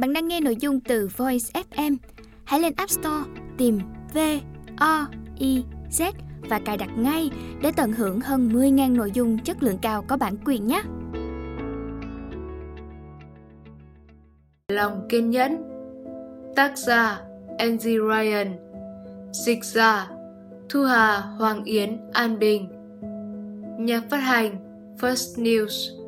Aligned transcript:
Bạn 0.00 0.12
đang 0.12 0.28
nghe 0.28 0.40
nội 0.40 0.56
dung 0.56 0.80
từ 0.80 1.08
Voice 1.16 1.62
FM. 1.70 1.96
Hãy 2.44 2.60
lên 2.60 2.72
App 2.76 2.90
Store, 2.90 3.30
tìm 3.58 3.78
V 4.14 4.18
O 4.76 5.06
I 5.38 5.64
Z 5.90 6.12
và 6.48 6.60
cài 6.64 6.76
đặt 6.76 6.90
ngay 6.98 7.30
để 7.62 7.72
tận 7.76 7.92
hưởng 7.92 8.20
hơn 8.20 8.48
10.000 8.48 8.96
nội 8.96 9.10
dung 9.14 9.38
chất 9.38 9.62
lượng 9.62 9.78
cao 9.82 10.04
có 10.08 10.16
bản 10.16 10.36
quyền 10.44 10.66
nhé. 10.66 10.82
Lòng 14.72 15.06
kiên 15.08 15.30
nhẫn. 15.30 15.56
Tác 16.56 16.78
giả 16.78 17.20
Angie 17.58 17.98
Ryan. 17.98 18.56
Dịch 19.32 19.64
giả 19.64 20.08
Thu 20.68 20.82
Hà 20.82 21.20
Hoàng 21.20 21.64
Yến 21.64 22.00
An 22.12 22.38
Bình. 22.38 22.68
Nhà 23.78 24.02
phát 24.10 24.20
hành 24.20 24.56
First 25.00 25.42
News. 25.44 26.02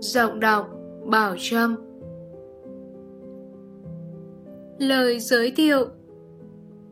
Giọng 0.00 0.40
đọc 0.40 0.68
Bảo 1.06 1.34
Trâm. 1.38 1.87
Lời 4.78 5.20
giới 5.20 5.50
thiệu 5.50 5.88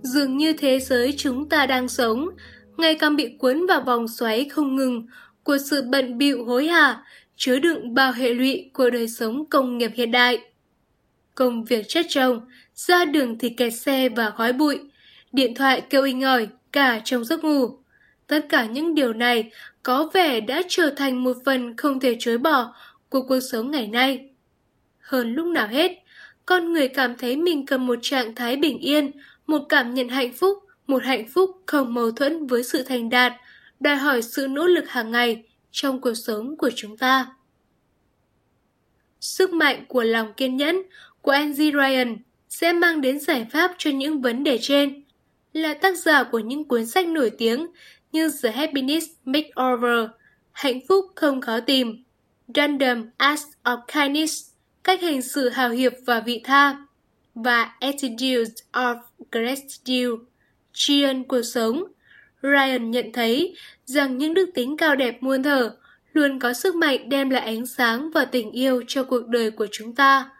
Dường 0.02 0.36
như 0.36 0.52
thế 0.52 0.80
giới 0.80 1.14
chúng 1.16 1.48
ta 1.48 1.66
đang 1.66 1.88
sống 1.88 2.28
ngày 2.76 2.94
càng 2.94 3.16
bị 3.16 3.36
cuốn 3.38 3.66
vào 3.66 3.80
vòng 3.80 4.08
xoáy 4.08 4.48
không 4.48 4.76
ngừng 4.76 5.06
của 5.42 5.58
sự 5.58 5.82
bận 5.90 6.18
bịu 6.18 6.44
hối 6.44 6.66
hả, 6.66 7.02
chứa 7.36 7.58
đựng 7.58 7.94
bao 7.94 8.12
hệ 8.12 8.34
lụy 8.34 8.70
của 8.72 8.90
đời 8.90 9.08
sống 9.08 9.46
công 9.50 9.78
nghiệp 9.78 9.90
hiện 9.94 10.10
đại. 10.10 10.40
Công 11.34 11.64
việc 11.64 11.88
chất 11.88 12.06
chồng, 12.08 12.40
ra 12.74 13.04
đường 13.04 13.38
thì 13.38 13.48
kẹt 13.48 13.74
xe 13.74 14.08
và 14.08 14.30
khói 14.30 14.52
bụi, 14.52 14.78
điện 15.32 15.54
thoại 15.54 15.80
kêu 15.90 16.02
inh 16.02 16.22
ỏi 16.22 16.48
cả 16.72 17.00
trong 17.04 17.24
giấc 17.24 17.44
ngủ. 17.44 17.78
Tất 18.26 18.46
cả 18.48 18.66
những 18.66 18.94
điều 18.94 19.12
này 19.12 19.50
có 19.82 20.10
vẻ 20.14 20.40
đã 20.40 20.62
trở 20.68 20.90
thành 20.96 21.24
một 21.24 21.36
phần 21.44 21.76
không 21.76 22.00
thể 22.00 22.16
chối 22.18 22.38
bỏ 22.38 22.74
của 23.08 23.22
cuộc 23.22 23.40
sống 23.40 23.70
ngày 23.70 23.86
nay. 23.86 24.30
Hơn 25.00 25.34
lúc 25.34 25.46
nào 25.46 25.66
hết, 25.66 25.92
con 26.46 26.72
người 26.72 26.88
cảm 26.88 27.16
thấy 27.16 27.36
mình 27.36 27.66
cần 27.66 27.86
một 27.86 27.98
trạng 28.02 28.34
thái 28.34 28.56
bình 28.56 28.78
yên, 28.78 29.10
một 29.46 29.62
cảm 29.68 29.94
nhận 29.94 30.08
hạnh 30.08 30.32
phúc, 30.32 30.58
một 30.86 31.02
hạnh 31.04 31.28
phúc 31.28 31.62
không 31.66 31.94
mâu 31.94 32.10
thuẫn 32.10 32.46
với 32.46 32.62
sự 32.62 32.82
thành 32.82 33.10
đạt, 33.10 33.32
đòi 33.80 33.96
hỏi 33.96 34.22
sự 34.22 34.46
nỗ 34.46 34.66
lực 34.66 34.88
hàng 34.88 35.10
ngày 35.10 35.42
trong 35.70 36.00
cuộc 36.00 36.14
sống 36.14 36.56
của 36.56 36.70
chúng 36.74 36.96
ta. 36.96 37.26
Sức 39.20 39.52
mạnh 39.52 39.84
của 39.88 40.02
lòng 40.02 40.32
kiên 40.36 40.56
nhẫn 40.56 40.82
của 41.22 41.30
Angie 41.30 41.72
Ryan 41.72 42.16
sẽ 42.48 42.72
mang 42.72 43.00
đến 43.00 43.20
giải 43.20 43.46
pháp 43.52 43.74
cho 43.78 43.90
những 43.90 44.20
vấn 44.20 44.44
đề 44.44 44.58
trên. 44.60 45.04
Là 45.52 45.74
tác 45.74 45.98
giả 45.98 46.22
của 46.22 46.38
những 46.38 46.64
cuốn 46.64 46.86
sách 46.86 47.08
nổi 47.08 47.30
tiếng 47.38 47.66
như 48.12 48.30
The 48.42 48.50
Happiness 48.50 49.06
Makeover, 49.24 50.10
Hạnh 50.52 50.80
phúc 50.88 51.04
không 51.14 51.40
khó 51.40 51.60
tìm, 51.60 52.04
Random 52.54 53.10
Acts 53.16 53.44
of 53.64 53.78
Kindness, 53.86 54.45
Cách 54.86 55.02
hành 55.02 55.22
xử 55.22 55.48
hào 55.48 55.70
hiệp 55.70 55.92
và 56.04 56.20
vị 56.20 56.40
tha, 56.44 56.76
và 57.34 57.62
Attitudes 57.80 58.50
of 58.72 58.96
Gratitude, 59.32 60.24
tri 60.72 61.02
ân 61.02 61.24
cuộc 61.24 61.42
sống. 61.42 61.84
Ryan 62.42 62.90
nhận 62.90 63.12
thấy 63.12 63.54
rằng 63.84 64.18
những 64.18 64.34
đức 64.34 64.50
tính 64.54 64.76
cao 64.76 64.96
đẹp 64.96 65.22
muôn 65.22 65.42
thở 65.42 65.76
luôn 66.12 66.38
có 66.38 66.52
sức 66.52 66.74
mạnh 66.74 67.08
đem 67.08 67.30
lại 67.30 67.42
ánh 67.42 67.66
sáng 67.66 68.10
và 68.10 68.24
tình 68.24 68.50
yêu 68.50 68.82
cho 68.86 69.04
cuộc 69.04 69.28
đời 69.28 69.50
của 69.50 69.66
chúng 69.72 69.94
ta. 69.94 70.30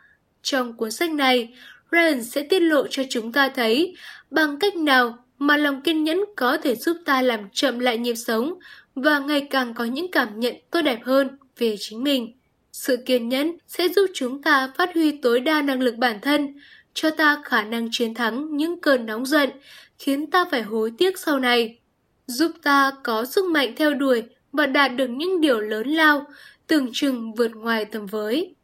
Trong 0.43 0.73
cuốn 0.77 0.91
sách 0.91 1.11
này, 1.11 1.55
Ryan 1.93 2.25
sẽ 2.25 2.43
tiết 2.43 2.61
lộ 2.61 2.87
cho 2.87 3.03
chúng 3.11 3.33
ta 3.33 3.49
thấy 3.49 3.97
bằng 4.31 4.59
cách 4.59 4.77
nào 4.77 5.19
mà 5.39 5.57
lòng 5.57 5.83
kiên 5.83 6.05
nhẫn 6.05 6.21
có 6.37 6.57
thể 6.57 6.75
giúp 6.75 6.97
ta 7.05 7.23
làm 7.23 7.41
chậm 7.53 7.79
lại 7.79 7.99
nhịp 7.99 8.15
sống 8.15 8.55
và 8.95 9.19
ngày 9.19 9.47
càng 9.51 9.75
có 9.75 9.85
những 9.85 10.11
cảm 10.11 10.41
nhận 10.41 10.55
tốt 10.71 10.83
đẹp 10.83 10.99
hơn 11.05 11.39
về 11.59 11.77
chính 11.79 12.05
mình. 12.05 12.33
Sự 12.77 12.97
kiên 12.97 13.29
nhẫn 13.29 13.57
sẽ 13.67 13.89
giúp 13.89 14.07
chúng 14.15 14.43
ta 14.43 14.73
phát 14.77 14.95
huy 14.95 15.13
tối 15.13 15.41
đa 15.41 15.63
năng 15.63 15.81
lực 15.81 15.97
bản 15.97 16.21
thân, 16.21 16.55
cho 16.95 17.11
ta 17.11 17.43
khả 17.45 17.63
năng 17.63 17.89
chiến 17.93 18.15
thắng 18.15 18.57
những 18.57 18.81
cơn 18.81 19.07
nóng 19.07 19.27
giận, 19.27 19.51
khiến 19.99 20.31
ta 20.31 20.45
phải 20.51 20.63
hối 20.63 20.93
tiếc 20.99 21.19
sau 21.19 21.39
này, 21.39 21.79
giúp 22.27 22.53
ta 22.62 22.93
có 23.03 23.25
sức 23.25 23.45
mạnh 23.45 23.73
theo 23.77 23.95
đuổi 23.95 24.23
và 24.53 24.67
đạt 24.67 24.97
được 24.97 25.06
những 25.06 25.41
điều 25.41 25.61
lớn 25.61 25.89
lao, 25.89 26.27
tưởng 26.67 26.91
chừng 26.93 27.34
vượt 27.34 27.50
ngoài 27.55 27.84
tầm 27.84 28.06
với. 28.06 28.55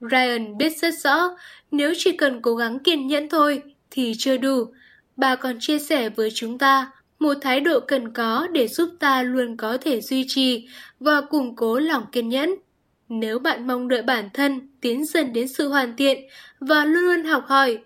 Ryan 0.00 0.58
biết 0.58 0.72
rất 0.78 0.94
rõ, 1.04 1.28
nếu 1.70 1.92
chỉ 1.98 2.16
cần 2.16 2.42
cố 2.42 2.54
gắng 2.54 2.78
kiên 2.78 3.06
nhẫn 3.06 3.28
thôi 3.28 3.62
thì 3.90 4.12
chưa 4.18 4.36
đủ. 4.36 4.64
Bà 5.16 5.36
còn 5.36 5.56
chia 5.60 5.78
sẻ 5.78 6.08
với 6.08 6.30
chúng 6.34 6.58
ta 6.58 6.92
một 7.18 7.34
thái 7.40 7.60
độ 7.60 7.80
cần 7.80 8.12
có 8.12 8.48
để 8.52 8.68
giúp 8.68 8.90
ta 8.98 9.22
luôn 9.22 9.56
có 9.56 9.78
thể 9.80 10.00
duy 10.00 10.24
trì 10.28 10.68
và 11.00 11.20
củng 11.20 11.56
cố 11.56 11.78
lòng 11.78 12.04
kiên 12.12 12.28
nhẫn. 12.28 12.54
Nếu 13.14 13.38
bạn 13.38 13.66
mong 13.66 13.88
đợi 13.88 14.02
bản 14.02 14.28
thân 14.34 14.68
tiến 14.80 15.04
dần 15.04 15.32
đến 15.32 15.48
sự 15.48 15.68
hoàn 15.68 15.96
thiện 15.96 16.18
và 16.60 16.84
luôn 16.84 17.02
luôn 17.02 17.24
học 17.24 17.44
hỏi, 17.46 17.78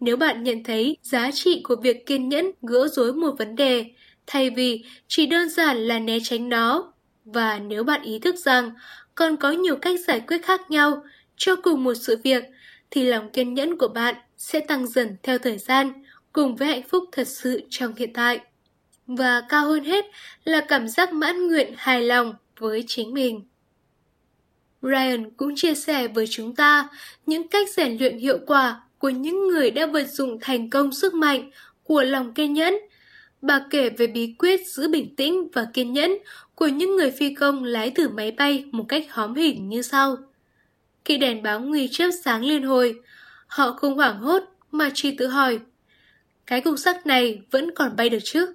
nếu 0.00 0.16
bạn 0.16 0.42
nhận 0.42 0.64
thấy 0.64 0.96
giá 1.02 1.30
trị 1.30 1.60
của 1.64 1.76
việc 1.76 2.06
kiên 2.06 2.28
nhẫn 2.28 2.50
gỡ 2.62 2.88
rối 2.88 3.12
một 3.12 3.34
vấn 3.38 3.56
đề, 3.56 3.84
thay 4.26 4.50
vì 4.50 4.84
chỉ 5.08 5.26
đơn 5.26 5.48
giản 5.48 5.76
là 5.76 5.98
né 5.98 6.18
tránh 6.22 6.48
nó, 6.48 6.92
và 7.24 7.58
nếu 7.58 7.84
bạn 7.84 8.02
ý 8.02 8.18
thức 8.18 8.34
rằng 8.34 8.70
còn 9.14 9.36
có 9.36 9.50
nhiều 9.50 9.76
cách 9.76 10.00
giải 10.00 10.20
quyết 10.20 10.44
khác 10.44 10.70
nhau 10.70 11.04
cho 11.36 11.56
cùng 11.56 11.84
một 11.84 11.94
sự 11.94 12.16
việc, 12.24 12.44
thì 12.90 13.04
lòng 13.04 13.30
kiên 13.30 13.54
nhẫn 13.54 13.78
của 13.78 13.88
bạn 13.88 14.14
sẽ 14.38 14.60
tăng 14.60 14.86
dần 14.86 15.16
theo 15.22 15.38
thời 15.38 15.58
gian, 15.58 15.92
cùng 16.32 16.56
với 16.56 16.68
hạnh 16.68 16.88
phúc 16.88 17.04
thật 17.12 17.28
sự 17.28 17.60
trong 17.70 17.94
hiện 17.94 18.12
tại. 18.12 18.40
Và 19.06 19.42
cao 19.48 19.68
hơn 19.68 19.84
hết 19.84 20.04
là 20.44 20.60
cảm 20.60 20.88
giác 20.88 21.12
mãn 21.12 21.46
nguyện 21.46 21.74
hài 21.76 22.02
lòng 22.02 22.34
với 22.58 22.84
chính 22.86 23.14
mình. 23.14 23.42
Ryan 24.82 25.30
cũng 25.30 25.56
chia 25.56 25.74
sẻ 25.74 26.08
với 26.08 26.26
chúng 26.30 26.54
ta 26.54 26.88
những 27.26 27.48
cách 27.48 27.68
rèn 27.70 27.96
luyện 28.00 28.18
hiệu 28.18 28.38
quả 28.46 28.80
của 28.98 29.08
những 29.08 29.48
người 29.48 29.70
đã 29.70 29.86
vận 29.86 30.06
dụng 30.06 30.38
thành 30.40 30.70
công 30.70 30.92
sức 30.92 31.14
mạnh 31.14 31.50
của 31.84 32.02
lòng 32.02 32.34
kiên 32.34 32.52
nhẫn. 32.52 32.74
Bà 33.42 33.66
kể 33.70 33.90
về 33.90 34.06
bí 34.06 34.34
quyết 34.38 34.66
giữ 34.66 34.88
bình 34.88 35.16
tĩnh 35.16 35.48
và 35.52 35.66
kiên 35.72 35.92
nhẫn 35.92 36.12
của 36.54 36.66
những 36.66 36.96
người 36.96 37.10
phi 37.10 37.34
công 37.34 37.64
lái 37.64 37.90
thử 37.90 38.08
máy 38.08 38.30
bay 38.30 38.64
một 38.72 38.84
cách 38.88 39.06
hóm 39.10 39.34
hình 39.34 39.68
như 39.68 39.82
sau. 39.82 40.16
Khi 41.04 41.16
đèn 41.16 41.42
báo 41.42 41.60
nguy 41.60 41.88
chớp 41.92 42.10
sáng 42.24 42.44
liên 42.44 42.62
hồi, 42.62 42.94
họ 43.46 43.72
không 43.72 43.94
hoảng 43.94 44.20
hốt 44.20 44.42
mà 44.70 44.90
chỉ 44.94 45.16
tự 45.16 45.26
hỏi 45.26 45.58
cái 46.46 46.60
cục 46.60 46.78
sắt 46.78 47.06
này 47.06 47.40
vẫn 47.50 47.70
còn 47.74 47.96
bay 47.96 48.08
được 48.08 48.18
chứ? 48.24 48.54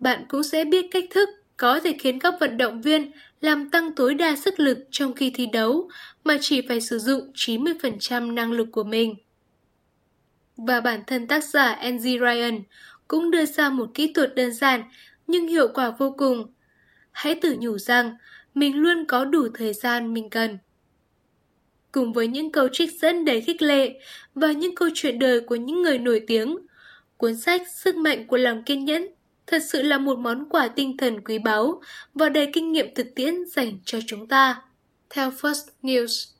Bạn 0.00 0.24
cũng 0.28 0.42
sẽ 0.42 0.64
biết 0.64 0.86
cách 0.90 1.04
thức 1.10 1.28
có 1.56 1.80
thể 1.80 1.96
khiến 1.98 2.18
các 2.18 2.34
vận 2.40 2.56
động 2.56 2.82
viên 2.82 3.10
làm 3.40 3.70
tăng 3.70 3.92
tối 3.92 4.14
đa 4.14 4.36
sức 4.36 4.60
lực 4.60 4.78
trong 4.90 5.14
khi 5.14 5.30
thi 5.34 5.46
đấu 5.46 5.88
mà 6.24 6.36
chỉ 6.40 6.62
phải 6.68 6.80
sử 6.80 6.98
dụng 6.98 7.32
90% 7.34 8.34
năng 8.34 8.52
lực 8.52 8.68
của 8.72 8.84
mình. 8.84 9.14
Và 10.56 10.80
bản 10.80 11.00
thân 11.06 11.26
tác 11.26 11.44
giả 11.44 11.72
Angie 11.72 12.18
Ryan 12.18 12.62
cũng 13.08 13.30
đưa 13.30 13.44
ra 13.44 13.70
một 13.70 13.90
kỹ 13.94 14.12
thuật 14.12 14.34
đơn 14.34 14.52
giản 14.52 14.82
nhưng 15.26 15.48
hiệu 15.48 15.68
quả 15.74 15.90
vô 15.90 16.14
cùng. 16.18 16.52
Hãy 17.12 17.34
tự 17.34 17.56
nhủ 17.60 17.78
rằng 17.78 18.16
mình 18.54 18.76
luôn 18.76 19.04
có 19.08 19.24
đủ 19.24 19.48
thời 19.54 19.72
gian 19.72 20.14
mình 20.14 20.30
cần. 20.30 20.58
Cùng 21.92 22.12
với 22.12 22.28
những 22.28 22.52
câu 22.52 22.68
trích 22.72 23.00
dẫn 23.00 23.24
đầy 23.24 23.40
khích 23.40 23.62
lệ 23.62 24.00
và 24.34 24.52
những 24.52 24.74
câu 24.74 24.88
chuyện 24.94 25.18
đời 25.18 25.40
của 25.40 25.56
những 25.56 25.82
người 25.82 25.98
nổi 25.98 26.24
tiếng, 26.26 26.58
cuốn 27.16 27.36
sách 27.36 27.62
Sức 27.68 27.96
mạnh 27.96 28.26
của 28.26 28.36
lòng 28.36 28.62
kiên 28.62 28.84
nhẫn 28.84 29.08
thật 29.46 29.62
sự 29.68 29.82
là 29.82 29.98
một 29.98 30.18
món 30.18 30.48
quà 30.48 30.68
tinh 30.68 30.96
thần 30.96 31.20
quý 31.20 31.38
báu 31.38 31.80
và 32.14 32.28
đầy 32.28 32.50
kinh 32.52 32.72
nghiệm 32.72 32.94
thực 32.94 33.14
tiễn 33.14 33.34
dành 33.46 33.78
cho 33.84 33.98
chúng 34.06 34.26
ta. 34.26 34.62
Theo 35.10 35.30
First 35.30 35.66
News 35.82 36.32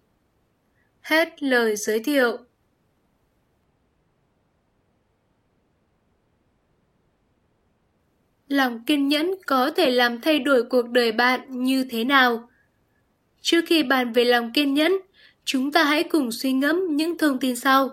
Hết 1.00 1.42
lời 1.42 1.76
giới 1.76 2.00
thiệu 2.00 2.38
Lòng 8.48 8.84
kiên 8.84 9.08
nhẫn 9.08 9.34
có 9.46 9.70
thể 9.70 9.90
làm 9.90 10.20
thay 10.20 10.38
đổi 10.38 10.62
cuộc 10.62 10.88
đời 10.88 11.12
bạn 11.12 11.64
như 11.64 11.86
thế 11.90 12.04
nào? 12.04 12.48
Trước 13.40 13.64
khi 13.66 13.82
bàn 13.82 14.12
về 14.12 14.24
lòng 14.24 14.52
kiên 14.52 14.74
nhẫn, 14.74 14.92
chúng 15.44 15.72
ta 15.72 15.84
hãy 15.84 16.04
cùng 16.04 16.32
suy 16.32 16.52
ngẫm 16.52 16.96
những 16.96 17.18
thông 17.18 17.38
tin 17.38 17.56
sau. 17.56 17.90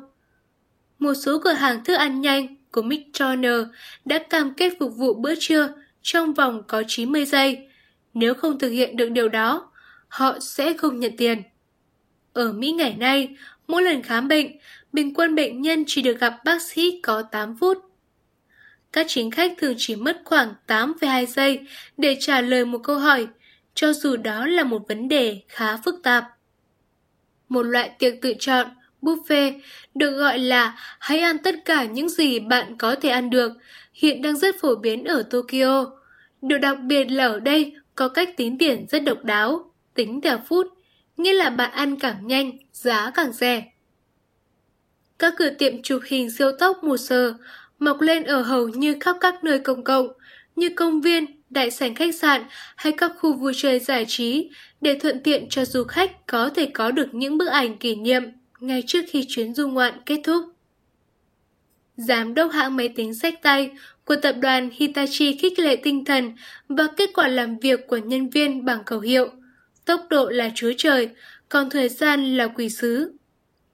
Một 1.00 1.14
số 1.14 1.40
cửa 1.44 1.54
hàng 1.54 1.84
thức 1.84 1.94
ăn 1.94 2.22
nhanh 2.22 2.56
của 2.74 2.82
McDonald's 2.82 3.66
đã 4.06 4.20
cam 4.30 4.54
kết 4.54 4.74
phục 4.80 4.96
vụ 4.96 5.14
bữa 5.14 5.34
trưa 5.40 5.70
trong 6.02 6.34
vòng 6.34 6.64
có 6.68 6.84
90 6.88 7.26
giây. 7.26 7.68
Nếu 8.14 8.34
không 8.34 8.60
thực 8.60 8.70
hiện 8.70 8.98
được 8.98 9.10
điều 9.10 9.30
đó, 9.30 9.72
họ 10.08 10.40
sẽ 10.40 10.74
không 10.78 11.00
nhận 11.00 11.18
tiền. 11.18 11.42
Ở 12.34 12.52
Mỹ 12.52 12.72
ngày 12.72 12.96
nay, 13.00 13.36
mỗi 13.68 13.84
lần 13.84 14.02
khám 14.02 14.28
bệnh, 14.28 14.48
bình 14.94 15.14
quân 15.14 15.36
bệnh 15.36 15.62
nhân 15.62 15.84
chỉ 15.88 16.02
được 16.02 16.20
gặp 16.20 16.36
bác 16.46 16.62
sĩ 16.62 17.00
có 17.04 17.22
8 17.22 17.58
phút. 17.58 17.78
Các 18.92 19.06
chính 19.10 19.32
khách 19.32 19.54
thường 19.58 19.76
chỉ 19.78 19.96
mất 19.96 20.22
khoảng 20.26 20.54
8,2 20.68 21.26
giây 21.26 21.60
để 21.98 22.18
trả 22.20 22.42
lời 22.42 22.66
một 22.66 22.80
câu 22.84 23.00
hỏi, 23.00 23.28
cho 23.74 23.94
dù 23.94 24.16
đó 24.16 24.48
là 24.48 24.64
một 24.64 24.88
vấn 24.88 25.08
đề 25.08 25.42
khá 25.48 25.78
phức 25.78 25.96
tạp. 26.04 26.26
Một 27.50 27.64
loại 27.64 27.92
tiệc 28.00 28.14
tự 28.22 28.34
chọn 28.40 28.68
buffet 29.04 29.54
được 29.96 30.18
gọi 30.18 30.40
là 30.40 30.76
hãy 31.00 31.20
ăn 31.20 31.38
tất 31.38 31.56
cả 31.66 31.84
những 31.84 32.10
gì 32.10 32.40
bạn 32.40 32.78
có 32.78 32.96
thể 32.96 33.10
ăn 33.10 33.30
được, 33.30 33.52
hiện 33.94 34.22
đang 34.22 34.38
rất 34.38 34.56
phổ 34.62 34.76
biến 34.76 35.04
ở 35.04 35.24
Tokyo. 35.24 35.86
Điều 36.42 36.58
đặc 36.58 36.78
biệt 36.84 37.06
là 37.12 37.26
ở 37.28 37.40
đây 37.40 37.76
có 37.96 38.10
cách 38.10 38.38
tính 38.38 38.58
tiền 38.58 38.86
rất 38.90 39.04
độc 39.04 39.24
đáo, 39.24 39.72
tính 39.94 40.22
theo 40.22 40.40
phút, 40.48 40.68
nghĩa 41.18 41.34
là 41.34 41.50
bạn 41.50 41.72
ăn 41.72 42.00
càng 42.00 42.28
nhanh, 42.28 42.52
giá 42.72 43.12
càng 43.16 43.32
rẻ. 43.32 43.64
Các 45.20 45.34
cửa 45.38 45.50
tiệm 45.50 45.82
chụp 45.82 46.02
hình 46.06 46.32
siêu 46.32 46.52
tốc 46.60 46.84
mùa 46.84 46.98
sờ 46.98 47.34
mọc 47.80 48.02
lên 48.02 48.24
ở 48.24 48.42
hầu 48.42 48.68
như 48.68 48.96
khắp 49.00 49.16
các 49.20 49.44
nơi 49.44 49.60
công 49.60 49.84
cộng, 49.84 50.08
như 50.56 50.70
công 50.70 51.02
viên, 51.02 51.26
đại 51.50 51.72
sảnh 51.72 51.96
khách 51.96 52.16
sạn 52.16 52.44
hay 52.76 52.94
các 52.98 53.12
khu 53.20 53.34
vui 53.34 53.54
chơi 53.56 53.80
giải 53.80 54.06
trí 54.08 54.50
để 54.82 55.00
thuận 55.00 55.24
tiện 55.24 55.50
cho 55.50 55.66
du 55.66 55.84
khách 55.84 56.28
có 56.28 56.50
thể 56.50 56.66
có 56.74 56.92
được 56.92 57.14
những 57.14 57.38
bức 57.38 57.48
ảnh 57.48 57.78
kỷ 57.78 57.96
niệm 57.96 58.24
ngay 58.64 58.84
trước 58.88 59.06
khi 59.08 59.26
chuyến 59.28 59.54
du 59.54 59.68
ngoạn 59.68 59.94
kết 60.06 60.20
thúc. 60.24 60.44
Giám 61.98 62.34
đốc 62.34 62.52
hãng 62.52 62.76
máy 62.76 62.90
tính 62.96 63.14
sách 63.14 63.34
tay 63.42 63.72
của 64.06 64.16
tập 64.16 64.36
đoàn 64.42 64.70
Hitachi 64.74 65.38
khích 65.38 65.60
lệ 65.60 65.76
tinh 65.76 66.06
thần 66.06 66.34
và 66.70 66.88
kết 66.98 67.10
quả 67.14 67.28
làm 67.28 67.60
việc 67.60 67.88
của 67.88 67.98
nhân 67.98 68.30
viên 68.30 68.66
bằng 68.66 68.84
khẩu 68.84 69.00
hiệu 69.00 69.30
Tốc 69.86 70.06
độ 70.10 70.30
là 70.30 70.52
chúa 70.56 70.72
trời, 70.78 71.10
còn 71.50 71.70
thời 71.70 71.90
gian 71.90 72.38
là 72.38 72.48
quỷ 72.48 72.70
sứ. 72.70 73.12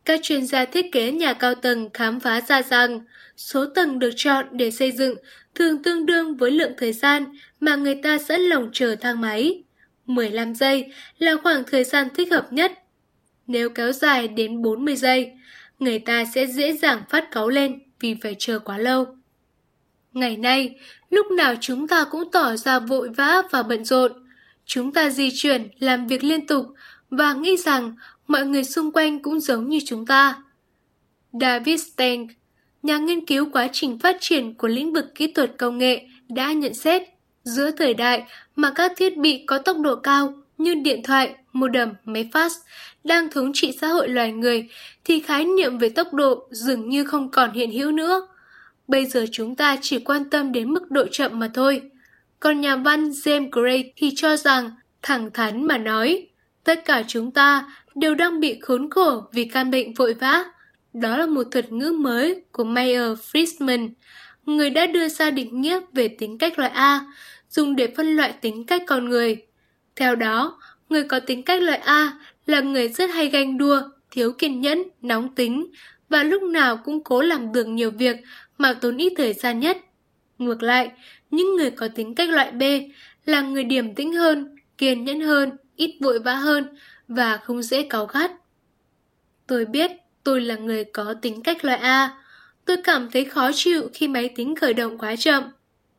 Các 0.06 0.20
chuyên 0.24 0.46
gia 0.46 0.66
thiết 0.66 0.86
kế 0.92 1.12
nhà 1.12 1.34
cao 1.34 1.56
tầng 1.56 1.90
khám 1.94 2.20
phá 2.20 2.42
ra 2.42 2.62
rằng 2.62 3.02
số 3.38 3.66
tầng 3.66 4.00
được 4.00 4.12
chọn 4.16 4.46
để 4.52 4.72
xây 4.72 4.92
dựng 4.92 5.16
thường 5.56 5.84
tương 5.84 6.06
đương 6.06 6.38
với 6.38 6.52
lượng 6.52 6.74
thời 6.78 6.94
gian 6.94 7.26
mà 7.60 7.76
người 7.76 7.96
ta 7.96 8.18
sẵn 8.18 8.42
lòng 8.42 8.70
chờ 8.74 8.96
thang 8.96 9.22
máy. 9.22 9.64
15 10.06 10.56
giây 10.56 10.86
là 11.18 11.36
khoảng 11.44 11.64
thời 11.64 11.84
gian 11.84 12.08
thích 12.16 12.32
hợp 12.32 12.54
nhất. 12.54 12.72
Nếu 13.50 13.70
kéo 13.70 13.92
dài 13.92 14.28
đến 14.28 14.62
40 14.62 14.96
giây, 14.96 15.32
người 15.80 16.00
ta 16.00 16.26
sẽ 16.26 16.46
dễ 16.46 16.74
dàng 16.74 17.02
phát 17.10 17.32
cáu 17.32 17.50
lên 17.50 17.80
vì 18.00 18.16
phải 18.22 18.36
chờ 18.40 18.60
quá 18.60 18.78
lâu. 18.78 19.06
Ngày 20.14 20.38
nay, 20.38 20.76
lúc 21.10 21.32
nào 21.32 21.56
chúng 21.62 21.88
ta 21.88 22.06
cũng 22.12 22.32
tỏ 22.32 22.56
ra 22.56 22.80
vội 22.80 23.10
vã 23.10 23.42
và 23.52 23.64
bận 23.64 23.86
rộn. 23.86 24.12
Chúng 24.66 24.94
ta 24.94 25.10
di 25.10 25.30
chuyển, 25.34 25.68
làm 25.80 26.08
việc 26.08 26.24
liên 26.24 26.48
tục 26.48 26.66
và 27.10 27.34
nghĩ 27.34 27.58
rằng 27.58 27.96
mọi 28.28 28.46
người 28.46 28.64
xung 28.64 28.92
quanh 28.92 29.22
cũng 29.22 29.40
giống 29.40 29.70
như 29.70 29.80
chúng 29.86 30.06
ta. 30.06 30.44
David 31.42 31.82
Steng, 31.82 32.28
nhà 32.84 32.98
nghiên 32.98 33.26
cứu 33.26 33.50
quá 33.52 33.68
trình 33.72 34.00
phát 34.00 34.18
triển 34.20 34.54
của 34.54 34.68
lĩnh 34.68 34.94
vực 34.94 35.06
kỹ 35.16 35.32
thuật 35.32 35.52
công 35.58 35.78
nghệ, 35.78 36.08
đã 36.30 36.52
nhận 36.52 36.74
xét 36.74 37.02
giữa 37.44 37.72
thời 37.72 37.94
đại 37.94 38.24
mà 38.56 38.72
các 38.76 38.92
thiết 38.98 39.18
bị 39.18 39.44
có 39.48 39.58
tốc 39.58 39.78
độ 39.80 39.96
cao 39.96 40.34
như 40.58 40.76
điện 40.76 41.04
thoại, 41.04 41.36
modem, 41.54 41.94
máy 42.06 42.30
fax 42.34 42.50
đang 43.04 43.30
thống 43.30 43.52
trị 43.54 43.78
xã 43.82 43.88
hội 43.88 44.10
loài 44.10 44.32
người 44.32 44.70
thì 45.04 45.20
khái 45.20 45.46
niệm 45.46 45.78
về 45.78 45.90
tốc 45.90 46.14
độ 46.14 46.48
dường 46.52 46.90
như 46.90 47.04
không 47.04 47.32
còn 47.32 47.52
hiện 47.52 47.72
hữu 47.72 47.92
nữa. 47.92 48.28
Bây 48.88 49.06
giờ 49.06 49.26
chúng 49.32 49.56
ta 49.56 49.78
chỉ 49.82 50.00
quan 50.00 50.30
tâm 50.30 50.52
đến 50.52 50.74
mức 50.74 50.92
độ 50.92 51.06
chậm 51.12 51.40
mà 51.40 51.50
thôi. 51.54 51.82
Còn 52.40 52.62
nhà 52.62 52.76
văn 52.76 53.10
James 53.10 53.50
Gray 53.52 53.94
thì 53.96 54.12
cho 54.16 54.38
rằng, 54.38 54.72
thẳng 55.02 55.32
thắn 55.34 55.68
mà 55.68 55.78
nói, 55.78 56.28
tất 56.64 56.86
cả 56.86 57.04
chúng 57.08 57.32
ta 57.32 57.74
đều 57.96 58.16
đang 58.16 58.40
bị 58.40 58.60
khốn 58.62 58.90
khổ 58.90 59.24
vì 59.34 59.46
căn 59.46 59.72
bệnh 59.72 59.94
vội 59.94 60.14
vã. 60.14 60.44
Đó 60.94 61.18
là 61.18 61.26
một 61.26 61.44
thuật 61.52 61.72
ngữ 61.72 61.92
mới 61.92 62.42
của 62.52 62.64
Mayer 62.64 63.20
Friedman, 63.32 63.90
người 64.46 64.70
đã 64.70 64.86
đưa 64.86 65.08
ra 65.08 65.32
định 65.32 65.62
nghĩa 65.62 65.80
về 65.94 66.08
tính 66.08 66.38
cách 66.38 66.60
loại 66.60 66.72
A, 66.72 67.06
dùng 67.50 67.76
để 67.76 67.94
phân 67.98 68.16
loại 68.16 68.34
tính 68.42 68.66
cách 68.66 68.84
con 68.88 69.10
người. 69.10 69.38
Theo 69.96 70.16
đó, 70.16 70.60
người 70.90 71.04
có 71.04 71.20
tính 71.20 71.44
cách 71.44 71.62
loại 71.62 71.78
A 71.78 72.14
là 72.50 72.62
người 72.62 72.90
rất 72.90 73.10
hay 73.10 73.28
ganh 73.30 73.58
đua, 73.58 73.82
thiếu 74.12 74.32
kiên 74.32 74.62
nhẫn, 74.62 74.84
nóng 75.02 75.36
tính 75.36 75.72
và 76.10 76.24
lúc 76.24 76.44
nào 76.44 76.78
cũng 76.78 77.04
cố 77.04 77.22
làm 77.22 77.52
được 77.52 77.68
nhiều 77.68 77.92
việc 77.92 78.18
mà 78.58 78.74
tốn 78.74 78.98
ít 78.98 79.14
thời 79.18 79.34
gian 79.34 79.60
nhất. 79.60 79.78
Ngược 80.38 80.64
lại, 80.64 80.92
những 81.32 81.56
người 81.56 81.72
có 81.72 81.88
tính 81.88 82.16
cách 82.16 82.30
loại 82.30 82.52
B 82.52 82.64
là 83.26 83.42
người 83.42 83.64
điềm 83.64 83.96
tĩnh 83.96 84.14
hơn, 84.14 84.56
kiên 84.78 85.06
nhẫn 85.06 85.22
hơn, 85.22 85.52
ít 85.76 85.98
vội 86.02 86.20
vã 86.20 86.36
hơn 86.36 86.68
và 87.08 87.38
không 87.38 87.62
dễ 87.62 87.84
cáu 87.84 88.06
gắt. 88.06 88.32
Tôi 89.48 89.66
biết 89.66 89.92
tôi 90.24 90.42
là 90.42 90.56
người 90.56 90.84
có 90.84 91.14
tính 91.22 91.44
cách 91.44 91.66
loại 91.66 91.80
A. 91.80 92.18
Tôi 92.66 92.78
cảm 92.84 93.10
thấy 93.12 93.26
khó 93.26 93.52
chịu 93.54 93.90
khi 93.94 94.08
máy 94.08 94.30
tính 94.36 94.56
khởi 94.56 94.74
động 94.74 94.98
quá 94.98 95.16
chậm. 95.16 95.44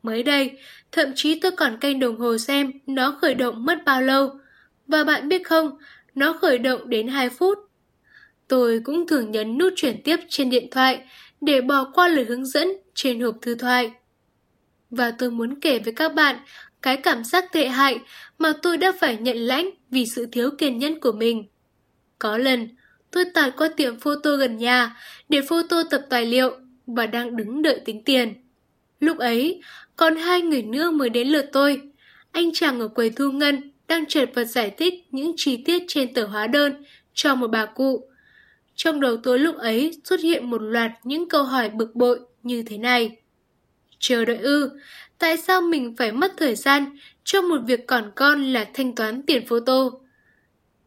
Mới 0.03 0.23
đây, 0.23 0.51
thậm 0.91 1.07
chí 1.15 1.39
tôi 1.39 1.51
còn 1.51 1.77
canh 1.77 1.99
đồng 1.99 2.17
hồ 2.17 2.37
xem 2.37 2.71
nó 2.87 3.17
khởi 3.21 3.33
động 3.33 3.65
mất 3.65 3.79
bao 3.85 4.01
lâu. 4.01 4.29
Và 4.87 5.03
bạn 5.03 5.29
biết 5.29 5.47
không, 5.47 5.77
nó 6.15 6.33
khởi 6.33 6.57
động 6.57 6.89
đến 6.89 7.07
2 7.07 7.29
phút. 7.29 7.57
Tôi 8.47 8.81
cũng 8.83 9.07
thường 9.07 9.31
nhấn 9.31 9.57
nút 9.57 9.73
chuyển 9.75 10.01
tiếp 10.03 10.19
trên 10.29 10.49
điện 10.49 10.67
thoại 10.71 11.03
để 11.41 11.61
bỏ 11.61 11.91
qua 11.93 12.07
lời 12.07 12.25
hướng 12.25 12.45
dẫn 12.45 12.67
trên 12.93 13.19
hộp 13.19 13.35
thư 13.41 13.55
thoại. 13.55 13.91
Và 14.89 15.11
tôi 15.11 15.31
muốn 15.31 15.59
kể 15.59 15.79
với 15.79 15.93
các 15.93 16.13
bạn 16.13 16.35
cái 16.81 16.97
cảm 16.97 17.23
giác 17.23 17.51
tệ 17.51 17.67
hại 17.67 17.99
mà 18.37 18.53
tôi 18.61 18.77
đã 18.77 18.91
phải 18.99 19.17
nhận 19.17 19.37
lãnh 19.37 19.69
vì 19.89 20.05
sự 20.05 20.25
thiếu 20.31 20.49
kiên 20.57 20.77
nhẫn 20.77 20.99
của 20.99 21.11
mình. 21.11 21.45
Có 22.19 22.37
lần, 22.37 22.69
tôi 23.11 23.25
tạt 23.33 23.53
qua 23.57 23.69
tiệm 23.77 23.99
photo 23.99 24.35
gần 24.35 24.57
nhà 24.57 24.95
để 25.29 25.41
photo 25.41 25.83
tập 25.83 26.01
tài 26.09 26.25
liệu 26.25 26.51
và 26.87 27.05
đang 27.05 27.35
đứng 27.35 27.61
đợi 27.61 27.81
tính 27.85 28.03
tiền. 28.03 28.33
Lúc 28.99 29.17
ấy, 29.17 29.61
còn 29.95 30.15
hai 30.15 30.41
người 30.41 30.61
nữa 30.61 30.91
mới 30.91 31.09
đến 31.09 31.27
lượt 31.27 31.45
tôi. 31.53 31.81
Anh 32.31 32.51
chàng 32.53 32.79
ở 32.79 32.87
quầy 32.87 33.09
thu 33.09 33.31
ngân 33.31 33.70
đang 33.91 34.05
chợt 34.05 34.25
vật 34.35 34.45
giải 34.45 34.69
thích 34.69 34.93
những 35.11 35.33
chi 35.37 35.63
tiết 35.65 35.83
trên 35.87 36.13
tờ 36.13 36.25
hóa 36.25 36.47
đơn 36.47 36.83
cho 37.13 37.35
một 37.35 37.47
bà 37.47 37.65
cụ. 37.65 38.09
Trong 38.75 38.99
đầu 38.99 39.17
tôi 39.17 39.39
lúc 39.39 39.57
ấy 39.57 39.91
xuất 40.03 40.19
hiện 40.19 40.49
một 40.49 40.61
loạt 40.61 40.91
những 41.03 41.29
câu 41.29 41.43
hỏi 41.43 41.69
bực 41.69 41.95
bội 41.95 42.19
như 42.43 42.63
thế 42.63 42.77
này. 42.77 43.17
Chờ 43.99 44.25
đợi 44.25 44.37
ư, 44.37 44.69
tại 45.17 45.37
sao 45.37 45.61
mình 45.61 45.95
phải 45.97 46.11
mất 46.11 46.33
thời 46.37 46.55
gian 46.55 46.97
cho 47.23 47.41
một 47.41 47.57
việc 47.67 47.87
còn 47.87 48.11
con 48.15 48.53
là 48.53 48.65
thanh 48.73 48.95
toán 48.95 49.21
tiền 49.21 49.47
photo? 49.47 49.89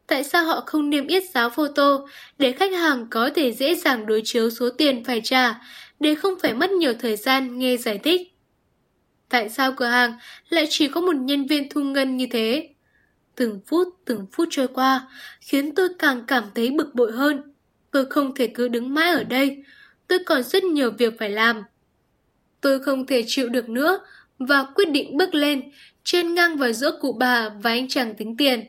Tại 0.06 0.24
sao 0.24 0.44
họ 0.44 0.62
không 0.66 0.90
niêm 0.90 1.06
yết 1.06 1.22
giá 1.30 1.48
photo 1.48 2.06
để 2.38 2.52
khách 2.52 2.72
hàng 2.72 3.06
có 3.10 3.30
thể 3.34 3.52
dễ 3.52 3.74
dàng 3.74 4.06
đối 4.06 4.22
chiếu 4.24 4.50
số 4.50 4.70
tiền 4.70 5.04
phải 5.04 5.20
trả 5.24 5.60
để 6.00 6.14
không 6.14 6.34
phải 6.42 6.54
mất 6.54 6.70
nhiều 6.70 6.92
thời 6.98 7.16
gian 7.16 7.58
nghe 7.58 7.76
giải 7.76 7.98
thích? 7.98 8.20
Tại 9.28 9.48
sao 9.48 9.72
cửa 9.72 9.86
hàng 9.86 10.12
lại 10.48 10.66
chỉ 10.70 10.88
có 10.88 11.00
một 11.00 11.16
nhân 11.16 11.46
viên 11.46 11.68
thu 11.68 11.80
ngân 11.80 12.16
như 12.16 12.26
thế? 12.30 12.73
Từng 13.36 13.60
phút, 13.66 13.88
từng 14.04 14.26
phút 14.32 14.48
trôi 14.50 14.68
qua, 14.68 15.08
khiến 15.40 15.74
tôi 15.74 15.88
càng 15.98 16.24
cảm 16.26 16.44
thấy 16.54 16.70
bực 16.70 16.94
bội 16.94 17.12
hơn. 17.12 17.54
Tôi 17.90 18.06
không 18.06 18.34
thể 18.34 18.46
cứ 18.46 18.68
đứng 18.68 18.94
mãi 18.94 19.10
ở 19.10 19.24
đây, 19.24 19.64
tôi 20.08 20.18
còn 20.26 20.42
rất 20.42 20.64
nhiều 20.64 20.90
việc 20.90 21.18
phải 21.18 21.30
làm. 21.30 21.62
Tôi 22.60 22.82
không 22.82 23.06
thể 23.06 23.24
chịu 23.26 23.48
được 23.48 23.68
nữa 23.68 23.98
và 24.38 24.64
quyết 24.74 24.90
định 24.90 25.16
bước 25.16 25.34
lên, 25.34 25.70
trên 26.04 26.34
ngang 26.34 26.56
vào 26.56 26.72
giữa 26.72 26.98
cụ 27.00 27.12
bà 27.12 27.48
và 27.48 27.70
anh 27.70 27.88
chàng 27.88 28.14
tính 28.14 28.36
tiền. 28.36 28.64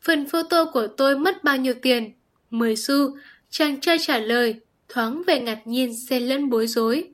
Phần 0.00 0.28
photo 0.28 0.64
của 0.64 0.86
tôi 0.86 1.18
mất 1.18 1.44
bao 1.44 1.56
nhiêu 1.56 1.74
tiền? 1.82 2.12
10 2.50 2.76
xu, 2.76 3.16
chàng 3.50 3.80
trai 3.80 3.98
trả 3.98 4.18
lời, 4.18 4.60
thoáng 4.88 5.22
vẻ 5.26 5.40
ngạc 5.40 5.66
nhiên 5.66 5.96
xen 5.96 6.22
lẫn 6.22 6.50
bối 6.50 6.66
rối. 6.66 7.08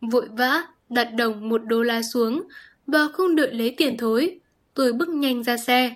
Vội 0.00 0.28
vã, 0.36 0.62
đặt 0.88 1.04
đồng 1.04 1.48
một 1.48 1.60
đô 1.64 1.82
la 1.82 2.02
xuống 2.02 2.42
và 2.86 3.08
không 3.12 3.36
đợi 3.36 3.52
lấy 3.52 3.74
tiền 3.76 3.96
thối. 3.96 4.40
Tôi 4.74 4.92
bước 4.92 5.08
nhanh 5.08 5.42
ra 5.42 5.56
xe. 5.56 5.94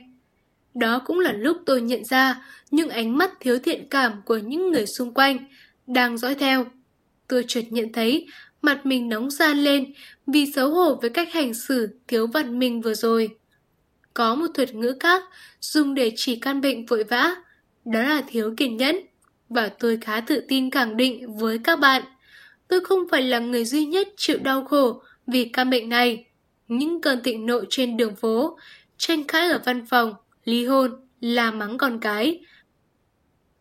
Đó 0.74 1.02
cũng 1.06 1.20
là 1.20 1.32
lúc 1.32 1.56
tôi 1.66 1.80
nhận 1.80 2.04
ra 2.04 2.42
những 2.70 2.88
ánh 2.88 3.18
mắt 3.18 3.30
thiếu 3.40 3.58
thiện 3.58 3.88
cảm 3.90 4.22
của 4.24 4.36
những 4.36 4.70
người 4.70 4.86
xung 4.86 5.14
quanh 5.14 5.38
đang 5.86 6.18
dõi 6.18 6.34
theo. 6.34 6.66
Tôi 7.28 7.44
chợt 7.48 7.62
nhận 7.70 7.92
thấy 7.92 8.26
mặt 8.62 8.86
mình 8.86 9.08
nóng 9.08 9.30
ra 9.30 9.54
lên 9.54 9.92
vì 10.26 10.52
xấu 10.52 10.70
hổ 10.70 10.94
với 10.94 11.10
cách 11.10 11.32
hành 11.32 11.54
xử 11.54 11.88
thiếu 12.08 12.26
văn 12.26 12.58
minh 12.58 12.80
vừa 12.80 12.94
rồi. 12.94 13.30
Có 14.14 14.34
một 14.34 14.46
thuật 14.54 14.74
ngữ 14.74 14.94
khác 15.00 15.22
dùng 15.60 15.94
để 15.94 16.12
chỉ 16.16 16.36
căn 16.36 16.60
bệnh 16.60 16.86
vội 16.86 17.04
vã, 17.04 17.34
đó 17.84 18.02
là 18.02 18.22
thiếu 18.28 18.54
kiên 18.56 18.76
nhẫn. 18.76 18.96
Và 19.48 19.68
tôi 19.68 19.98
khá 20.00 20.20
tự 20.20 20.40
tin 20.48 20.70
khẳng 20.70 20.96
định 20.96 21.36
với 21.36 21.58
các 21.58 21.78
bạn, 21.78 22.02
tôi 22.68 22.80
không 22.80 23.08
phải 23.10 23.22
là 23.22 23.38
người 23.38 23.64
duy 23.64 23.86
nhất 23.86 24.08
chịu 24.16 24.38
đau 24.38 24.64
khổ 24.64 25.02
vì 25.26 25.44
căn 25.44 25.70
bệnh 25.70 25.88
này. 25.88 26.24
Những 26.68 27.00
cơn 27.00 27.22
thịnh 27.22 27.46
nộ 27.46 27.60
trên 27.70 27.96
đường 27.96 28.16
phố, 28.16 28.58
tranh 28.98 29.24
cãi 29.24 29.50
ở 29.50 29.60
văn 29.64 29.86
phòng, 29.86 30.14
ly 30.44 30.66
hôn, 30.66 30.90
la 31.20 31.50
mắng 31.50 31.78
con 31.78 32.00
cái. 32.00 32.40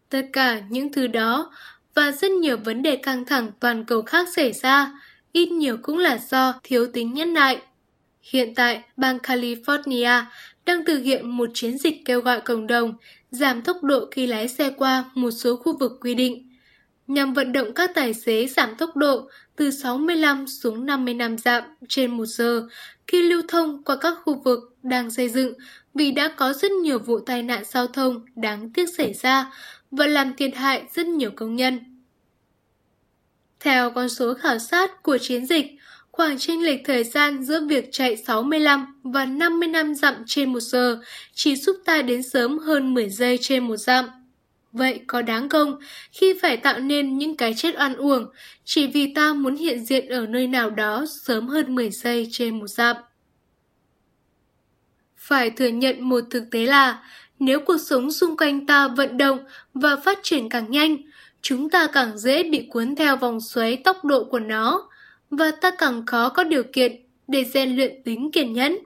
Tất 0.09 0.25
cả 0.33 0.61
những 0.69 0.91
thứ 0.91 1.07
đó 1.07 1.51
và 1.93 2.11
rất 2.11 2.31
nhiều 2.31 2.57
vấn 2.57 2.81
đề 2.81 2.95
căng 2.95 3.25
thẳng 3.25 3.51
toàn 3.59 3.85
cầu 3.85 4.01
khác 4.01 4.27
xảy 4.35 4.53
ra, 4.53 5.01
ít 5.31 5.51
nhiều 5.51 5.77
cũng 5.81 5.97
là 5.97 6.19
do 6.29 6.53
thiếu 6.63 6.87
tính 6.93 7.13
nhẫn 7.13 7.33
nại. 7.33 7.61
Hiện 8.21 8.55
tại, 8.55 8.83
bang 8.97 9.17
California 9.17 10.23
đang 10.65 10.85
thực 10.85 10.99
hiện 10.99 11.37
một 11.37 11.49
chiến 11.53 11.77
dịch 11.77 11.95
kêu 12.05 12.21
gọi 12.21 12.41
cộng 12.41 12.67
đồng 12.67 12.93
giảm 13.31 13.61
tốc 13.61 13.83
độ 13.83 14.05
khi 14.11 14.27
lái 14.27 14.47
xe 14.47 14.69
qua 14.69 15.03
một 15.15 15.31
số 15.31 15.55
khu 15.55 15.77
vực 15.77 15.91
quy 16.01 16.15
định, 16.15 16.49
nhằm 17.07 17.33
vận 17.33 17.51
động 17.51 17.73
các 17.73 17.91
tài 17.95 18.13
xế 18.13 18.47
giảm 18.47 18.75
tốc 18.75 18.95
độ 18.95 19.29
từ 19.55 19.71
65 19.71 20.47
xuống 20.47 20.85
55 20.85 21.37
dặm 21.37 21.63
trên 21.89 22.17
một 22.17 22.25
giờ 22.25 22.67
khi 23.07 23.21
lưu 23.21 23.41
thông 23.47 23.83
qua 23.83 23.97
các 24.01 24.13
khu 24.23 24.41
vực 24.43 24.59
đang 24.83 25.11
xây 25.11 25.29
dựng 25.29 25.53
vì 25.93 26.11
đã 26.11 26.33
có 26.37 26.53
rất 26.53 26.71
nhiều 26.71 26.99
vụ 26.99 27.19
tai 27.19 27.43
nạn 27.43 27.63
giao 27.65 27.87
thông 27.87 28.25
đáng 28.35 28.69
tiếc 28.73 28.89
xảy 28.97 29.13
ra 29.13 29.51
và 29.91 30.07
làm 30.07 30.33
thiệt 30.33 30.55
hại 30.55 30.83
rất 30.93 31.05
nhiều 31.07 31.31
công 31.35 31.55
nhân. 31.55 31.79
Theo 33.59 33.91
con 33.91 34.09
số 34.09 34.33
khảo 34.33 34.59
sát 34.59 35.03
của 35.03 35.17
chiến 35.17 35.45
dịch, 35.45 35.65
khoảng 36.11 36.37
chênh 36.37 36.63
lệch 36.65 36.79
thời 36.85 37.03
gian 37.03 37.43
giữa 37.43 37.61
việc 37.65 37.89
chạy 37.91 38.17
65 38.17 39.01
và 39.03 39.25
55 39.25 39.95
dặm 39.95 40.15
trên 40.25 40.53
một 40.53 40.59
giờ 40.59 40.99
chỉ 41.33 41.55
giúp 41.55 41.75
ta 41.85 42.01
đến 42.01 42.23
sớm 42.23 42.57
hơn 42.57 42.93
10 42.93 43.09
giây 43.09 43.37
trên 43.41 43.67
một 43.67 43.77
dặm. 43.77 44.05
Vậy 44.77 45.01
có 45.07 45.21
đáng 45.21 45.49
không 45.49 45.79
khi 46.11 46.33
phải 46.41 46.57
tạo 46.57 46.79
nên 46.79 47.17
những 47.17 47.37
cái 47.37 47.53
chết 47.53 47.75
oan 47.77 47.95
uổng 47.95 48.25
chỉ 48.63 48.87
vì 48.87 49.13
ta 49.13 49.33
muốn 49.33 49.55
hiện 49.55 49.85
diện 49.85 50.09
ở 50.09 50.27
nơi 50.27 50.47
nào 50.47 50.69
đó 50.69 51.05
sớm 51.21 51.47
hơn 51.47 51.75
10 51.75 51.89
giây 51.89 52.27
trên 52.31 52.59
một 52.59 52.67
dặm? 52.67 52.95
Phải 55.15 55.49
thừa 55.49 55.67
nhận 55.67 56.09
một 56.09 56.23
thực 56.29 56.43
tế 56.51 56.65
là 56.65 57.03
nếu 57.39 57.59
cuộc 57.59 57.77
sống 57.77 58.11
xung 58.11 58.37
quanh 58.37 58.65
ta 58.65 58.87
vận 58.87 59.17
động 59.17 59.39
và 59.73 59.95
phát 59.95 60.19
triển 60.23 60.49
càng 60.49 60.71
nhanh, 60.71 60.97
chúng 61.41 61.69
ta 61.69 61.87
càng 61.93 62.17
dễ 62.17 62.43
bị 62.43 62.67
cuốn 62.69 62.95
theo 62.95 63.17
vòng 63.17 63.41
xoáy 63.41 63.77
tốc 63.77 64.05
độ 64.05 64.23
của 64.23 64.39
nó 64.39 64.89
và 65.29 65.51
ta 65.51 65.71
càng 65.77 66.05
khó 66.05 66.29
có 66.29 66.43
điều 66.43 66.63
kiện 66.73 66.95
để 67.27 67.43
rèn 67.43 67.75
luyện 67.75 68.03
tính 68.03 68.31
kiên 68.31 68.53
nhẫn. 68.53 68.77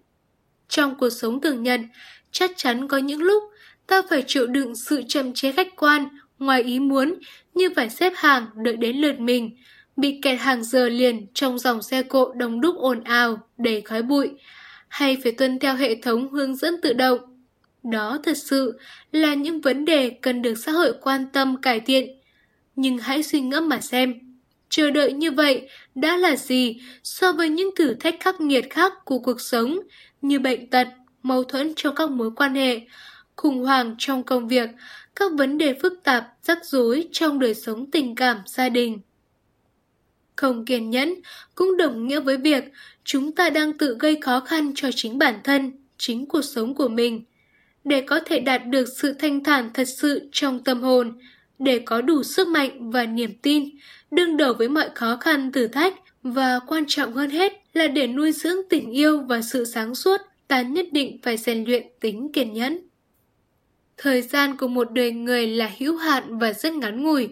Trong 0.68 0.96
cuộc 0.98 1.10
sống 1.10 1.42
thường 1.42 1.64
nhật, 1.64 1.80
chắc 2.32 2.52
chắn 2.56 2.88
có 2.88 2.98
những 2.98 3.22
lúc 3.22 3.44
ta 3.92 4.02
phải 4.10 4.24
chịu 4.28 4.48
đựng 4.48 4.76
sự 4.76 5.04
chậm 5.08 5.34
chế 5.34 5.52
khách 5.52 5.76
quan, 5.76 6.06
ngoài 6.40 6.64
ý 6.64 6.80
muốn 6.80 7.14
như 7.54 7.70
phải 7.76 7.90
xếp 7.90 8.14
hàng 8.16 8.46
đợi 8.56 8.76
đến 8.76 8.98
lượt 8.98 9.20
mình, 9.20 9.58
bị 9.98 10.20
kẹt 10.22 10.40
hàng 10.40 10.64
giờ 10.64 10.90
liền 10.90 11.28
trong 11.34 11.60
dòng 11.60 11.82
xe 11.82 12.04
cộ 12.04 12.34
đông 12.34 12.62
đúc 12.62 12.76
ồn 12.78 13.04
ào, 13.04 13.48
đầy 13.58 13.82
khói 13.82 14.02
bụi, 14.02 14.30
hay 14.88 15.18
phải 15.24 15.32
tuân 15.32 15.60
theo 15.60 15.76
hệ 15.76 15.96
thống 15.96 16.32
hướng 16.32 16.56
dẫn 16.56 16.82
tự 16.82 16.94
động. 16.94 17.20
Đó 17.84 18.18
thật 18.24 18.38
sự 18.38 18.80
là 19.12 19.34
những 19.34 19.62
vấn 19.62 19.86
đề 19.86 20.10
cần 20.10 20.42
được 20.42 20.56
xã 20.56 20.72
hội 20.72 20.94
quan 21.02 21.26
tâm 21.34 21.62
cải 21.62 21.80
thiện. 21.80 22.10
Nhưng 22.76 22.98
hãy 22.98 23.24
suy 23.24 23.42
ngẫm 23.42 23.70
mà 23.70 23.82
xem, 23.82 24.14
chờ 24.70 24.92
đợi 24.92 25.14
như 25.14 25.32
vậy 25.32 25.70
đã 25.96 26.18
là 26.18 26.36
gì 26.36 26.82
so 27.04 27.32
với 27.32 27.50
những 27.50 27.70
thử 27.76 27.94
thách 27.94 28.16
khắc 28.20 28.42
nghiệt 28.42 28.70
khác 28.70 28.94
của 29.06 29.20
cuộc 29.20 29.42
sống 29.42 29.80
như 30.22 30.40
bệnh 30.40 30.70
tật, 30.70 30.88
mâu 31.24 31.44
thuẫn 31.44 31.74
trong 31.76 31.96
các 31.96 32.10
mối 32.10 32.32
quan 32.36 32.56
hệ, 32.56 32.82
khủng 33.42 33.64
hoảng 33.64 33.96
trong 33.98 34.24
công 34.24 34.48
việc, 34.48 34.70
các 35.16 35.32
vấn 35.38 35.58
đề 35.58 35.74
phức 35.82 36.04
tạp, 36.04 36.28
rắc 36.44 36.66
rối 36.66 37.08
trong 37.12 37.40
đời 37.40 37.54
sống 37.54 37.92
tình 37.92 38.16
cảm 38.16 38.38
gia 38.46 38.70
đình. 38.70 39.00
Không 40.36 40.66
kiên 40.66 40.90
nhẫn 40.90 41.14
cũng 41.56 41.78
đồng 41.78 42.08
nghĩa 42.08 42.20
với 42.20 42.38
việc 42.38 42.64
chúng 43.04 43.36
ta 43.36 43.50
đang 43.50 43.78
tự 43.78 43.98
gây 44.00 44.18
khó 44.22 44.40
khăn 44.40 44.72
cho 44.76 44.90
chính 44.96 45.18
bản 45.18 45.36
thân, 45.44 45.72
chính 45.98 46.26
cuộc 46.26 46.42
sống 46.42 46.76
của 46.76 46.88
mình. 46.88 47.24
Để 47.84 48.02
có 48.02 48.20
thể 48.26 48.40
đạt 48.40 48.68
được 48.68 48.86
sự 49.02 49.14
thanh 49.14 49.44
thản 49.44 49.70
thật 49.74 49.88
sự 49.88 50.30
trong 50.32 50.64
tâm 50.64 50.82
hồn, 50.82 51.20
để 51.60 51.80
có 51.80 52.02
đủ 52.02 52.24
sức 52.24 52.48
mạnh 52.48 52.92
và 52.92 53.06
niềm 53.06 53.34
tin, 53.42 53.70
đương 54.12 54.38
đầu 54.38 54.54
với 54.54 54.70
mọi 54.70 54.90
khó 54.96 55.18
khăn 55.22 55.52
thử 55.52 55.68
thách 55.68 55.94
và 56.24 56.60
quan 56.68 56.84
trọng 56.88 57.14
hơn 57.14 57.30
hết 57.30 57.54
là 57.74 57.88
để 57.88 58.08
nuôi 58.08 58.32
dưỡng 58.32 58.58
tình 58.70 58.92
yêu 58.92 59.22
và 59.22 59.42
sự 59.42 59.66
sáng 59.66 59.96
suốt, 59.96 60.22
ta 60.48 60.62
nhất 60.62 60.86
định 60.92 61.20
phải 61.24 61.38
rèn 61.38 61.64
luyện 61.64 61.84
tính 62.00 62.32
kiên 62.34 62.54
nhẫn. 62.54 62.91
Thời 64.03 64.22
gian 64.22 64.58
của 64.58 64.67
một 64.67 64.91
đời 64.91 65.12
người 65.12 65.48
là 65.48 65.72
hữu 65.79 65.98
hạn 65.98 66.38
và 66.38 66.53
rất 66.53 66.74
ngắn 66.74 67.03
ngủi. 67.03 67.29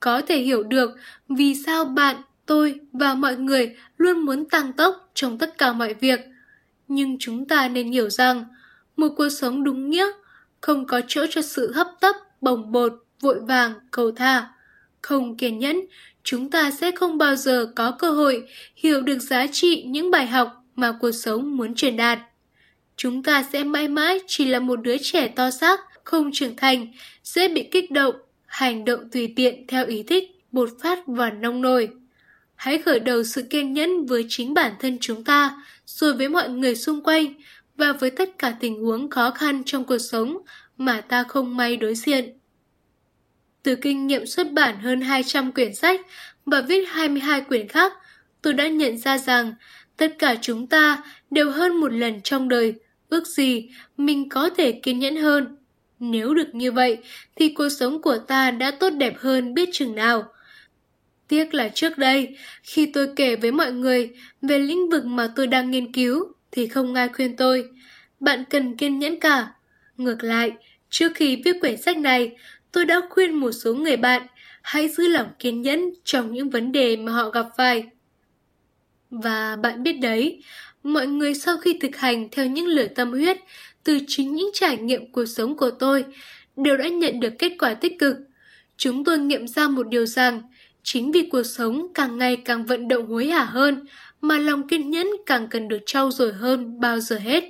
Có 0.00 0.22
thể 0.22 0.38
hiểu 0.38 0.62
được 0.62 0.90
vì 1.28 1.54
sao 1.54 1.84
bạn, 1.84 2.16
tôi 2.46 2.80
và 2.92 3.14
mọi 3.14 3.36
người 3.36 3.76
luôn 3.96 4.18
muốn 4.18 4.48
tăng 4.48 4.72
tốc 4.72 5.10
trong 5.14 5.38
tất 5.38 5.58
cả 5.58 5.72
mọi 5.72 5.94
việc. 5.94 6.20
Nhưng 6.88 7.16
chúng 7.18 7.48
ta 7.48 7.68
nên 7.68 7.92
hiểu 7.92 8.10
rằng, 8.10 8.44
một 8.96 9.08
cuộc 9.16 9.28
sống 9.28 9.64
đúng 9.64 9.90
nghĩa 9.90 10.06
không 10.60 10.86
có 10.86 11.00
chỗ 11.08 11.26
cho 11.30 11.42
sự 11.42 11.72
hấp 11.72 11.86
tấp, 12.00 12.16
bồng 12.40 12.72
bột, 12.72 12.92
vội 13.20 13.40
vàng, 13.40 13.72
cầu 13.90 14.12
tha. 14.12 14.48
Không 15.02 15.36
kiên 15.36 15.58
nhẫn, 15.58 15.80
chúng 16.24 16.50
ta 16.50 16.70
sẽ 16.70 16.90
không 16.90 17.18
bao 17.18 17.36
giờ 17.36 17.72
có 17.76 17.90
cơ 17.90 18.10
hội 18.10 18.48
hiểu 18.76 19.00
được 19.00 19.18
giá 19.18 19.46
trị 19.52 19.82
những 19.86 20.10
bài 20.10 20.26
học 20.26 20.64
mà 20.76 20.92
cuộc 21.00 21.12
sống 21.12 21.56
muốn 21.56 21.74
truyền 21.74 21.96
đạt. 21.96 22.18
Chúng 22.96 23.22
ta 23.22 23.44
sẽ 23.52 23.64
mãi 23.64 23.88
mãi 23.88 24.18
chỉ 24.26 24.44
là 24.44 24.60
một 24.60 24.76
đứa 24.76 24.96
trẻ 24.98 25.28
to 25.28 25.50
xác, 25.50 25.80
không 26.04 26.30
trưởng 26.32 26.56
thành, 26.56 26.86
dễ 27.24 27.48
bị 27.48 27.68
kích 27.70 27.90
động, 27.90 28.14
hành 28.46 28.84
động 28.84 29.10
tùy 29.10 29.32
tiện 29.36 29.66
theo 29.66 29.86
ý 29.86 30.02
thích, 30.02 30.24
bột 30.52 30.68
phát 30.82 30.98
và 31.06 31.30
nông 31.30 31.62
nổi. 31.62 31.88
Hãy 32.54 32.78
khởi 32.78 33.00
đầu 33.00 33.24
sự 33.24 33.42
kiên 33.42 33.72
nhẫn 33.72 34.06
với 34.06 34.26
chính 34.28 34.54
bản 34.54 34.72
thân 34.80 34.98
chúng 35.00 35.24
ta, 35.24 35.64
rồi 35.86 36.12
với 36.12 36.28
mọi 36.28 36.48
người 36.48 36.74
xung 36.74 37.02
quanh 37.02 37.34
và 37.76 37.92
với 37.92 38.10
tất 38.10 38.38
cả 38.38 38.56
tình 38.60 38.82
huống 38.82 39.10
khó 39.10 39.30
khăn 39.30 39.62
trong 39.66 39.84
cuộc 39.84 39.98
sống 39.98 40.38
mà 40.76 41.00
ta 41.00 41.24
không 41.28 41.56
may 41.56 41.76
đối 41.76 41.94
diện. 41.94 42.38
Từ 43.62 43.76
kinh 43.76 44.06
nghiệm 44.06 44.26
xuất 44.26 44.52
bản 44.52 44.80
hơn 44.80 45.00
200 45.00 45.52
quyển 45.52 45.74
sách 45.74 46.00
và 46.46 46.60
viết 46.60 46.84
22 46.88 47.40
quyển 47.40 47.68
khác, 47.68 47.92
tôi 48.42 48.52
đã 48.52 48.68
nhận 48.68 48.98
ra 48.98 49.18
rằng 49.18 49.54
tất 49.96 50.14
cả 50.18 50.34
chúng 50.42 50.66
ta 50.66 51.02
đều 51.30 51.50
hơn 51.50 51.76
một 51.76 51.92
lần 51.92 52.20
trong 52.20 52.48
đời, 52.48 52.74
ước 53.08 53.26
gì 53.26 53.70
mình 53.96 54.28
có 54.28 54.50
thể 54.56 54.72
kiên 54.72 54.98
nhẫn 54.98 55.16
hơn. 55.16 55.56
Nếu 56.04 56.34
được 56.34 56.54
như 56.54 56.72
vậy, 56.72 56.98
thì 57.36 57.48
cuộc 57.48 57.68
sống 57.68 58.02
của 58.02 58.18
ta 58.18 58.50
đã 58.50 58.70
tốt 58.70 58.90
đẹp 58.90 59.14
hơn 59.18 59.54
biết 59.54 59.68
chừng 59.72 59.94
nào. 59.94 60.24
Tiếc 61.28 61.54
là 61.54 61.68
trước 61.68 61.98
đây, 61.98 62.36
khi 62.62 62.86
tôi 62.86 63.08
kể 63.16 63.36
với 63.36 63.52
mọi 63.52 63.72
người 63.72 64.10
về 64.42 64.58
lĩnh 64.58 64.90
vực 64.90 65.04
mà 65.04 65.32
tôi 65.36 65.46
đang 65.46 65.70
nghiên 65.70 65.92
cứu, 65.92 66.24
thì 66.50 66.66
không 66.66 66.94
ai 66.94 67.08
khuyên 67.08 67.36
tôi. 67.36 67.68
Bạn 68.20 68.44
cần 68.50 68.76
kiên 68.76 68.98
nhẫn 68.98 69.20
cả. 69.20 69.48
Ngược 69.96 70.24
lại, 70.24 70.52
trước 70.90 71.12
khi 71.14 71.42
viết 71.44 71.56
quyển 71.60 71.76
sách 71.76 71.98
này, 71.98 72.36
tôi 72.72 72.84
đã 72.84 73.00
khuyên 73.10 73.34
một 73.34 73.52
số 73.52 73.74
người 73.74 73.96
bạn 73.96 74.22
hãy 74.62 74.88
giữ 74.88 75.08
lòng 75.08 75.28
kiên 75.38 75.62
nhẫn 75.62 75.90
trong 76.04 76.32
những 76.32 76.50
vấn 76.50 76.72
đề 76.72 76.96
mà 76.96 77.12
họ 77.12 77.30
gặp 77.30 77.46
phải. 77.56 77.84
Và 79.10 79.56
bạn 79.56 79.82
biết 79.82 79.92
đấy, 79.92 80.42
mọi 80.82 81.06
người 81.06 81.34
sau 81.34 81.56
khi 81.56 81.78
thực 81.80 81.96
hành 81.96 82.28
theo 82.30 82.46
những 82.46 82.66
lời 82.66 82.88
tâm 82.88 83.10
huyết 83.10 83.38
từ 83.84 83.98
chính 84.06 84.34
những 84.34 84.50
trải 84.54 84.76
nghiệm 84.76 85.12
cuộc 85.12 85.26
sống 85.26 85.56
của 85.56 85.70
tôi 85.70 86.04
đều 86.56 86.76
đã 86.76 86.88
nhận 86.88 87.20
được 87.20 87.32
kết 87.38 87.52
quả 87.58 87.74
tích 87.74 87.98
cực. 87.98 88.16
Chúng 88.76 89.04
tôi 89.04 89.18
nghiệm 89.18 89.48
ra 89.48 89.68
một 89.68 89.88
điều 89.88 90.06
rằng, 90.06 90.42
chính 90.82 91.12
vì 91.12 91.28
cuộc 91.30 91.42
sống 91.42 91.86
càng 91.94 92.18
ngày 92.18 92.36
càng 92.36 92.66
vận 92.66 92.88
động 92.88 93.06
hối 93.06 93.26
hả 93.26 93.44
hơn, 93.44 93.84
mà 94.20 94.38
lòng 94.38 94.68
kiên 94.68 94.90
nhẫn 94.90 95.06
càng 95.26 95.48
cần 95.48 95.68
được 95.68 95.78
trau 95.86 96.10
dồi 96.10 96.32
hơn 96.32 96.80
bao 96.80 97.00
giờ 97.00 97.18
hết. 97.18 97.44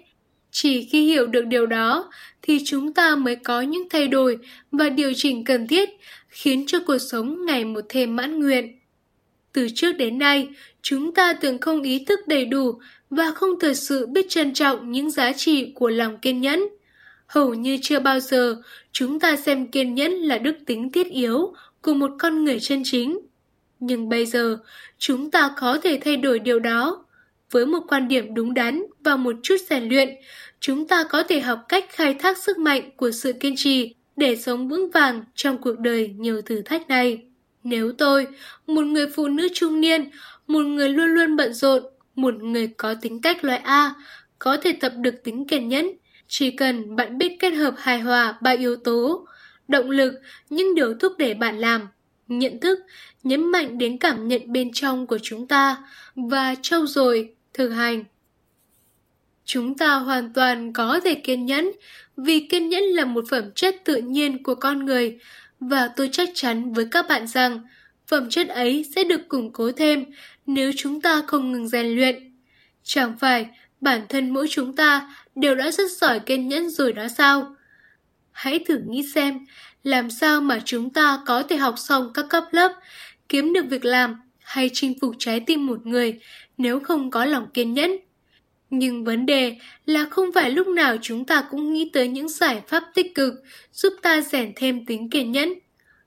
Chỉ 0.51 0.85
khi 0.85 1.07
hiểu 1.07 1.27
được 1.27 1.47
điều 1.47 1.67
đó 1.67 2.11
thì 2.43 2.59
chúng 2.65 2.95
ta 2.95 3.17
mới 3.17 3.37
có 3.37 3.61
những 3.61 3.89
thay 3.91 4.09
đổi 4.09 4.39
và 4.73 4.89
điều 4.89 5.13
chỉnh 5.17 5.45
cần 5.45 5.67
thiết 5.67 5.91
khiến 6.29 6.65
cho 6.67 6.79
cuộc 6.87 6.99
sống 6.99 7.47
ngày 7.47 7.65
một 7.65 7.81
thêm 7.89 8.17
mãn 8.17 8.41
nguyện. 8.41 8.79
Từ 9.53 9.69
trước 9.75 9.93
đến 9.93 10.19
nay, 10.19 10.49
chúng 10.83 11.15
ta 11.15 11.33
thường 11.33 11.59
không 11.59 11.83
ý 11.83 12.05
thức 12.05 12.21
đầy 12.27 12.45
đủ 12.45 12.81
và 13.11 13.31
không 13.31 13.61
thật 13.61 13.75
sự 13.75 14.07
biết 14.07 14.27
trân 14.29 14.53
trọng 14.55 14.93
những 14.93 15.11
giá 15.11 15.33
trị 15.33 15.73
của 15.75 15.89
lòng 15.89 16.19
kiên 16.19 16.41
nhẫn. 16.41 16.69
Hầu 17.27 17.55
như 17.55 17.79
chưa 17.83 18.01
bao 18.01 18.21
giờ 18.21 18.57
chúng 18.93 19.21
ta 19.21 19.37
xem 19.37 19.67
kiên 19.67 19.95
nhẫn 19.95 20.13
là 20.13 20.39
đức 20.39 20.55
tính 20.67 20.93
thiết 20.93 21.11
yếu 21.11 21.55
của 21.83 21.95
một 21.95 22.11
con 22.19 22.45
người 22.45 22.61
chân 22.61 22.83
chính. 22.85 23.19
Nhưng 23.81 24.09
bây 24.09 24.27
giờ, 24.27 24.59
chúng 24.99 25.31
ta 25.31 25.55
có 25.61 25.79
thể 25.83 26.01
thay 26.05 26.17
đổi 26.17 26.39
điều 26.39 26.59
đó. 26.59 27.05
Với 27.51 27.67
một 27.67 27.81
quan 27.89 28.09
điểm 28.09 28.35
đúng 28.35 28.55
đắn 28.55 28.83
và 29.05 29.17
một 29.17 29.37
chút 29.43 29.57
rèn 29.71 29.89
luyện, 29.89 30.09
chúng 30.61 30.89
ta 30.89 31.05
có 31.05 31.23
thể 31.23 31.41
học 31.41 31.65
cách 31.69 31.85
khai 31.89 32.15
thác 32.15 32.39
sức 32.39 32.59
mạnh 32.59 32.91
của 32.97 33.11
sự 33.11 33.33
kiên 33.33 33.55
trì 33.57 33.95
để 34.17 34.37
sống 34.37 34.69
vững 34.69 34.91
vàng 34.91 35.25
trong 35.35 35.59
cuộc 35.59 35.79
đời 35.79 36.15
nhiều 36.19 36.43
thử 36.43 36.63
thách 36.63 36.89
này. 36.89 37.23
Nếu 37.65 37.93
tôi, 37.93 38.27
một 38.67 38.83
người 38.83 39.07
phụ 39.07 39.29
nữ 39.29 39.49
trung 39.55 39.81
niên, 39.81 40.11
một 40.47 40.63
người 40.63 40.89
luôn 40.89 41.07
luôn 41.07 41.37
bận 41.37 41.53
rộn, 41.53 41.83
một 42.15 42.35
người 42.35 42.67
có 42.67 42.95
tính 42.95 43.21
cách 43.21 43.45
loại 43.45 43.59
A, 43.59 43.95
có 44.39 44.57
thể 44.57 44.73
tập 44.81 44.93
được 44.97 45.15
tính 45.25 45.47
kiên 45.47 45.69
nhẫn, 45.69 45.91
chỉ 46.29 46.51
cần 46.51 46.97
bạn 46.97 47.19
biết 47.19 47.37
kết 47.41 47.51
hợp 47.51 47.75
hài 47.79 48.01
hòa 48.01 48.39
ba 48.41 48.51
yếu 48.51 48.77
tố, 48.77 49.27
động 49.69 49.91
lực, 49.91 50.15
những 50.51 50.75
điều 50.75 50.95
thúc 50.95 51.13
đẩy 51.19 51.35
bạn 51.35 51.59
làm, 51.59 51.89
nhận 52.29 52.61
thức, 52.61 52.79
nhấn 53.23 53.51
mạnh 53.51 53.79
đến 53.79 53.99
cảm 53.99 54.29
nhận 54.29 54.53
bên 54.53 54.73
trong 54.73 55.07
của 55.07 55.19
chúng 55.23 55.49
ta 55.49 55.77
và 56.15 56.55
trau 56.63 56.87
dồi, 56.87 57.35
thực 57.55 57.69
hành. 57.69 58.05
Chúng 59.45 59.77
ta 59.77 59.95
hoàn 59.95 60.33
toàn 60.33 60.73
có 60.73 61.01
thể 61.05 61.15
kiên 61.15 61.47
nhẫn 61.47 61.71
vì 62.17 62.47
kiên 62.51 62.69
nhẫn 62.69 62.83
là 62.83 63.05
một 63.05 63.25
phẩm 63.31 63.45
chất 63.55 63.77
tự 63.85 63.97
nhiên 63.97 64.43
của 64.43 64.55
con 64.55 64.87
người 64.87 65.19
và 65.61 65.89
tôi 65.97 66.09
chắc 66.13 66.29
chắn 66.35 66.73
với 66.73 66.87
các 66.91 67.07
bạn 67.09 67.27
rằng 67.27 67.61
phẩm 68.07 68.31
chất 68.31 68.49
ấy 68.49 68.87
sẽ 68.97 69.05
được 69.05 69.29
củng 69.29 69.53
cố 69.53 69.73
thêm 69.73 70.05
nếu 70.47 70.73
chúng 70.77 71.01
ta 71.01 71.23
không 71.27 71.53
ngừng 71.53 71.69
rèn 71.69 71.87
luyện. 71.87 72.33
Chẳng 72.83 73.19
phải 73.19 73.47
bản 73.81 74.01
thân 74.09 74.31
mỗi 74.31 74.47
chúng 74.51 74.77
ta 74.77 75.15
đều 75.35 75.55
đã 75.55 75.71
rất 75.71 75.91
giỏi 75.91 76.21
kiên 76.21 76.49
nhẫn 76.49 76.71
rồi 76.71 76.93
đó 76.93 77.09
sao? 77.09 77.57
Hãy 78.33 78.59
thử 78.59 78.79
nghĩ 78.89 79.03
xem, 79.15 79.47
làm 79.85 80.11
sao 80.11 80.41
mà 80.41 80.61
chúng 80.65 80.91
ta 80.91 81.19
có 81.27 81.43
thể 81.43 81.57
học 81.57 81.75
xong 81.79 82.11
các 82.15 82.27
cấp 82.29 82.45
lớp, 82.51 82.73
kiếm 83.29 83.53
được 83.53 83.65
việc 83.71 83.85
làm 83.85 84.21
hay 84.39 84.71
chinh 84.73 84.99
phục 85.01 85.15
trái 85.19 85.41
tim 85.41 85.67
một 85.67 85.87
người 85.87 86.21
nếu 86.59 86.81
không 86.81 87.11
có 87.11 87.25
lòng 87.25 87.47
kiên 87.55 87.75
nhẫn? 87.75 87.97
Nhưng 88.71 89.05
vấn 89.05 89.27
đề 89.27 89.57
là 89.87 90.07
không 90.11 90.33
phải 90.33 90.51
lúc 90.51 90.67
nào 90.67 90.97
chúng 91.03 91.25
ta 91.25 91.45
cũng 91.51 91.73
nghĩ 91.73 91.91
tới 91.93 92.09
những 92.09 92.29
giải 92.29 92.63
pháp 92.69 92.85
tích 92.95 93.15
cực 93.15 93.35
giúp 93.73 93.93
ta 94.03 94.21
rèn 94.21 94.53
thêm 94.57 94.87
tính 94.87 95.11
kiên 95.11 95.33
nhẫn. 95.33 95.53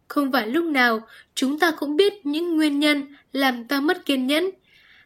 Không 0.07 0.31
phải 0.31 0.47
lúc 0.47 0.65
nào 0.65 1.07
chúng 1.35 1.59
ta 1.59 1.71
cũng 1.71 1.95
biết 1.95 2.25
những 2.25 2.55
nguyên 2.55 2.79
nhân 2.79 3.15
làm 3.33 3.67
ta 3.67 3.79
mất 3.79 4.05
kiên 4.05 4.27
nhẫn, 4.27 4.49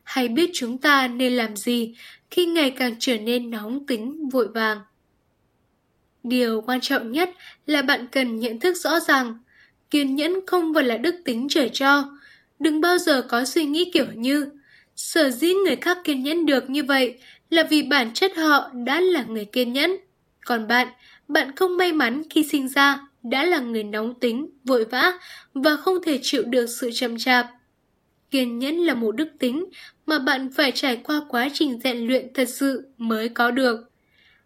hay 0.03 0.27
biết 0.27 0.49
chúng 0.53 0.77
ta 0.77 1.07
nên 1.07 1.33
làm 1.33 1.55
gì 1.55 1.95
khi 2.31 2.45
ngày 2.45 2.71
càng 2.71 2.95
trở 2.99 3.17
nên 3.17 3.51
nóng 3.51 3.85
tính 3.85 4.29
vội 4.29 4.47
vàng. 4.47 4.79
Điều 6.23 6.61
quan 6.61 6.81
trọng 6.81 7.11
nhất 7.11 7.29
là 7.65 7.81
bạn 7.81 8.07
cần 8.07 8.39
nhận 8.39 8.59
thức 8.59 8.77
rõ 8.77 8.99
ràng, 8.99 9.37
kiên 9.91 10.15
nhẫn 10.15 10.45
không 10.47 10.73
phải 10.73 10.83
là 10.83 10.97
đức 10.97 11.15
tính 11.25 11.47
trời 11.49 11.69
cho. 11.73 12.17
Đừng 12.59 12.81
bao 12.81 12.97
giờ 12.97 13.21
có 13.21 13.45
suy 13.45 13.65
nghĩ 13.65 13.91
kiểu 13.93 14.05
như, 14.15 14.49
sở 14.95 15.29
dĩ 15.29 15.53
người 15.53 15.75
khác 15.75 15.97
kiên 16.03 16.23
nhẫn 16.23 16.45
được 16.45 16.69
như 16.69 16.83
vậy 16.83 17.17
là 17.49 17.63
vì 17.63 17.83
bản 17.83 18.13
chất 18.13 18.37
họ 18.37 18.69
đã 18.85 19.01
là 19.01 19.23
người 19.27 19.45
kiên 19.45 19.73
nhẫn. 19.73 19.91
Còn 20.45 20.67
bạn, 20.67 20.87
bạn 21.27 21.55
không 21.55 21.77
may 21.77 21.93
mắn 21.93 22.23
khi 22.29 22.43
sinh 22.43 22.67
ra 22.67 23.08
đã 23.23 23.43
là 23.43 23.59
người 23.59 23.83
nóng 23.83 24.19
tính, 24.19 24.49
vội 24.63 24.85
vã 24.85 25.13
và 25.53 25.75
không 25.75 26.03
thể 26.03 26.19
chịu 26.21 26.43
được 26.43 26.65
sự 26.65 26.89
chậm 26.93 27.17
chạp. 27.17 27.47
Kiên 28.31 28.59
nhẫn 28.59 28.75
là 28.75 28.93
một 28.93 29.11
đức 29.11 29.29
tính 29.39 29.65
mà 30.05 30.19
bạn 30.19 30.49
phải 30.51 30.71
trải 30.71 30.95
qua 31.03 31.21
quá 31.29 31.49
trình 31.53 31.79
rèn 31.83 31.97
luyện 31.97 32.33
thật 32.33 32.49
sự 32.49 32.87
mới 32.97 33.29
có 33.29 33.51
được. 33.51 33.91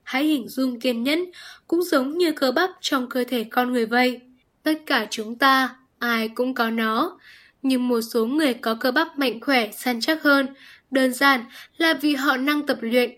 Hãy 0.04 0.24
hình 0.24 0.48
dung 0.48 0.80
kiên 0.80 1.04
nhẫn 1.04 1.26
cũng 1.68 1.84
giống 1.84 2.18
như 2.18 2.32
cơ 2.32 2.52
bắp 2.52 2.70
trong 2.82 3.10
cơ 3.10 3.24
thể 3.24 3.44
con 3.44 3.74
người 3.74 3.86
vậy. 3.86 4.22
Tất 4.64 4.74
cả 4.86 5.08
chúng 5.10 5.38
ta, 5.38 5.76
ai 6.00 6.30
cũng 6.30 6.54
có 6.54 6.70
nó. 6.70 7.20
Nhưng 7.62 7.88
một 7.88 8.02
số 8.02 8.26
người 8.26 8.54
có 8.54 8.76
cơ 8.76 8.92
bắp 8.92 9.20
mạnh 9.20 9.42
khỏe, 9.42 9.72
săn 9.72 10.02
chắc 10.02 10.24
hơn, 10.24 10.48
đơn 10.92 11.14
giản 11.14 11.46
là 11.78 11.94
vì 11.94 12.16
họ 12.16 12.38
năng 12.38 12.66
tập 12.66 12.78
luyện. 12.82 13.12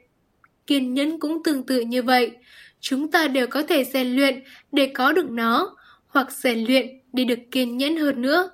Kiên 0.68 0.94
nhẫn 0.94 1.20
cũng 1.20 1.44
tương 1.44 1.64
tự 1.64 1.80
như 1.80 2.04
vậy. 2.04 2.32
Chúng 2.88 3.12
ta 3.12 3.28
đều 3.28 3.48
có 3.48 3.64
thể 3.64 3.84
rèn 3.84 4.16
luyện 4.16 4.44
để 4.72 4.92
có 4.94 5.12
được 5.12 5.30
nó, 5.30 5.76
hoặc 6.08 6.32
rèn 6.32 6.66
luyện 6.66 6.88
để 7.14 7.24
được 7.24 7.40
kiên 7.52 7.78
nhẫn 7.78 7.98
hơn 7.98 8.22
nữa. 8.22 8.50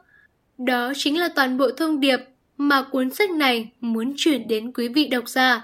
Đó 0.57 0.93
chính 0.95 1.19
là 1.19 1.29
toàn 1.35 1.57
bộ 1.57 1.71
thông 1.77 1.99
điệp 1.99 2.19
mà 2.57 2.81
cuốn 2.81 3.09
sách 3.09 3.31
này 3.31 3.71
muốn 3.81 4.13
chuyển 4.17 4.47
đến 4.47 4.71
quý 4.71 4.87
vị 4.87 5.07
độc 5.07 5.29
giả. 5.29 5.61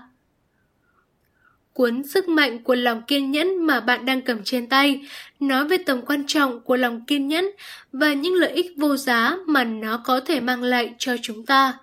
Cuốn 1.73 2.03
Sức 2.03 2.29
mạnh 2.29 2.63
của 2.63 2.75
lòng 2.75 3.01
kiên 3.07 3.31
nhẫn 3.31 3.65
mà 3.65 3.79
bạn 3.79 4.05
đang 4.05 4.21
cầm 4.21 4.43
trên 4.43 4.69
tay 4.69 5.01
nói 5.39 5.67
về 5.67 5.77
tầm 5.77 6.01
quan 6.01 6.23
trọng 6.27 6.59
của 6.59 6.77
lòng 6.77 7.05
kiên 7.05 7.27
nhẫn 7.27 7.45
và 7.91 8.13
những 8.13 8.33
lợi 8.33 8.51
ích 8.51 8.71
vô 8.77 8.95
giá 8.95 9.37
mà 9.47 9.63
nó 9.63 10.01
có 10.05 10.19
thể 10.19 10.39
mang 10.39 10.63
lại 10.63 10.93
cho 10.97 11.15
chúng 11.21 11.45
ta. 11.45 11.73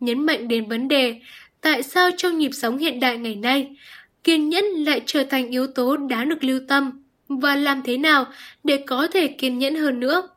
Nhấn 0.00 0.26
mạnh 0.26 0.48
đến 0.48 0.68
vấn 0.68 0.88
đề 0.88 1.20
tại 1.60 1.82
sao 1.82 2.10
trong 2.16 2.38
nhịp 2.38 2.50
sống 2.52 2.78
hiện 2.78 3.00
đại 3.00 3.18
ngày 3.18 3.34
nay, 3.34 3.76
kiên 4.24 4.48
nhẫn 4.48 4.64
lại 4.64 5.02
trở 5.06 5.24
thành 5.24 5.50
yếu 5.50 5.66
tố 5.66 5.96
đáng 5.96 6.28
được 6.28 6.44
lưu 6.44 6.60
tâm 6.68 7.02
và 7.28 7.56
làm 7.56 7.82
thế 7.82 7.96
nào 7.96 8.26
để 8.64 8.84
có 8.86 9.06
thể 9.12 9.28
kiên 9.28 9.58
nhẫn 9.58 9.74
hơn 9.74 10.00
nữa. 10.00 10.28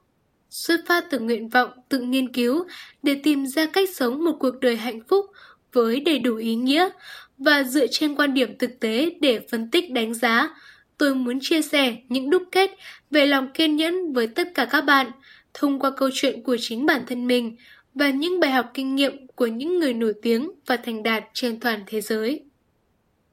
Xuất 0.49 0.79
phát 0.87 1.05
từ 1.09 1.19
nguyện 1.19 1.49
vọng 1.49 1.69
tự 1.89 1.99
nghiên 1.99 2.33
cứu 2.33 2.65
để 3.03 3.15
tìm 3.23 3.45
ra 3.45 3.65
cách 3.65 3.89
sống 3.95 4.23
một 4.23 4.37
cuộc 4.39 4.59
đời 4.61 4.77
hạnh 4.77 4.99
phúc 5.07 5.25
với 5.73 5.99
đầy 5.99 6.19
đủ 6.19 6.35
ý 6.35 6.55
nghĩa 6.55 6.89
và 7.37 7.63
dựa 7.63 7.87
trên 7.87 8.15
quan 8.15 8.33
điểm 8.33 8.57
thực 8.57 8.79
tế 8.79 9.11
để 9.21 9.39
phân 9.51 9.71
tích 9.71 9.91
đánh 9.91 10.13
giá, 10.13 10.49
tôi 10.97 11.15
muốn 11.15 11.39
chia 11.41 11.61
sẻ 11.61 11.95
những 12.09 12.29
đúc 12.29 12.43
kết 12.51 12.71
về 13.11 13.25
lòng 13.25 13.47
kiên 13.53 13.75
nhẫn 13.75 14.13
với 14.13 14.27
tất 14.27 14.47
cả 14.53 14.65
các 14.65 14.81
bạn 14.81 15.11
thông 15.53 15.79
qua 15.79 15.91
câu 15.97 16.09
chuyện 16.13 16.43
của 16.43 16.57
chính 16.59 16.85
bản 16.85 17.01
thân 17.07 17.27
mình 17.27 17.55
và 17.93 18.09
những 18.09 18.39
bài 18.39 18.51
học 18.51 18.71
kinh 18.73 18.95
nghiệm 18.95 19.27
của 19.27 19.47
những 19.47 19.79
người 19.79 19.93
nổi 19.93 20.13
tiếng 20.21 20.51
và 20.65 20.77
thành 20.77 21.03
đạt 21.03 21.23
trên 21.33 21.59
toàn 21.59 21.83
thế 21.87 22.01
giới. 22.01 22.43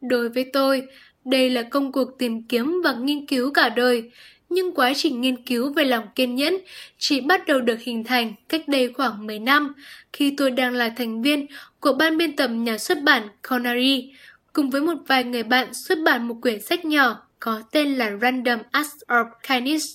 Đối 0.03 0.29
với 0.29 0.45
tôi, 0.53 0.83
đây 1.25 1.51
là 1.51 1.63
công 1.63 1.93
cuộc 1.93 2.19
tìm 2.19 2.43
kiếm 2.43 2.81
và 2.85 2.93
nghiên 2.93 3.27
cứu 3.27 3.51
cả 3.53 3.69
đời, 3.69 4.11
nhưng 4.49 4.75
quá 4.75 4.93
trình 4.97 5.21
nghiên 5.21 5.43
cứu 5.43 5.73
về 5.73 5.85
lòng 5.85 6.05
kiên 6.15 6.35
nhẫn 6.35 6.57
chỉ 6.99 7.21
bắt 7.21 7.47
đầu 7.47 7.61
được 7.61 7.81
hình 7.81 8.05
thành 8.05 8.35
cách 8.49 8.69
đây 8.69 8.93
khoảng 8.93 9.27
10 9.27 9.39
năm 9.39 9.75
khi 10.13 10.35
tôi 10.37 10.51
đang 10.51 10.75
là 10.75 10.89
thành 10.97 11.23
viên 11.23 11.47
của 11.81 11.93
ban 11.93 12.17
biên 12.17 12.37
tập 12.37 12.49
nhà 12.49 12.79
xuất 12.79 13.03
bản 13.03 13.29
Connery, 13.43 14.13
cùng 14.53 14.71
với 14.71 14.81
một 14.81 14.99
vài 15.07 15.25
người 15.25 15.43
bạn 15.43 15.75
xuất 15.75 15.99
bản 16.05 16.29
một 16.29 16.37
quyển 16.43 16.61
sách 16.61 16.85
nhỏ 16.85 17.23
có 17.41 17.63
tên 17.73 17.95
là 17.95 18.11
Random 18.21 18.59
Acts 18.71 19.03
of 19.09 19.25
Kindness. 19.49 19.87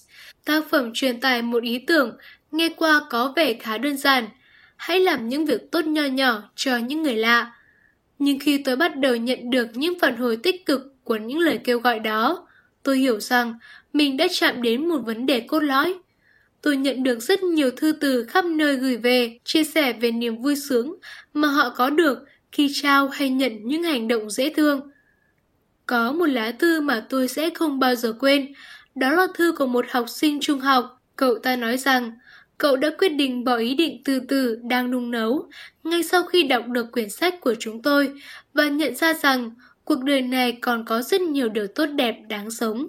Tác 0.46 0.70
phẩm 0.70 0.92
truyền 0.94 1.20
tải 1.20 1.42
một 1.42 1.64
ý 1.64 1.80
tưởng 1.80 2.18
nghe 2.52 2.70
qua 2.70 3.02
có 3.10 3.34
vẻ 3.36 3.54
khá 3.54 3.78
đơn 3.78 3.98
giản. 3.98 4.28
Hãy 4.76 5.00
làm 5.00 5.30
những 5.30 5.46
việc 5.46 5.72
tốt 5.72 5.86
nho 5.86 6.04
nhỏ 6.04 6.44
cho 6.56 6.78
những 6.78 7.04
người 7.04 7.16
lạ. 7.16 7.52
Nhưng 8.20 8.40
khi 8.40 8.58
tôi 8.58 8.76
bắt 8.76 8.98
đầu 8.98 9.16
nhận 9.16 9.50
được 9.50 9.68
những 9.74 10.00
phản 10.00 10.16
hồi 10.18 10.38
tích 10.38 10.66
cực 10.66 10.82
của 11.04 11.16
những 11.16 11.40
lời 11.40 11.60
kêu 11.64 11.80
gọi 11.80 12.00
đó, 12.00 12.48
tôi 12.84 12.98
hiểu 12.98 13.20
rằng 13.20 13.54
mình 13.94 14.18
đã 14.18 14.28
chạm 14.32 14.62
đến 14.62 14.90
một 14.90 15.00
vấn 15.06 15.26
đề 15.26 15.40
cốt 15.40 15.60
lõi. 15.60 15.96
Tôi 16.62 16.78
nhận 16.78 17.04
được 17.04 17.20
rất 17.20 17.44
nhiều 17.44 17.72
thư 17.72 17.92
từ 17.92 18.24
khắp 18.24 18.46
nơi 18.46 18.76
gửi 18.76 18.98
về, 18.98 19.38
chia 19.44 19.64
sẻ 19.64 19.94
về 19.94 20.12
niềm 20.12 20.42
vui 20.42 20.56
sướng 20.56 20.96
mà 21.34 21.48
họ 21.48 21.70
có 21.70 21.90
được 21.90 22.20
khi 22.52 22.70
trao 22.74 23.08
hay 23.08 23.30
nhận 23.30 23.52
những 23.64 23.84
hành 23.84 24.08
động 24.08 24.30
dễ 24.30 24.50
thương. 24.50 24.82
Có 25.86 26.12
một 26.12 26.26
lá 26.26 26.52
thư 26.60 26.82
mà 26.82 27.06
tôi 27.10 27.28
sẽ 27.28 27.50
không 27.50 27.80
bao 27.80 27.96
giờ 27.96 28.14
quên, 28.20 28.54
đó 28.96 29.12
là 29.12 29.28
thư 29.36 29.52
của 29.58 29.66
một 29.66 29.86
học 29.90 30.10
sinh 30.10 30.40
trung 30.42 30.60
học. 30.60 31.02
Cậu 31.16 31.40
ta 31.40 31.56
nói 31.56 31.78
rằng, 31.78 32.12
cậu 32.58 32.76
đã 32.76 32.90
quyết 32.98 33.10
định 33.10 33.44
bỏ 33.44 33.56
ý 33.56 33.76
định 33.76 34.02
từ 34.06 34.20
từ 34.20 34.60
đang 34.64 34.92
nung 34.92 35.12
nấu 35.12 35.50
ngay 35.84 36.04
sau 36.04 36.24
khi 36.24 36.44
đọc 36.44 36.68
được 36.68 36.92
quyển 36.92 37.10
sách 37.10 37.42
của 37.42 37.56
chúng 37.60 37.82
tôi 37.82 38.12
và 38.54 38.68
nhận 38.70 38.96
ra 38.96 39.14
rằng 39.14 39.52
cuộc 39.86 40.04
đời 40.04 40.22
này 40.22 40.58
còn 40.62 40.86
có 40.86 41.02
rất 41.02 41.22
nhiều 41.22 41.50
điều 41.50 41.68
tốt 41.68 41.86
đẹp 41.86 42.16
đáng 42.30 42.52
sống 42.52 42.88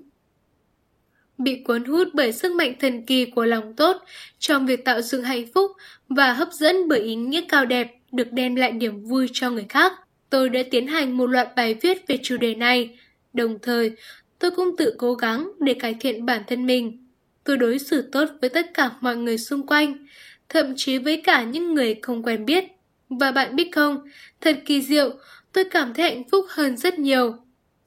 bị 1.39 1.63
cuốn 1.65 1.85
hút 1.85 2.09
bởi 2.13 2.33
sức 2.33 2.53
mạnh 2.53 2.75
thần 2.81 3.07
kỳ 3.07 3.25
của 3.25 3.45
lòng 3.45 3.75
tốt 3.77 3.97
trong 4.39 4.67
việc 4.67 4.85
tạo 4.85 5.01
dựng 5.01 5.23
hạnh 5.23 5.47
phúc 5.55 5.71
và 6.09 6.33
hấp 6.33 6.53
dẫn 6.53 6.89
bởi 6.89 7.01
ý 7.01 7.15
nghĩa 7.15 7.43
cao 7.49 7.67
đẹp 7.67 7.99
được 8.13 8.33
đem 8.33 8.55
lại 8.55 8.73
niềm 8.73 9.05
vui 9.05 9.29
cho 9.33 9.51
người 9.51 9.67
khác. 9.69 9.93
Tôi 10.31 10.49
đã 10.49 10.63
tiến 10.71 10.87
hành 10.87 11.17
một 11.17 11.27
loạt 11.27 11.49
bài 11.57 11.75
viết 11.75 12.07
về 12.07 12.19
chủ 12.23 12.37
đề 12.37 12.55
này. 12.55 12.99
Đồng 13.33 13.59
thời, 13.63 13.93
tôi 14.39 14.51
cũng 14.51 14.77
tự 14.77 14.95
cố 14.99 15.15
gắng 15.15 15.53
để 15.61 15.75
cải 15.75 15.95
thiện 16.01 16.27
bản 16.27 16.43
thân 16.47 16.67
mình. 16.67 17.08
Tôi 17.49 17.57
đối 17.57 17.79
xử 17.79 18.03
tốt 18.03 18.29
với 18.41 18.51
tất 18.51 18.75
cả 18.75 18.91
mọi 19.01 19.17
người 19.17 19.39
xung 19.39 19.67
quanh, 19.67 20.07
thậm 20.49 20.75
chí 20.77 20.99
với 20.99 21.23
cả 21.25 21.43
những 21.43 21.75
người 21.75 21.97
không 22.03 22.23
quen 22.23 22.45
biết. 22.45 22.65
Và 23.09 23.33
bạn 23.33 23.57
biết 23.57 23.71
không, 23.73 24.09
thật 24.41 24.57
kỳ 24.67 24.83
diệu, 24.83 25.11
tôi 25.53 25.65
cảm 25.65 25.95
thấy 25.95 26.11
hạnh 26.11 26.23
phúc 26.31 26.47
hơn 26.49 26.77
rất 26.77 26.99
nhiều. 26.99 27.37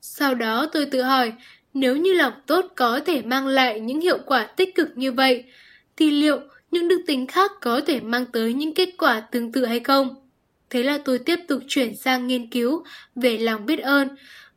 Sau 0.01 0.35
đó 0.35 0.65
tôi 0.73 0.85
tự 0.85 1.01
hỏi, 1.01 1.33
nếu 1.73 1.95
như 1.95 2.13
lòng 2.13 2.33
tốt 2.47 2.65
có 2.75 2.99
thể 3.05 3.21
mang 3.21 3.47
lại 3.47 3.79
những 3.79 4.01
hiệu 4.01 4.17
quả 4.25 4.43
tích 4.43 4.75
cực 4.75 4.87
như 4.95 5.11
vậy, 5.11 5.43
thì 5.97 6.11
liệu 6.11 6.39
những 6.71 6.87
đức 6.87 7.01
tính 7.07 7.27
khác 7.27 7.51
có 7.61 7.81
thể 7.87 7.99
mang 7.99 8.25
tới 8.25 8.53
những 8.53 8.73
kết 8.73 8.89
quả 8.97 9.19
tương 9.19 9.51
tự 9.51 9.65
hay 9.65 9.79
không? 9.79 10.29
Thế 10.69 10.83
là 10.83 10.99
tôi 11.05 11.19
tiếp 11.19 11.39
tục 11.47 11.61
chuyển 11.67 11.95
sang 11.95 12.27
nghiên 12.27 12.49
cứu 12.49 12.83
về 13.15 13.37
lòng 13.37 13.65
biết 13.65 13.79
ơn 13.79 14.07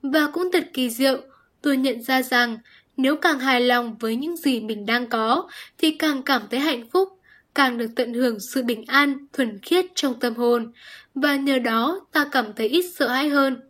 và 0.02 0.28
cũng 0.32 0.52
thật 0.52 0.70
kỳ 0.72 0.90
diệu, 0.90 1.20
tôi 1.62 1.76
nhận 1.76 2.02
ra 2.02 2.22
rằng 2.22 2.58
nếu 2.96 3.16
càng 3.16 3.38
hài 3.38 3.60
lòng 3.60 3.96
với 4.00 4.16
những 4.16 4.36
gì 4.36 4.60
mình 4.60 4.86
đang 4.86 5.06
có 5.06 5.48
thì 5.78 5.90
càng 5.90 6.22
cảm 6.22 6.42
thấy 6.50 6.60
hạnh 6.60 6.88
phúc, 6.92 7.08
càng 7.54 7.78
được 7.78 7.90
tận 7.96 8.14
hưởng 8.14 8.40
sự 8.40 8.62
bình 8.62 8.84
an, 8.86 9.26
thuần 9.32 9.58
khiết 9.62 9.86
trong 9.94 10.20
tâm 10.20 10.34
hồn 10.34 10.72
và 11.14 11.36
nhờ 11.36 11.58
đó 11.58 12.06
ta 12.12 12.26
cảm 12.32 12.52
thấy 12.56 12.68
ít 12.68 12.84
sợ 12.94 13.08
hãi 13.08 13.28
hơn. 13.28 13.60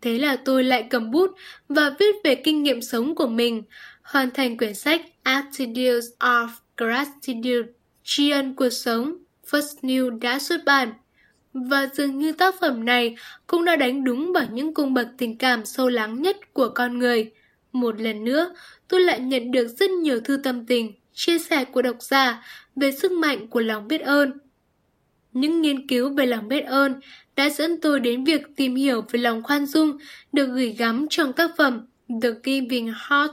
Thế 0.00 0.18
là 0.18 0.36
tôi 0.36 0.64
lại 0.64 0.86
cầm 0.90 1.10
bút 1.10 1.30
và 1.68 1.90
viết 1.98 2.14
về 2.24 2.34
kinh 2.34 2.62
nghiệm 2.62 2.82
sống 2.82 3.14
của 3.14 3.26
mình, 3.26 3.62
hoàn 4.02 4.30
thành 4.30 4.56
quyển 4.56 4.74
sách 4.74 5.02
Attitudes 5.22 6.04
of 6.18 6.48
Gratitude, 6.76 7.72
tri 8.04 8.30
ân 8.30 8.54
cuộc 8.54 8.70
sống, 8.70 9.14
First 9.50 9.76
New 9.82 10.18
đã 10.18 10.38
xuất 10.38 10.64
bản. 10.64 10.92
Và 11.52 11.88
dường 11.94 12.18
như 12.18 12.32
tác 12.32 12.54
phẩm 12.60 12.84
này 12.84 13.16
cũng 13.46 13.64
đã 13.64 13.76
đánh 13.76 14.04
đúng 14.04 14.32
vào 14.32 14.44
những 14.52 14.74
cung 14.74 14.94
bậc 14.94 15.08
tình 15.18 15.38
cảm 15.38 15.64
sâu 15.64 15.88
lắng 15.88 16.22
nhất 16.22 16.36
của 16.52 16.68
con 16.74 16.98
người. 16.98 17.30
Một 17.72 18.00
lần 18.00 18.24
nữa, 18.24 18.54
tôi 18.88 19.00
lại 19.00 19.20
nhận 19.20 19.50
được 19.50 19.66
rất 19.78 19.90
nhiều 19.90 20.20
thư 20.20 20.36
tâm 20.44 20.66
tình, 20.66 20.92
chia 21.12 21.38
sẻ 21.38 21.64
của 21.64 21.82
độc 21.82 21.96
giả 22.02 22.42
về 22.76 22.92
sức 22.92 23.12
mạnh 23.12 23.46
của 23.46 23.60
lòng 23.60 23.88
biết 23.88 24.00
ơn. 24.00 24.32
Những 25.32 25.60
nghiên 25.60 25.86
cứu 25.86 26.14
về 26.14 26.26
lòng 26.26 26.48
biết 26.48 26.60
ơn 26.60 27.00
đã 27.36 27.50
dẫn 27.50 27.80
tôi 27.80 28.00
đến 28.00 28.24
việc 28.24 28.42
tìm 28.56 28.74
hiểu 28.74 29.04
về 29.10 29.20
lòng 29.20 29.42
khoan 29.42 29.66
dung 29.66 29.98
được 30.32 30.46
gửi 30.46 30.74
gắm 30.78 31.06
trong 31.10 31.32
tác 31.32 31.50
phẩm 31.56 31.86
The 32.22 32.28
Giving 32.44 32.86
Heart. 32.86 33.32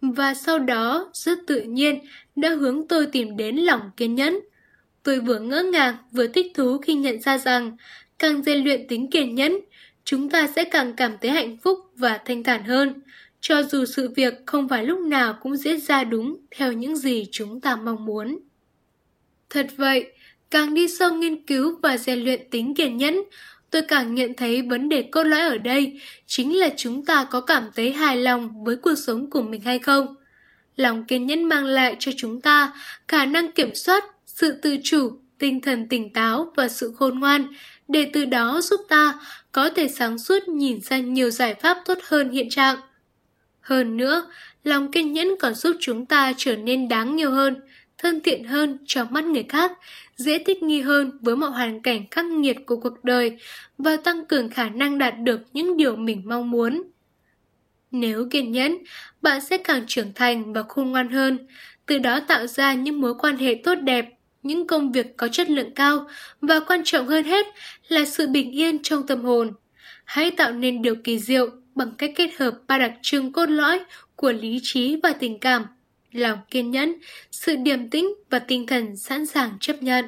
Và 0.00 0.34
sau 0.34 0.58
đó, 0.58 1.10
rất 1.12 1.38
tự 1.46 1.60
nhiên, 1.60 1.98
đã 2.36 2.48
hướng 2.48 2.88
tôi 2.88 3.06
tìm 3.06 3.36
đến 3.36 3.56
lòng 3.56 3.80
kiên 3.96 4.14
nhẫn. 4.14 4.40
Tôi 5.02 5.20
vừa 5.20 5.38
ngỡ 5.38 5.62
ngàng 5.62 5.96
vừa 6.12 6.26
thích 6.26 6.46
thú 6.54 6.78
khi 6.78 6.94
nhận 6.94 7.20
ra 7.20 7.38
rằng 7.38 7.76
càng 8.18 8.42
rèn 8.42 8.64
luyện 8.64 8.88
tính 8.88 9.10
kiên 9.10 9.34
nhẫn, 9.34 9.58
chúng 10.04 10.30
ta 10.30 10.46
sẽ 10.56 10.64
càng 10.64 10.96
cảm 10.96 11.16
thấy 11.20 11.30
hạnh 11.30 11.56
phúc 11.56 11.78
và 11.96 12.18
thanh 12.24 12.42
thản 12.42 12.64
hơn, 12.64 12.94
cho 13.48 13.62
dù 13.62 13.84
sự 13.84 14.12
việc 14.16 14.34
không 14.46 14.68
phải 14.68 14.84
lúc 14.84 15.00
nào 15.00 15.38
cũng 15.42 15.56
diễn 15.56 15.80
ra 15.80 16.04
đúng 16.04 16.36
theo 16.50 16.72
những 16.72 16.96
gì 16.96 17.26
chúng 17.32 17.60
ta 17.60 17.76
mong 17.76 18.04
muốn. 18.04 18.38
Thật 19.50 19.66
vậy, 19.76 20.12
Càng 20.50 20.74
đi 20.74 20.88
sâu 20.88 21.14
nghiên 21.14 21.46
cứu 21.46 21.78
và 21.82 21.98
rèn 21.98 22.24
luyện 22.24 22.50
tính 22.50 22.74
kiên 22.74 22.96
nhẫn, 22.96 23.22
tôi 23.70 23.82
càng 23.82 24.14
nhận 24.14 24.34
thấy 24.34 24.62
vấn 24.62 24.88
đề 24.88 25.02
cốt 25.02 25.24
lõi 25.24 25.40
ở 25.40 25.58
đây 25.58 26.00
chính 26.26 26.58
là 26.58 26.68
chúng 26.76 27.04
ta 27.04 27.24
có 27.24 27.40
cảm 27.40 27.64
thấy 27.76 27.92
hài 27.92 28.16
lòng 28.16 28.64
với 28.64 28.76
cuộc 28.76 28.94
sống 28.94 29.30
của 29.30 29.42
mình 29.42 29.60
hay 29.60 29.78
không. 29.78 30.14
Lòng 30.76 31.04
kiên 31.04 31.26
nhẫn 31.26 31.44
mang 31.44 31.64
lại 31.64 31.96
cho 31.98 32.12
chúng 32.16 32.40
ta 32.40 32.72
khả 33.08 33.26
năng 33.26 33.52
kiểm 33.52 33.74
soát, 33.74 34.04
sự 34.26 34.52
tự 34.62 34.76
chủ, 34.82 35.18
tinh 35.38 35.60
thần 35.60 35.88
tỉnh 35.88 36.12
táo 36.12 36.52
và 36.56 36.68
sự 36.68 36.92
khôn 36.98 37.20
ngoan, 37.20 37.46
để 37.88 38.10
từ 38.12 38.24
đó 38.24 38.60
giúp 38.62 38.80
ta 38.88 39.14
có 39.52 39.68
thể 39.68 39.88
sáng 39.88 40.18
suốt 40.18 40.48
nhìn 40.48 40.80
ra 40.80 40.98
nhiều 40.98 41.30
giải 41.30 41.54
pháp 41.54 41.78
tốt 41.84 41.98
hơn 42.02 42.30
hiện 42.30 42.50
trạng. 42.50 42.76
Hơn 43.66 43.96
nữa, 43.96 44.26
lòng 44.64 44.90
kiên 44.90 45.12
nhẫn 45.12 45.28
còn 45.40 45.54
giúp 45.54 45.76
chúng 45.80 46.06
ta 46.06 46.32
trở 46.36 46.56
nên 46.56 46.88
đáng 46.88 47.16
nhiều 47.16 47.30
hơn, 47.30 47.56
thân 47.98 48.20
thiện 48.20 48.44
hơn 48.44 48.78
trong 48.86 49.08
mắt 49.10 49.24
người 49.24 49.44
khác, 49.48 49.72
dễ 50.16 50.38
thích 50.38 50.62
nghi 50.62 50.80
hơn 50.80 51.18
với 51.20 51.36
mọi 51.36 51.50
hoàn 51.50 51.82
cảnh 51.82 52.04
khắc 52.10 52.24
nghiệt 52.24 52.56
của 52.66 52.76
cuộc 52.76 53.04
đời 53.04 53.36
và 53.78 53.96
tăng 53.96 54.26
cường 54.26 54.50
khả 54.50 54.68
năng 54.68 54.98
đạt 54.98 55.14
được 55.18 55.40
những 55.52 55.76
điều 55.76 55.96
mình 55.96 56.22
mong 56.24 56.50
muốn. 56.50 56.82
Nếu 57.90 58.28
kiên 58.30 58.52
nhẫn, 58.52 58.78
bạn 59.22 59.40
sẽ 59.40 59.56
càng 59.56 59.84
trưởng 59.86 60.12
thành 60.14 60.52
và 60.52 60.62
khôn 60.68 60.90
ngoan 60.90 61.08
hơn, 61.08 61.38
từ 61.86 61.98
đó 61.98 62.20
tạo 62.20 62.46
ra 62.46 62.74
những 62.74 63.00
mối 63.00 63.14
quan 63.18 63.36
hệ 63.36 63.60
tốt 63.64 63.74
đẹp, 63.74 64.06
những 64.42 64.66
công 64.66 64.92
việc 64.92 65.16
có 65.16 65.28
chất 65.28 65.50
lượng 65.50 65.74
cao 65.74 66.08
và 66.40 66.60
quan 66.60 66.80
trọng 66.84 67.06
hơn 67.06 67.24
hết 67.24 67.46
là 67.88 68.04
sự 68.04 68.26
bình 68.26 68.50
yên 68.50 68.82
trong 68.82 69.06
tâm 69.06 69.24
hồn. 69.24 69.52
Hãy 70.04 70.30
tạo 70.30 70.52
nên 70.52 70.82
điều 70.82 70.94
kỳ 70.94 71.18
diệu 71.18 71.50
bằng 71.76 71.92
cách 71.98 72.10
kết 72.16 72.30
hợp 72.38 72.58
ba 72.66 72.78
đặc 72.78 72.92
trưng 73.02 73.32
cốt 73.32 73.46
lõi 73.46 73.80
của 74.16 74.32
lý 74.32 74.60
trí 74.62 74.96
và 75.02 75.12
tình 75.12 75.38
cảm, 75.38 75.64
lòng 76.12 76.38
kiên 76.50 76.70
nhẫn, 76.70 76.94
sự 77.30 77.56
điềm 77.56 77.90
tĩnh 77.90 78.14
và 78.30 78.38
tinh 78.38 78.66
thần 78.66 78.96
sẵn 78.96 79.26
sàng 79.26 79.56
chấp 79.60 79.82
nhận. 79.82 80.04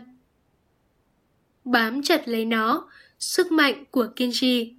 Bám 1.64 2.02
chặt 2.02 2.28
lấy 2.28 2.44
nó, 2.44 2.88
sức 3.18 3.52
mạnh 3.52 3.84
của 3.90 4.06
kiên 4.16 4.30
trì. 4.32 4.74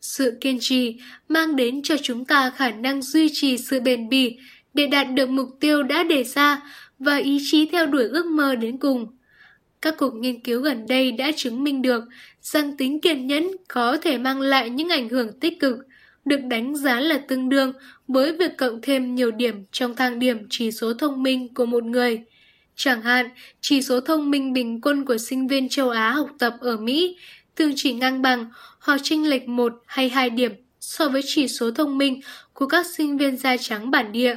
Sự 0.00 0.38
kiên 0.40 0.58
trì 0.60 0.96
mang 1.28 1.56
đến 1.56 1.82
cho 1.82 1.96
chúng 2.02 2.24
ta 2.24 2.50
khả 2.50 2.70
năng 2.70 3.02
duy 3.02 3.28
trì 3.32 3.58
sự 3.58 3.80
bền 3.80 4.08
bỉ 4.08 4.38
để 4.74 4.86
đạt 4.86 5.06
được 5.14 5.28
mục 5.28 5.48
tiêu 5.60 5.82
đã 5.82 6.02
đề 6.02 6.24
ra 6.24 6.62
và 6.98 7.16
ý 7.16 7.38
chí 7.50 7.66
theo 7.66 7.86
đuổi 7.86 8.04
ước 8.04 8.26
mơ 8.26 8.54
đến 8.54 8.78
cùng. 8.78 9.06
Các 9.82 9.94
cuộc 9.98 10.14
nghiên 10.14 10.40
cứu 10.40 10.60
gần 10.60 10.86
đây 10.88 11.12
đã 11.12 11.30
chứng 11.36 11.64
minh 11.64 11.82
được 11.82 12.04
rằng 12.42 12.76
tính 12.76 13.00
kiên 13.00 13.26
nhẫn 13.26 13.50
có 13.68 13.96
thể 14.02 14.18
mang 14.18 14.40
lại 14.40 14.70
những 14.70 14.88
ảnh 14.88 15.08
hưởng 15.08 15.40
tích 15.40 15.60
cực, 15.60 15.76
được 16.28 16.40
đánh 16.48 16.76
giá 16.76 17.00
là 17.00 17.18
tương 17.28 17.48
đương 17.48 17.72
với 18.08 18.32
việc 18.32 18.56
cộng 18.56 18.80
thêm 18.82 19.14
nhiều 19.14 19.30
điểm 19.30 19.64
trong 19.72 19.96
thang 19.96 20.18
điểm 20.18 20.46
chỉ 20.50 20.70
số 20.70 20.92
thông 20.94 21.22
minh 21.22 21.54
của 21.54 21.66
một 21.66 21.84
người. 21.84 22.22
Chẳng 22.76 23.02
hạn, 23.02 23.28
chỉ 23.60 23.82
số 23.82 24.00
thông 24.00 24.30
minh 24.30 24.52
bình 24.52 24.80
quân 24.80 25.04
của 25.04 25.18
sinh 25.18 25.48
viên 25.48 25.68
châu 25.68 25.90
Á 25.90 26.10
học 26.10 26.30
tập 26.38 26.56
ở 26.60 26.76
Mỹ 26.76 27.16
thường 27.56 27.72
chỉ 27.76 27.92
ngang 27.92 28.22
bằng 28.22 28.46
hoặc 28.80 29.00
chênh 29.04 29.28
lệch 29.28 29.48
1 29.48 29.72
hay 29.86 30.08
2 30.08 30.30
điểm 30.30 30.52
so 30.80 31.08
với 31.08 31.22
chỉ 31.24 31.48
số 31.48 31.70
thông 31.70 31.98
minh 31.98 32.20
của 32.52 32.66
các 32.66 32.86
sinh 32.86 33.18
viên 33.18 33.36
da 33.36 33.56
trắng 33.56 33.90
bản 33.90 34.12
địa. 34.12 34.36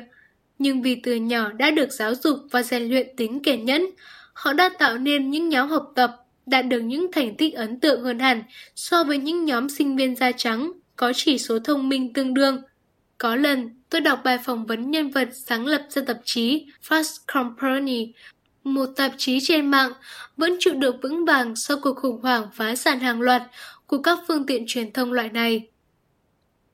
Nhưng 0.59 0.81
vì 0.81 0.95
từ 0.95 1.15
nhỏ 1.15 1.51
đã 1.51 1.71
được 1.71 1.91
giáo 1.91 2.15
dục 2.15 2.37
và 2.51 2.63
rèn 2.63 2.83
luyện 2.83 3.07
tính 3.17 3.39
kiên 3.39 3.65
nhẫn, 3.65 3.85
họ 4.33 4.53
đã 4.53 4.69
tạo 4.79 4.97
nên 4.97 5.29
những 5.29 5.49
nhóm 5.49 5.69
học 5.69 5.91
tập 5.95 6.15
đạt 6.45 6.67
được 6.67 6.79
những 6.79 7.11
thành 7.11 7.35
tích 7.35 7.53
ấn 7.53 7.79
tượng 7.79 8.01
hơn 8.03 8.19
hẳn 8.19 8.43
so 8.75 9.03
với 9.03 9.17
những 9.17 9.45
nhóm 9.45 9.69
sinh 9.69 9.95
viên 9.95 10.15
da 10.15 10.31
trắng 10.31 10.71
có 11.01 11.13
chỉ 11.15 11.37
số 11.37 11.59
thông 11.59 11.89
minh 11.89 12.13
tương 12.13 12.33
đương. 12.33 12.61
Có 13.17 13.35
lần, 13.35 13.69
tôi 13.89 14.01
đọc 14.01 14.21
bài 14.23 14.37
phỏng 14.37 14.65
vấn 14.65 14.91
nhân 14.91 15.09
vật 15.09 15.29
sáng 15.33 15.65
lập 15.65 15.85
ra 15.89 16.01
tạp 16.07 16.17
chí 16.23 16.65
Fast 16.87 17.17
Company, 17.33 18.13
một 18.63 18.85
tạp 18.95 19.11
chí 19.17 19.39
trên 19.39 19.71
mạng 19.71 19.91
vẫn 20.37 20.57
trụ 20.59 20.73
được 20.73 20.95
vững 21.01 21.25
vàng 21.25 21.55
sau 21.55 21.77
cuộc 21.81 21.93
khủng 21.93 22.21
hoảng 22.21 22.47
phá 22.53 22.75
sản 22.75 22.99
hàng 22.99 23.21
loạt 23.21 23.41
của 23.87 23.97
các 23.97 24.19
phương 24.27 24.45
tiện 24.45 24.63
truyền 24.67 24.91
thông 24.91 25.13
loại 25.13 25.29
này. 25.29 25.67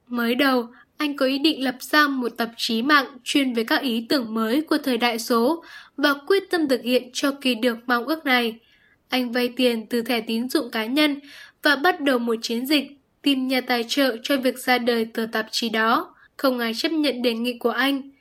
Mới 0.08 0.36
đầu, 0.36 0.68
anh 0.98 1.18
có 1.18 1.26
ý 1.26 1.38
định 1.38 1.64
lập 1.64 1.76
ra 1.80 2.08
một 2.08 2.30
tạp 2.38 2.50
chí 2.58 2.82
mạng 2.82 3.06
chuyên 3.24 3.54
về 3.54 3.64
các 3.64 3.82
ý 3.82 4.06
tưởng 4.10 4.34
mới 4.34 4.62
của 4.62 4.78
thời 4.78 4.98
đại 4.98 5.20
số 5.20 5.64
và 5.98 6.14
quyết 6.28 6.44
tâm 6.50 6.68
thực 6.68 6.82
hiện 6.84 7.10
cho 7.14 7.32
kỳ 7.32 7.56
được 7.56 7.78
mong 7.86 8.06
ước 8.06 8.26
này. 8.26 8.60
Anh 9.10 9.32
vay 9.32 9.50
tiền 9.56 9.86
từ 9.90 10.02
thẻ 10.02 10.22
tín 10.22 10.50
dụng 10.50 10.72
cá 10.72 10.86
nhân 10.86 11.20
và 11.64 11.76
bắt 11.76 12.02
đầu 12.02 12.20
một 12.20 12.36
chiến 12.42 12.66
dịch 12.66 12.97
tìm 13.22 13.48
nhà 13.48 13.62
tài 13.62 13.84
trợ 13.88 14.18
cho 14.24 14.38
việc 14.38 14.60
ra 14.60 14.78
đời 14.78 15.06
tờ 15.06 15.28
tạp 15.32 15.48
chí 15.52 15.70
đó. 15.70 16.16
Không 16.38 16.60
ai 16.60 16.74
chấp 16.74 16.92
nhận 16.92 17.22
đề 17.22 17.34
nghị 17.34 17.58
của 17.58 17.70
anh. 17.70 18.12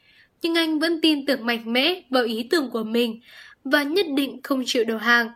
Nhưng 0.42 0.54
anh 0.54 0.78
vẫn 0.78 1.00
tin 1.00 1.26
tưởng 1.26 1.46
mạnh 1.46 1.72
mẽ 1.72 2.02
vào 2.10 2.24
ý 2.24 2.46
tưởng 2.50 2.70
của 2.70 2.84
mình 2.84 3.20
và 3.64 3.82
nhất 3.82 4.06
định 4.16 4.40
không 4.42 4.62
chịu 4.66 4.84
đầu 4.84 4.98
hàng. 4.98 5.28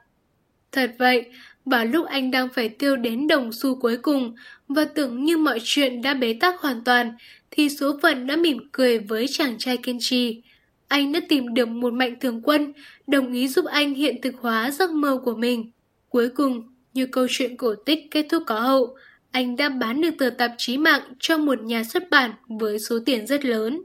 Thật 0.72 0.90
vậy, 0.98 1.24
vào 1.64 1.84
lúc 1.84 2.06
anh 2.06 2.30
đang 2.30 2.48
phải 2.48 2.68
tiêu 2.68 2.96
đến 2.96 3.26
đồng 3.26 3.52
xu 3.52 3.74
cuối 3.80 3.96
cùng 3.96 4.34
và 4.68 4.84
tưởng 4.84 5.24
như 5.24 5.36
mọi 5.36 5.60
chuyện 5.62 6.02
đã 6.02 6.14
bế 6.14 6.32
tắc 6.32 6.60
hoàn 6.60 6.84
toàn, 6.84 7.12
thì 7.50 7.68
số 7.68 7.98
phận 8.02 8.26
đã 8.26 8.36
mỉm 8.36 8.58
cười 8.72 8.98
với 8.98 9.26
chàng 9.28 9.58
trai 9.58 9.76
kiên 9.76 9.96
trì. 10.00 10.42
Anh 10.88 11.12
đã 11.12 11.20
tìm 11.28 11.54
được 11.54 11.68
một 11.68 11.92
mạnh 11.92 12.14
thường 12.20 12.40
quân, 12.42 12.72
đồng 13.06 13.32
ý 13.32 13.48
giúp 13.48 13.64
anh 13.64 13.94
hiện 13.94 14.20
thực 14.22 14.34
hóa 14.40 14.70
giấc 14.70 14.90
mơ 14.90 15.20
của 15.24 15.34
mình. 15.34 15.70
Cuối 16.08 16.28
cùng, 16.28 16.62
như 16.94 17.06
câu 17.06 17.26
chuyện 17.30 17.56
cổ 17.56 17.74
tích 17.74 17.98
kết 18.10 18.26
thúc 18.30 18.42
có 18.46 18.60
hậu, 18.60 18.96
anh 19.30 19.56
đã 19.56 19.68
bán 19.68 20.00
được 20.00 20.10
tờ 20.18 20.30
tạp 20.30 20.52
chí 20.58 20.78
mạng 20.78 21.02
cho 21.18 21.38
một 21.38 21.62
nhà 21.62 21.84
xuất 21.84 22.10
bản 22.10 22.30
với 22.48 22.78
số 22.78 22.98
tiền 23.06 23.26
rất 23.26 23.44
lớn. 23.44 23.82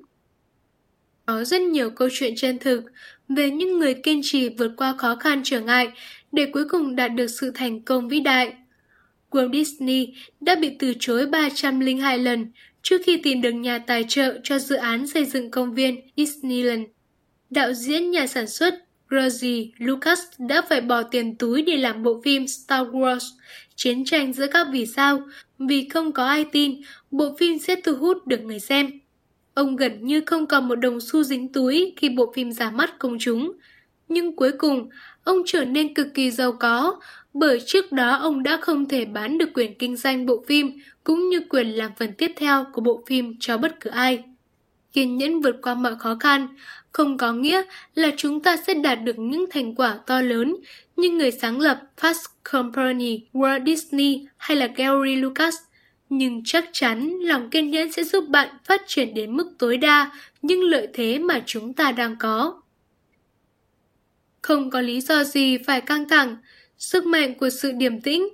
Có 1.25 1.43
rất 1.43 1.61
nhiều 1.61 1.89
câu 1.89 2.09
chuyện 2.11 2.33
chân 2.37 2.59
thực 2.59 2.83
về 3.29 3.49
những 3.49 3.79
người 3.79 3.93
kiên 3.93 4.21
trì 4.23 4.49
vượt 4.49 4.71
qua 4.77 4.95
khó 4.97 5.15
khăn 5.15 5.41
trở 5.43 5.59
ngại 5.59 5.87
để 6.31 6.45
cuối 6.53 6.65
cùng 6.69 6.95
đạt 6.95 7.11
được 7.15 7.27
sự 7.27 7.51
thành 7.55 7.81
công 7.81 8.09
vĩ 8.09 8.19
đại. 8.19 8.53
Walt 9.31 9.53
Disney 9.53 10.13
đã 10.41 10.55
bị 10.55 10.71
từ 10.79 10.93
chối 10.99 11.25
302 11.25 12.17
lần 12.17 12.51
trước 12.81 13.01
khi 13.05 13.17
tìm 13.17 13.41
được 13.41 13.51
nhà 13.51 13.79
tài 13.79 14.05
trợ 14.07 14.37
cho 14.43 14.59
dự 14.59 14.75
án 14.75 15.07
xây 15.07 15.25
dựng 15.25 15.51
công 15.51 15.73
viên 15.73 16.01
Disneyland. 16.17 16.83
Đạo 17.49 17.73
diễn 17.73 18.11
nhà 18.11 18.27
sản 18.27 18.47
xuất 18.47 18.84
Rosie 19.15 19.67
Lucas 19.77 20.19
đã 20.37 20.61
phải 20.69 20.81
bỏ 20.81 21.03
tiền 21.03 21.35
túi 21.35 21.61
để 21.61 21.77
làm 21.77 22.03
bộ 22.03 22.21
phim 22.23 22.47
Star 22.47 22.87
Wars 22.87 23.29
Chiến 23.75 24.05
tranh 24.05 24.33
giữa 24.33 24.47
các 24.47 24.67
vì 24.71 24.85
sao 24.85 25.21
vì 25.59 25.89
không 25.89 26.11
có 26.11 26.25
ai 26.25 26.45
tin 26.51 26.81
bộ 27.11 27.35
phim 27.39 27.59
sẽ 27.59 27.75
thu 27.83 27.95
hút 27.95 28.27
được 28.27 28.41
người 28.41 28.59
xem. 28.59 28.91
Ông 29.53 29.75
gần 29.75 30.05
như 30.05 30.21
không 30.25 30.45
còn 30.45 30.67
một 30.67 30.75
đồng 30.75 31.01
xu 31.01 31.23
dính 31.23 31.53
túi 31.53 31.93
khi 31.97 32.09
bộ 32.09 32.33
phim 32.35 32.51
ra 32.51 32.71
mắt 32.71 32.99
công 32.99 33.17
chúng. 33.19 33.51
Nhưng 34.07 34.35
cuối 34.35 34.51
cùng, 34.51 34.89
ông 35.23 35.37
trở 35.45 35.65
nên 35.65 35.93
cực 35.93 36.07
kỳ 36.13 36.31
giàu 36.31 36.51
có 36.51 36.99
bởi 37.33 37.59
trước 37.65 37.91
đó 37.91 38.15
ông 38.15 38.43
đã 38.43 38.57
không 38.61 38.85
thể 38.85 39.05
bán 39.05 39.37
được 39.37 39.49
quyền 39.53 39.77
kinh 39.77 39.95
doanh 39.95 40.25
bộ 40.25 40.43
phim 40.47 40.71
cũng 41.03 41.29
như 41.29 41.41
quyền 41.49 41.67
làm 41.67 41.91
phần 41.99 42.13
tiếp 42.13 42.31
theo 42.35 42.65
của 42.73 42.81
bộ 42.81 43.03
phim 43.07 43.35
cho 43.39 43.57
bất 43.57 43.79
cứ 43.79 43.89
ai. 43.89 44.23
Kiên 44.93 45.17
nhẫn 45.17 45.41
vượt 45.41 45.55
qua 45.61 45.73
mọi 45.73 45.95
khó 45.95 46.17
khăn 46.19 46.47
không 46.95 47.17
có 47.17 47.33
nghĩa 47.33 47.61
là 47.95 48.11
chúng 48.17 48.39
ta 48.39 48.57
sẽ 48.57 48.73
đạt 48.73 49.03
được 49.03 49.19
những 49.19 49.45
thành 49.51 49.75
quả 49.75 49.99
to 50.07 50.21
lớn 50.21 50.55
như 50.95 51.09
người 51.09 51.31
sáng 51.31 51.59
lập 51.59 51.81
Fast 51.97 52.25
Company, 52.51 53.21
Walt 53.33 53.65
Disney 53.65 54.27
hay 54.37 54.57
là 54.57 54.67
Gary 54.75 55.15
Lucas. 55.15 55.55
Nhưng 56.09 56.41
chắc 56.45 56.65
chắn 56.71 57.19
lòng 57.21 57.49
kiên 57.49 57.71
nhẫn 57.71 57.91
sẽ 57.91 58.03
giúp 58.03 58.29
bạn 58.29 58.49
phát 58.63 58.81
triển 58.87 59.13
đến 59.13 59.37
mức 59.37 59.51
tối 59.57 59.77
đa 59.77 60.11
những 60.41 60.61
lợi 60.61 60.87
thế 60.93 61.19
mà 61.19 61.41
chúng 61.45 61.73
ta 61.73 61.91
đang 61.91 62.15
có. 62.19 62.61
Không 64.41 64.69
có 64.69 64.81
lý 64.81 65.01
do 65.01 65.23
gì 65.23 65.57
phải 65.57 65.81
căng 65.81 66.09
thẳng, 66.09 66.37
sức 66.77 67.05
mạnh 67.05 67.35
của 67.35 67.49
sự 67.49 67.71
điềm 67.71 68.01
tĩnh. 68.01 68.29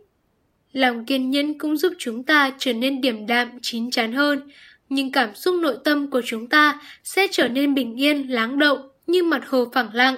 Lòng 0.74 1.06
kiên 1.06 1.30
nhẫn 1.30 1.58
cũng 1.58 1.78
giúp 1.78 1.94
chúng 1.98 2.24
ta 2.24 2.52
trở 2.58 2.74
nên 2.74 3.02
điềm 3.02 3.28
đạm, 3.28 3.50
chín 3.62 3.92
chắn 3.92 4.14
hơn, 4.14 4.50
nhưng 4.92 5.12
cảm 5.12 5.36
xúc 5.36 5.56
nội 5.62 5.78
tâm 5.84 6.10
của 6.10 6.22
chúng 6.26 6.48
ta 6.48 6.80
sẽ 7.04 7.28
trở 7.32 7.48
nên 7.48 7.74
bình 7.74 8.02
yên, 8.02 8.32
lắng 8.32 8.60
động 8.60 8.90
như 9.08 9.24
mặt 9.24 9.42
hồ 9.48 9.72
phẳng 9.74 9.94
lặng. 9.94 10.16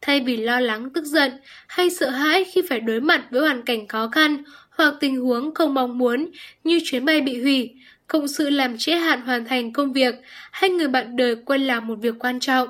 Thay 0.00 0.20
vì 0.20 0.36
lo 0.36 0.60
lắng 0.60 0.90
tức 0.94 1.04
giận 1.04 1.32
hay 1.68 1.90
sợ 1.90 2.10
hãi 2.10 2.44
khi 2.44 2.62
phải 2.68 2.80
đối 2.80 3.00
mặt 3.00 3.26
với 3.30 3.40
hoàn 3.40 3.62
cảnh 3.62 3.88
khó 3.88 4.08
khăn 4.08 4.42
hoặc 4.70 4.94
tình 5.00 5.20
huống 5.20 5.54
không 5.54 5.74
mong 5.74 5.98
muốn 5.98 6.30
như 6.64 6.80
chuyến 6.84 7.04
bay 7.04 7.20
bị 7.20 7.42
hủy, 7.42 7.70
cộng 8.06 8.28
sự 8.28 8.50
làm 8.50 8.78
trễ 8.78 8.92
hạn 8.92 9.20
hoàn 9.20 9.44
thành 9.44 9.72
công 9.72 9.92
việc 9.92 10.14
hay 10.50 10.70
người 10.70 10.88
bạn 10.88 11.16
đời 11.16 11.36
quên 11.36 11.60
làm 11.60 11.86
một 11.86 11.98
việc 12.00 12.14
quan 12.18 12.40
trọng. 12.40 12.68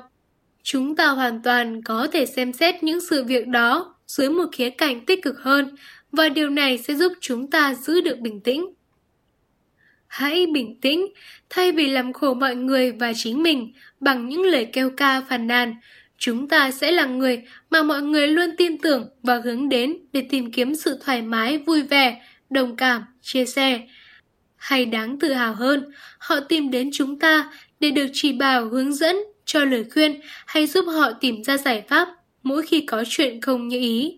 Chúng 0.63 0.95
ta 0.95 1.07
hoàn 1.07 1.41
toàn 1.41 1.83
có 1.83 2.07
thể 2.11 2.25
xem 2.25 2.53
xét 2.53 2.83
những 2.83 2.99
sự 3.09 3.23
việc 3.23 3.47
đó 3.47 3.95
dưới 4.07 4.29
một 4.29 4.45
khía 4.51 4.69
cạnh 4.69 5.05
tích 5.05 5.23
cực 5.23 5.39
hơn 5.39 5.75
và 6.11 6.29
điều 6.29 6.49
này 6.49 6.77
sẽ 6.77 6.93
giúp 6.95 7.13
chúng 7.21 7.49
ta 7.49 7.73
giữ 7.73 8.01
được 8.01 8.19
bình 8.19 8.41
tĩnh. 8.41 8.65
Hãy 10.11 10.45
bình 10.53 10.75
tĩnh, 10.81 11.07
thay 11.49 11.71
vì 11.71 11.89
làm 11.89 12.13
khổ 12.13 12.33
mọi 12.33 12.55
người 12.55 12.91
và 12.91 13.13
chính 13.15 13.43
mình 13.43 13.73
bằng 13.99 14.29
những 14.29 14.43
lời 14.43 14.65
kêu 14.73 14.89
ca 14.97 15.21
phàn 15.21 15.47
nàn, 15.47 15.75
chúng 16.17 16.47
ta 16.47 16.71
sẽ 16.71 16.91
là 16.91 17.05
người 17.05 17.41
mà 17.69 17.83
mọi 17.83 18.01
người 18.01 18.27
luôn 18.27 18.49
tin 18.57 18.77
tưởng 18.77 19.09
và 19.23 19.41
hướng 19.43 19.69
đến 19.69 19.97
để 20.13 20.25
tìm 20.29 20.51
kiếm 20.51 20.75
sự 20.75 20.99
thoải 21.05 21.21
mái, 21.21 21.57
vui 21.57 21.81
vẻ, 21.81 22.21
đồng 22.49 22.75
cảm, 22.75 23.03
chia 23.21 23.45
sẻ. 23.45 23.81
Hay 24.55 24.85
đáng 24.85 25.19
tự 25.19 25.33
hào 25.33 25.53
hơn, 25.53 25.91
họ 26.19 26.39
tìm 26.39 26.71
đến 26.71 26.89
chúng 26.93 27.19
ta 27.19 27.51
để 27.79 27.91
được 27.91 28.07
chỉ 28.13 28.33
bảo 28.33 28.69
hướng 28.69 28.93
dẫn, 28.93 29.15
cho 29.45 29.65
lời 29.65 29.85
khuyên 29.93 30.21
hay 30.47 30.67
giúp 30.67 30.85
họ 30.85 31.13
tìm 31.13 31.43
ra 31.43 31.57
giải 31.57 31.83
pháp 31.87 32.07
mỗi 32.43 32.61
khi 32.61 32.81
có 32.81 33.03
chuyện 33.09 33.41
không 33.41 33.67
như 33.67 33.79
ý. 33.79 34.17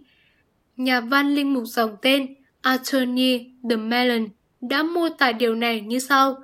Nhà 0.77 1.01
văn 1.01 1.35
linh 1.35 1.53
mục 1.53 1.63
dòng 1.65 1.95
tên 2.01 2.35
Anthony 2.61 3.39
de 3.63 3.75
Melon 3.75 4.27
đã 4.69 4.83
mô 4.83 5.09
tả 5.09 5.31
điều 5.31 5.55
này 5.55 5.81
như 5.81 5.99
sau. 5.99 6.37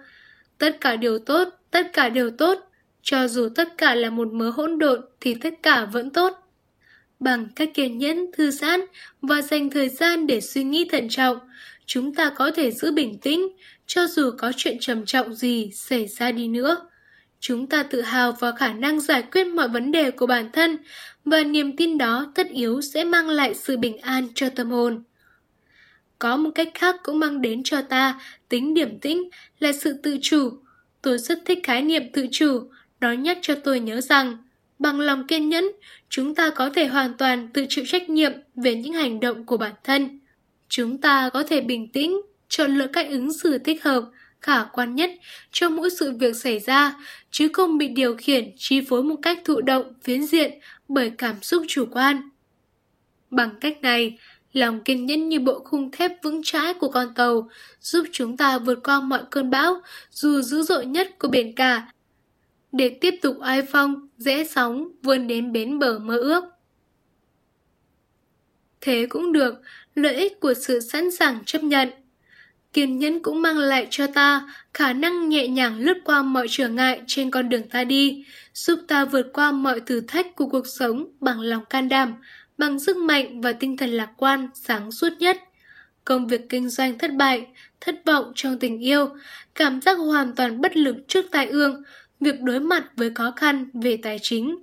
Tất 0.57 0.77
cả 0.81 0.95
đều 0.95 1.19
tốt, 1.19 1.47
tất 1.71 1.93
cả 1.93 2.09
đều 2.09 2.29
tốt. 2.29 2.59
Cho 3.01 3.27
dù 3.27 3.49
tất 3.55 3.77
cả 3.77 3.95
là 3.95 4.09
một 4.09 4.33
mớ 4.33 4.49
hỗn 4.49 4.79
độn 4.79 5.01
thì 5.21 5.35
tất 5.35 5.53
cả 5.63 5.85
vẫn 5.85 6.09
tốt. 6.09 6.33
Bằng 7.19 7.47
cách 7.55 7.69
kiên 7.73 7.97
nhẫn, 7.97 8.25
thư 8.37 8.51
giãn 8.51 8.79
và 9.21 9.41
dành 9.41 9.69
thời 9.69 9.89
gian 9.89 10.27
để 10.27 10.41
suy 10.41 10.63
nghĩ 10.63 10.87
thận 10.91 11.09
trọng, 11.09 11.37
chúng 11.85 12.15
ta 12.15 12.31
có 12.35 12.51
thể 12.51 12.71
giữ 12.71 12.91
bình 12.91 13.17
tĩnh, 13.21 13.47
cho 13.87 14.07
dù 14.07 14.31
có 14.37 14.51
chuyện 14.57 14.77
trầm 14.79 15.05
trọng 15.05 15.33
gì 15.33 15.71
xảy 15.73 16.07
ra 16.07 16.31
đi 16.31 16.47
nữa. 16.47 16.89
Chúng 17.39 17.67
ta 17.67 17.83
tự 17.83 18.01
hào 18.01 18.31
vào 18.31 18.51
khả 18.51 18.73
năng 18.73 18.99
giải 18.99 19.23
quyết 19.31 19.47
mọi 19.47 19.67
vấn 19.67 19.91
đề 19.91 20.11
của 20.11 20.25
bản 20.25 20.51
thân 20.51 20.77
và 21.25 21.43
niềm 21.43 21.77
tin 21.77 21.97
đó 21.97 22.31
tất 22.35 22.47
yếu 22.49 22.81
sẽ 22.81 23.03
mang 23.03 23.29
lại 23.29 23.53
sự 23.53 23.77
bình 23.77 23.97
an 23.97 24.27
cho 24.35 24.49
tâm 24.49 24.71
hồn. 24.71 25.03
Có 26.19 26.37
một 26.37 26.49
cách 26.55 26.69
khác 26.73 26.95
cũng 27.03 27.19
mang 27.19 27.41
đến 27.41 27.61
cho 27.63 27.81
ta 27.81 28.19
tính 28.49 28.73
điểm 28.73 28.99
tĩnh 28.99 29.29
là 29.59 29.71
sự 29.71 29.93
tự 30.03 30.17
chủ. 30.21 30.51
Tôi 31.01 31.17
rất 31.17 31.39
thích 31.45 31.59
khái 31.63 31.81
niệm 31.81 32.03
tự 32.13 32.27
chủ, 32.31 32.69
nó 32.99 33.11
nhắc 33.11 33.37
cho 33.41 33.55
tôi 33.55 33.79
nhớ 33.79 34.01
rằng 34.01 34.37
bằng 34.79 34.99
lòng 34.99 35.27
kiên 35.27 35.49
nhẫn, 35.49 35.71
chúng 36.09 36.35
ta 36.35 36.49
có 36.49 36.69
thể 36.69 36.87
hoàn 36.87 37.17
toàn 37.17 37.47
tự 37.53 37.65
chịu 37.69 37.85
trách 37.87 38.09
nhiệm 38.09 38.31
về 38.55 38.75
những 38.75 38.93
hành 38.93 39.19
động 39.19 39.45
của 39.45 39.57
bản 39.57 39.73
thân. 39.83 40.19
Chúng 40.69 40.97
ta 40.97 41.29
có 41.29 41.43
thể 41.43 41.61
bình 41.61 41.87
tĩnh, 41.87 42.21
chọn 42.49 42.75
lựa 42.75 42.87
cách 42.87 43.07
ứng 43.09 43.33
xử 43.33 43.57
thích 43.57 43.83
hợp, 43.83 44.03
khả 44.41 44.63
quan 44.63 44.95
nhất 44.95 45.11
cho 45.51 45.69
mỗi 45.69 45.89
sự 45.89 46.11
việc 46.11 46.35
xảy 46.35 46.59
ra, 46.59 46.95
chứ 47.31 47.47
không 47.53 47.77
bị 47.77 47.87
điều 47.87 48.15
khiển, 48.15 48.51
chi 48.57 48.81
phối 48.89 49.03
một 49.03 49.15
cách 49.21 49.39
thụ 49.45 49.61
động, 49.61 49.93
phiến 50.03 50.23
diện 50.23 50.51
bởi 50.87 51.11
cảm 51.17 51.35
xúc 51.41 51.63
chủ 51.67 51.85
quan. 51.91 52.29
Bằng 53.29 53.49
cách 53.61 53.81
này, 53.81 54.17
lòng 54.53 54.83
kiên 54.83 55.05
nhẫn 55.05 55.29
như 55.29 55.39
bộ 55.39 55.59
khung 55.59 55.91
thép 55.91 56.23
vững 56.23 56.41
chãi 56.43 56.73
của 56.73 56.89
con 56.89 57.13
tàu, 57.13 57.49
giúp 57.81 58.03
chúng 58.11 58.37
ta 58.37 58.57
vượt 58.57 58.79
qua 58.83 58.99
mọi 59.01 59.21
cơn 59.31 59.49
bão, 59.49 59.81
dù 60.11 60.41
dữ 60.41 60.61
dội 60.61 60.85
nhất 60.85 61.19
của 61.19 61.27
biển 61.27 61.55
cả, 61.55 61.87
để 62.71 62.97
tiếp 63.01 63.15
tục 63.21 63.39
ai 63.39 63.61
phong, 63.61 64.07
dễ 64.17 64.43
sóng, 64.43 64.87
vươn 65.03 65.27
đến 65.27 65.51
bến 65.51 65.79
bờ 65.79 65.99
mơ 65.99 66.17
ước. 66.17 66.43
Thế 68.81 69.05
cũng 69.09 69.33
được, 69.33 69.53
lợi 69.95 70.15
ích 70.15 70.39
của 70.39 70.53
sự 70.53 70.79
sẵn 70.79 71.11
sàng 71.11 71.39
chấp 71.45 71.63
nhận. 71.63 71.89
Kiên 72.73 72.99
nhẫn 72.99 73.19
cũng 73.19 73.41
mang 73.41 73.57
lại 73.57 73.87
cho 73.89 74.07
ta 74.07 74.53
khả 74.73 74.93
năng 74.93 75.29
nhẹ 75.29 75.47
nhàng 75.47 75.79
lướt 75.79 75.97
qua 76.03 76.21
mọi 76.21 76.47
trở 76.49 76.67
ngại 76.67 77.01
trên 77.07 77.31
con 77.31 77.49
đường 77.49 77.69
ta 77.69 77.83
đi, 77.83 78.25
giúp 78.53 78.79
ta 78.87 79.05
vượt 79.05 79.25
qua 79.33 79.51
mọi 79.51 79.79
thử 79.79 80.01
thách 80.01 80.35
của 80.35 80.45
cuộc 80.47 80.67
sống 80.67 81.05
bằng 81.19 81.39
lòng 81.39 81.65
can 81.65 81.89
đảm, 81.89 82.13
bằng 82.59 82.79
sức 82.79 82.97
mạnh 82.97 83.41
và 83.41 83.53
tinh 83.53 83.77
thần 83.77 83.89
lạc 83.89 84.09
quan, 84.17 84.49
sáng 84.53 84.91
suốt 84.91 85.09
nhất. 85.19 85.37
Công 86.05 86.27
việc 86.27 86.49
kinh 86.49 86.69
doanh 86.69 86.97
thất 86.97 87.11
bại, 87.13 87.47
thất 87.81 87.95
vọng 88.05 88.31
trong 88.35 88.59
tình 88.59 88.79
yêu, 88.79 89.09
cảm 89.55 89.81
giác 89.81 89.93
hoàn 89.93 90.35
toàn 90.35 90.61
bất 90.61 90.77
lực 90.77 90.95
trước 91.07 91.25
tai 91.31 91.45
ương, 91.47 91.83
việc 92.19 92.41
đối 92.41 92.59
mặt 92.59 92.83
với 92.95 93.11
khó 93.15 93.33
khăn 93.35 93.69
về 93.73 93.97
tài 93.97 94.19
chính. 94.21 94.57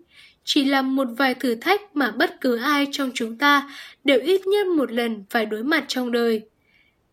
Chỉ 0.44 0.64
là 0.64 0.82
một 0.82 1.08
vài 1.16 1.34
thử 1.34 1.54
thách 1.54 1.96
mà 1.96 2.10
bất 2.10 2.40
cứ 2.40 2.56
ai 2.56 2.86
trong 2.92 3.10
chúng 3.14 3.38
ta 3.38 3.70
đều 4.04 4.20
ít 4.20 4.46
nhất 4.46 4.66
một 4.66 4.92
lần 4.92 5.24
phải 5.30 5.46
đối 5.46 5.62
mặt 5.62 5.84
trong 5.88 6.12
đời. 6.12 6.42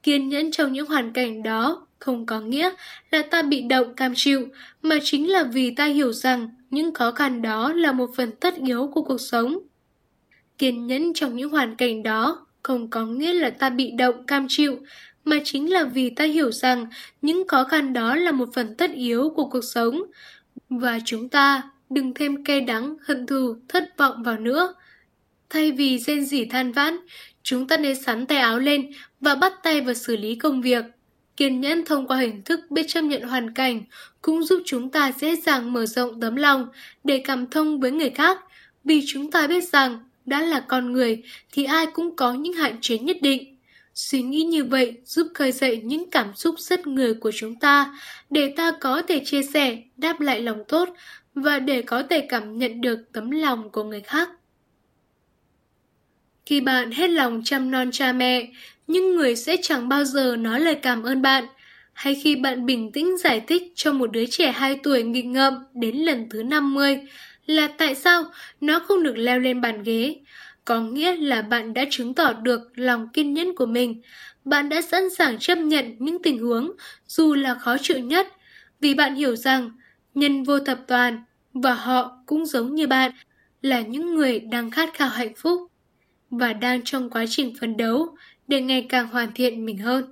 Kiên 0.04 0.30
nhẫn 0.30 0.52
trong 0.52 0.74
những 0.74 0.88
hoàn 0.88 1.14
cảnh 1.14 1.44
đó 1.44 1.88
không 2.00 2.26
có 2.26 2.40
nghĩa 2.40 2.72
là 3.12 3.22
ta 3.22 3.42
bị 3.42 3.62
động 3.62 3.96
cam 3.96 4.14
chịu, 4.16 4.48
mà 4.82 4.98
chính 5.04 5.32
là 5.32 5.44
vì 5.44 5.76
ta 5.76 5.86
hiểu 5.86 6.14
rằng 6.14 6.50
những 6.70 6.94
khó 6.94 7.12
khăn 7.12 7.42
đó 7.42 7.74
là 7.74 7.92
một 7.92 8.10
phần 8.16 8.32
tất 8.32 8.54
yếu 8.66 8.88
của 8.88 9.02
cuộc 9.02 9.22
sống. 9.22 9.60
Kiên 10.64 10.88
nhẫn 10.88 11.14
trong 11.14 11.36
những 11.36 11.50
hoàn 11.50 11.76
cảnh 11.76 12.04
đó 12.04 12.46
không 12.64 12.90
có 12.90 13.06
nghĩa 13.06 13.34
là 13.34 13.50
ta 13.50 13.70
bị 13.70 13.92
động 13.92 14.26
cam 14.26 14.46
chịu, 14.50 14.78
mà 15.26 15.40
chính 15.44 15.74
là 15.74 15.84
vì 15.84 16.10
ta 16.10 16.26
hiểu 16.26 16.52
rằng 16.52 16.86
những 17.22 17.48
khó 17.48 17.64
khăn 17.64 17.94
đó 17.94 18.16
là 18.16 18.32
một 18.32 18.50
phần 18.54 18.76
tất 18.78 18.92
yếu 18.92 19.30
của 19.36 19.46
cuộc 19.46 19.64
sống. 19.64 20.04
Và 20.70 21.00
chúng 21.06 21.30
ta 21.30 21.62
đừng 21.90 22.14
thêm 22.14 22.44
cay 22.44 22.62
đắng, 22.62 22.96
hận 23.02 23.26
thù, 23.26 23.56
thất 23.68 23.98
vọng 23.98 24.24
vào 24.24 24.40
nữa. 24.40 24.74
Thay 25.50 25.72
vì 25.72 26.00
rên 26.00 26.26
rỉ 26.26 26.46
than 26.46 26.72
vãn, 26.72 26.98
chúng 27.44 27.68
ta 27.68 27.78
nên 27.78 27.96
sắn 27.96 28.26
tay 28.26 28.38
áo 28.38 28.60
lên 28.60 28.92
và 29.22 29.36
bắt 29.36 29.54
tay 29.64 29.82
vào 29.82 29.94
xử 29.94 30.18
lý 30.18 30.36
công 30.36 30.62
việc. 30.62 30.86
Kiên 31.38 31.62
nhẫn 31.62 31.86
thông 31.86 32.08
qua 32.08 32.18
hình 32.18 32.42
thức 32.44 32.60
biết 32.70 32.86
chấp 32.88 33.02
nhận 33.02 33.22
hoàn 33.22 33.54
cảnh 33.54 33.82
cũng 34.22 34.44
giúp 34.44 34.64
chúng 34.66 34.90
ta 34.90 35.12
dễ 35.20 35.36
dàng 35.36 35.74
mở 35.74 35.86
rộng 35.86 36.20
tấm 36.20 36.36
lòng 36.36 36.68
để 37.04 37.24
cảm 37.26 37.48
thông 37.48 37.80
với 37.80 37.92
người 37.92 38.10
khác, 38.10 38.40
vì 38.84 39.02
chúng 39.08 39.32
ta 39.32 39.48
biết 39.48 39.64
rằng 39.64 40.00
đã 40.26 40.42
là 40.42 40.60
con 40.60 40.94
người 40.94 41.24
thì 41.52 41.64
ai 41.64 41.86
cũng 41.94 42.16
có 42.16 42.34
những 42.34 42.54
hạn 42.54 42.76
chế 42.82 42.98
nhất 42.98 43.18
định. 43.22 43.58
Suy 43.94 44.22
nghĩ 44.22 44.44
như 44.44 44.64
vậy 44.64 44.98
giúp 45.06 45.28
khơi 45.34 45.52
dậy 45.52 45.82
những 45.84 46.10
cảm 46.10 46.36
xúc 46.36 46.56
rất 46.60 46.88
người 46.88 47.14
của 47.14 47.32
chúng 47.32 47.56
ta 47.56 48.00
để 48.30 48.54
ta 48.58 48.72
có 48.82 49.02
thể 49.02 49.22
chia 49.26 49.44
sẻ, 49.44 49.78
đáp 49.98 50.22
lại 50.22 50.42
lòng 50.42 50.64
tốt 50.68 50.90
và 51.36 51.60
để 51.60 51.82
có 51.82 52.04
thể 52.10 52.26
cảm 52.30 52.58
nhận 52.58 52.82
được 52.82 53.00
tấm 53.12 53.32
lòng 53.32 53.70
của 53.70 53.84
người 53.84 54.02
khác. 54.02 54.30
Khi 56.46 56.62
bạn 56.62 56.92
hết 56.92 57.10
lòng 57.10 57.42
chăm 57.46 57.72
non 57.72 57.92
cha 57.92 58.14
mẹ, 58.14 58.48
nhưng 58.88 59.16
người 59.16 59.36
sẽ 59.36 59.58
chẳng 59.62 59.90
bao 59.90 60.04
giờ 60.04 60.36
nói 60.36 60.60
lời 60.60 60.76
cảm 60.76 61.04
ơn 61.04 61.22
bạn. 61.22 61.46
Hay 61.94 62.16
khi 62.24 62.36
bạn 62.36 62.66
bình 62.66 62.92
tĩnh 62.92 63.18
giải 63.18 63.40
thích 63.48 63.64
cho 63.76 63.94
một 63.94 64.12
đứa 64.12 64.26
trẻ 64.26 64.52
2 64.52 64.80
tuổi 64.84 65.04
nghịch 65.04 65.26
ngợm 65.26 65.54
đến 65.74 65.96
lần 65.96 66.30
thứ 66.30 66.44
50 66.44 67.00
là 67.46 67.68
tại 67.68 67.96
sao 67.96 68.24
nó 68.62 68.80
không 68.80 69.04
được 69.04 69.18
leo 69.18 69.40
lên 69.40 69.62
bàn 69.62 69.84
ghế. 69.84 70.16
Có 70.66 70.82
nghĩa 70.82 71.16
là 71.16 71.42
bạn 71.42 71.74
đã 71.74 71.86
chứng 71.90 72.14
tỏ 72.14 72.34
được 72.34 72.62
lòng 72.76 73.10
kiên 73.14 73.34
nhẫn 73.34 73.56
của 73.56 73.66
mình. 73.66 74.02
Bạn 74.46 74.70
đã 74.70 74.82
sẵn 74.82 75.10
sàng 75.10 75.40
chấp 75.40 75.56
nhận 75.56 75.96
những 76.00 76.22
tình 76.24 76.40
huống, 76.40 76.72
dù 77.08 77.34
là 77.34 77.56
khó 77.56 77.78
chịu 77.82 78.00
nhất, 78.00 78.28
vì 78.80 78.94
bạn 78.94 79.16
hiểu 79.16 79.36
rằng 79.36 79.72
nhân 80.14 80.44
vô 80.44 80.60
thập 80.60 80.80
toàn 80.88 81.24
và 81.54 81.74
họ 81.74 82.18
cũng 82.26 82.46
giống 82.46 82.76
như 82.76 82.88
bạn, 82.88 83.12
là 83.62 83.82
những 83.82 84.16
người 84.16 84.40
đang 84.40 84.72
khát 84.72 84.94
khao 84.94 85.10
hạnh 85.10 85.34
phúc 85.38 85.62
và 86.30 86.54
đang 86.54 86.82
trong 86.82 87.10
quá 87.10 87.26
trình 87.30 87.54
phấn 87.60 87.78
đấu 87.78 88.16
để 88.48 88.62
ngày 88.62 88.86
càng 88.90 89.08
hoàn 89.08 89.32
thiện 89.36 89.66
mình 89.66 89.78
hơn. 89.78 90.06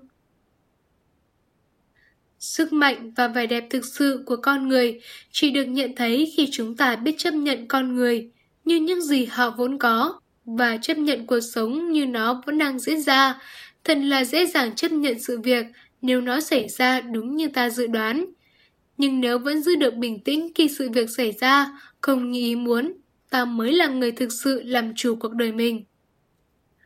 Sức 2.41 2.73
mạnh 2.73 3.11
và 3.15 3.27
vẻ 3.27 3.45
đẹp 3.45 3.67
thực 3.69 3.85
sự 3.85 4.23
của 4.25 4.35
con 4.35 4.67
người 4.67 4.99
chỉ 5.31 5.51
được 5.51 5.63
nhận 5.63 5.95
thấy 5.95 6.33
khi 6.37 6.49
chúng 6.51 6.77
ta 6.77 6.95
biết 6.95 7.15
chấp 7.17 7.33
nhận 7.33 7.67
con 7.67 7.95
người 7.95 8.29
như 8.65 8.75
những 8.75 9.01
gì 9.01 9.25
họ 9.25 9.49
vốn 9.57 9.77
có 9.77 10.19
và 10.45 10.77
chấp 10.77 10.97
nhận 10.97 11.27
cuộc 11.27 11.39
sống 11.39 11.91
như 11.91 12.05
nó 12.05 12.41
vẫn 12.45 12.57
đang 12.57 12.79
diễn 12.79 13.01
ra. 13.01 13.41
Thật 13.83 13.97
là 13.97 14.23
dễ 14.23 14.45
dàng 14.45 14.75
chấp 14.75 14.91
nhận 14.91 15.19
sự 15.19 15.39
việc 15.39 15.65
nếu 16.01 16.21
nó 16.21 16.39
xảy 16.39 16.69
ra 16.69 17.01
đúng 17.01 17.35
như 17.35 17.47
ta 17.47 17.69
dự 17.69 17.87
đoán. 17.87 18.25
Nhưng 18.97 19.21
nếu 19.21 19.39
vẫn 19.39 19.61
giữ 19.61 19.75
được 19.75 19.95
bình 19.95 20.19
tĩnh 20.19 20.51
khi 20.55 20.69
sự 20.69 20.89
việc 20.89 21.09
xảy 21.09 21.31
ra, 21.31 21.79
không 22.01 22.31
như 22.31 22.39
ý 22.39 22.55
muốn, 22.55 22.93
ta 23.29 23.45
mới 23.45 23.73
là 23.73 23.87
người 23.87 24.11
thực 24.11 24.31
sự 24.43 24.61
làm 24.65 24.95
chủ 24.95 25.15
cuộc 25.15 25.33
đời 25.33 25.51
mình 25.51 25.83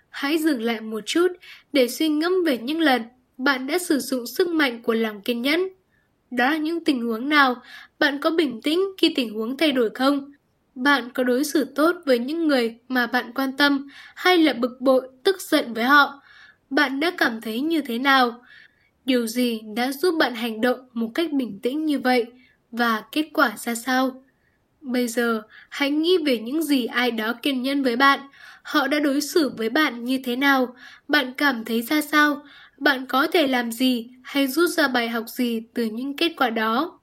hãy 0.09 0.37
dừng 0.37 0.61
lại 0.61 0.81
một 0.81 1.05
chút 1.05 1.27
để 1.73 1.87
suy 1.87 2.09
ngẫm 2.09 2.43
về 2.45 2.57
những 2.57 2.79
lần 2.79 3.01
bạn 3.37 3.67
đã 3.67 3.77
sử 3.77 3.99
dụng 3.99 4.27
sức 4.27 4.47
mạnh 4.47 4.81
của 4.83 4.93
lòng 4.93 5.21
kiên 5.21 5.41
nhẫn. 5.41 5.67
Đó 6.31 6.49
là 6.51 6.57
những 6.57 6.83
tình 6.83 7.01
huống 7.01 7.29
nào? 7.29 7.55
Bạn 7.99 8.19
có 8.21 8.29
bình 8.29 8.61
tĩnh 8.61 8.79
khi 8.97 9.13
tình 9.15 9.33
huống 9.33 9.57
thay 9.57 9.71
đổi 9.71 9.89
không? 9.93 10.31
Bạn 10.75 11.09
có 11.13 11.23
đối 11.23 11.43
xử 11.43 11.65
tốt 11.75 11.95
với 12.05 12.19
những 12.19 12.47
người 12.47 12.75
mà 12.87 13.07
bạn 13.07 13.31
quan 13.35 13.57
tâm 13.57 13.87
hay 14.15 14.37
là 14.37 14.53
bực 14.53 14.81
bội, 14.81 15.07
tức 15.23 15.41
giận 15.41 15.73
với 15.73 15.83
họ? 15.83 16.21
Bạn 16.69 16.99
đã 16.99 17.11
cảm 17.17 17.41
thấy 17.41 17.61
như 17.61 17.81
thế 17.81 17.99
nào? 17.99 18.41
Điều 19.05 19.27
gì 19.27 19.61
đã 19.75 19.91
giúp 19.91 20.15
bạn 20.19 20.35
hành 20.35 20.61
động 20.61 20.79
một 20.93 21.09
cách 21.13 21.33
bình 21.33 21.59
tĩnh 21.63 21.85
như 21.85 21.99
vậy 21.99 22.25
và 22.71 23.03
kết 23.11 23.29
quả 23.33 23.53
ra 23.57 23.75
sao? 23.75 24.23
Bây 24.81 25.07
giờ, 25.07 25.41
hãy 25.69 25.89
nghĩ 25.91 26.17
về 26.25 26.37
những 26.37 26.63
gì 26.63 26.85
ai 26.85 27.11
đó 27.11 27.33
kiên 27.41 27.61
nhẫn 27.61 27.83
với 27.83 27.95
bạn, 27.95 28.19
họ 28.63 28.87
đã 28.87 28.99
đối 28.99 29.21
xử 29.21 29.51
với 29.57 29.69
bạn 29.69 30.03
như 30.03 30.19
thế 30.23 30.35
nào, 30.35 30.75
bạn 31.07 31.33
cảm 31.33 31.65
thấy 31.65 31.81
ra 31.81 32.01
sao, 32.01 32.43
bạn 32.77 33.05
có 33.05 33.27
thể 33.27 33.47
làm 33.47 33.71
gì 33.71 34.09
hay 34.23 34.47
rút 34.47 34.69
ra 34.69 34.87
bài 34.87 35.09
học 35.09 35.25
gì 35.27 35.61
từ 35.73 35.85
những 35.85 36.17
kết 36.17 36.31
quả 36.37 36.49
đó. 36.49 36.99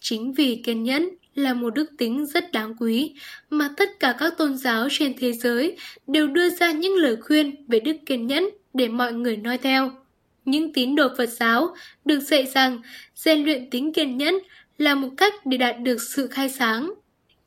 Chính 0.00 0.32
vì 0.32 0.56
kiên 0.64 0.82
nhẫn 0.82 1.08
là 1.34 1.54
một 1.54 1.74
đức 1.74 1.90
tính 1.98 2.26
rất 2.26 2.52
đáng 2.52 2.74
quý 2.78 3.14
mà 3.50 3.70
tất 3.76 4.00
cả 4.00 4.14
các 4.18 4.34
tôn 4.38 4.56
giáo 4.56 4.88
trên 4.90 5.14
thế 5.18 5.32
giới 5.32 5.76
đều 6.06 6.26
đưa 6.26 6.50
ra 6.50 6.72
những 6.72 6.94
lời 6.94 7.16
khuyên 7.16 7.66
về 7.68 7.80
đức 7.80 7.96
kiên 8.06 8.26
nhẫn 8.26 8.48
để 8.74 8.88
mọi 8.88 9.12
người 9.12 9.36
noi 9.36 9.58
theo. 9.58 9.90
Những 10.44 10.72
tín 10.72 10.94
đồ 10.94 11.08
Phật 11.16 11.26
giáo 11.26 11.74
được 12.04 12.20
dạy 12.20 12.46
rằng 12.46 12.80
rèn 13.14 13.44
luyện 13.44 13.70
tính 13.70 13.92
kiên 13.92 14.16
nhẫn 14.16 14.34
là 14.78 14.94
một 14.94 15.08
cách 15.16 15.46
để 15.46 15.56
đạt 15.56 15.80
được 15.80 16.02
sự 16.02 16.26
khai 16.26 16.48
sáng. 16.48 16.94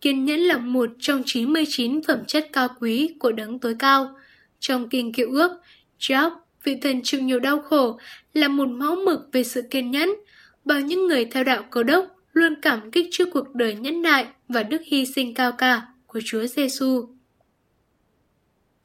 Kiên 0.02 0.26
nhẫn 0.26 0.40
là 0.40 0.58
một 0.58 0.90
trong 1.00 1.24
99 1.26 2.04
phẩm 2.04 2.26
chất 2.28 2.50
cao 2.54 2.68
quý 2.80 3.16
của 3.20 3.32
đấng 3.32 3.60
tối 3.60 3.76
cao. 3.80 4.16
Trong 4.60 4.90
kinh 4.90 5.14
kiệu 5.14 5.32
ước, 5.32 5.52
Job, 6.00 6.32
vị 6.64 6.78
thần 6.82 7.02
chịu 7.04 7.22
nhiều 7.22 7.40
đau 7.40 7.62
khổ, 7.62 8.00
là 8.34 8.48
một 8.48 8.70
máu 8.70 8.96
mực 9.06 9.20
về 9.32 9.44
sự 9.44 9.62
kiên 9.70 9.92
nhẫn. 9.92 10.10
Bao 10.66 10.82
những 10.82 11.08
người 11.08 11.26
theo 11.26 11.44
đạo 11.44 11.64
cầu 11.72 11.84
đốc 11.84 12.06
luôn 12.34 12.56
cảm 12.62 12.92
kích 12.92 13.08
trước 13.12 13.30
cuộc 13.34 13.56
đời 13.56 13.76
nhẫn 13.76 14.02
nại 14.02 14.28
và 14.48 14.64
đức 14.64 14.82
hy 14.86 15.06
sinh 15.06 15.34
cao 15.34 15.52
cả 15.52 15.82
của 16.08 16.20
Chúa 16.26 16.46
Giêsu. 16.46 17.08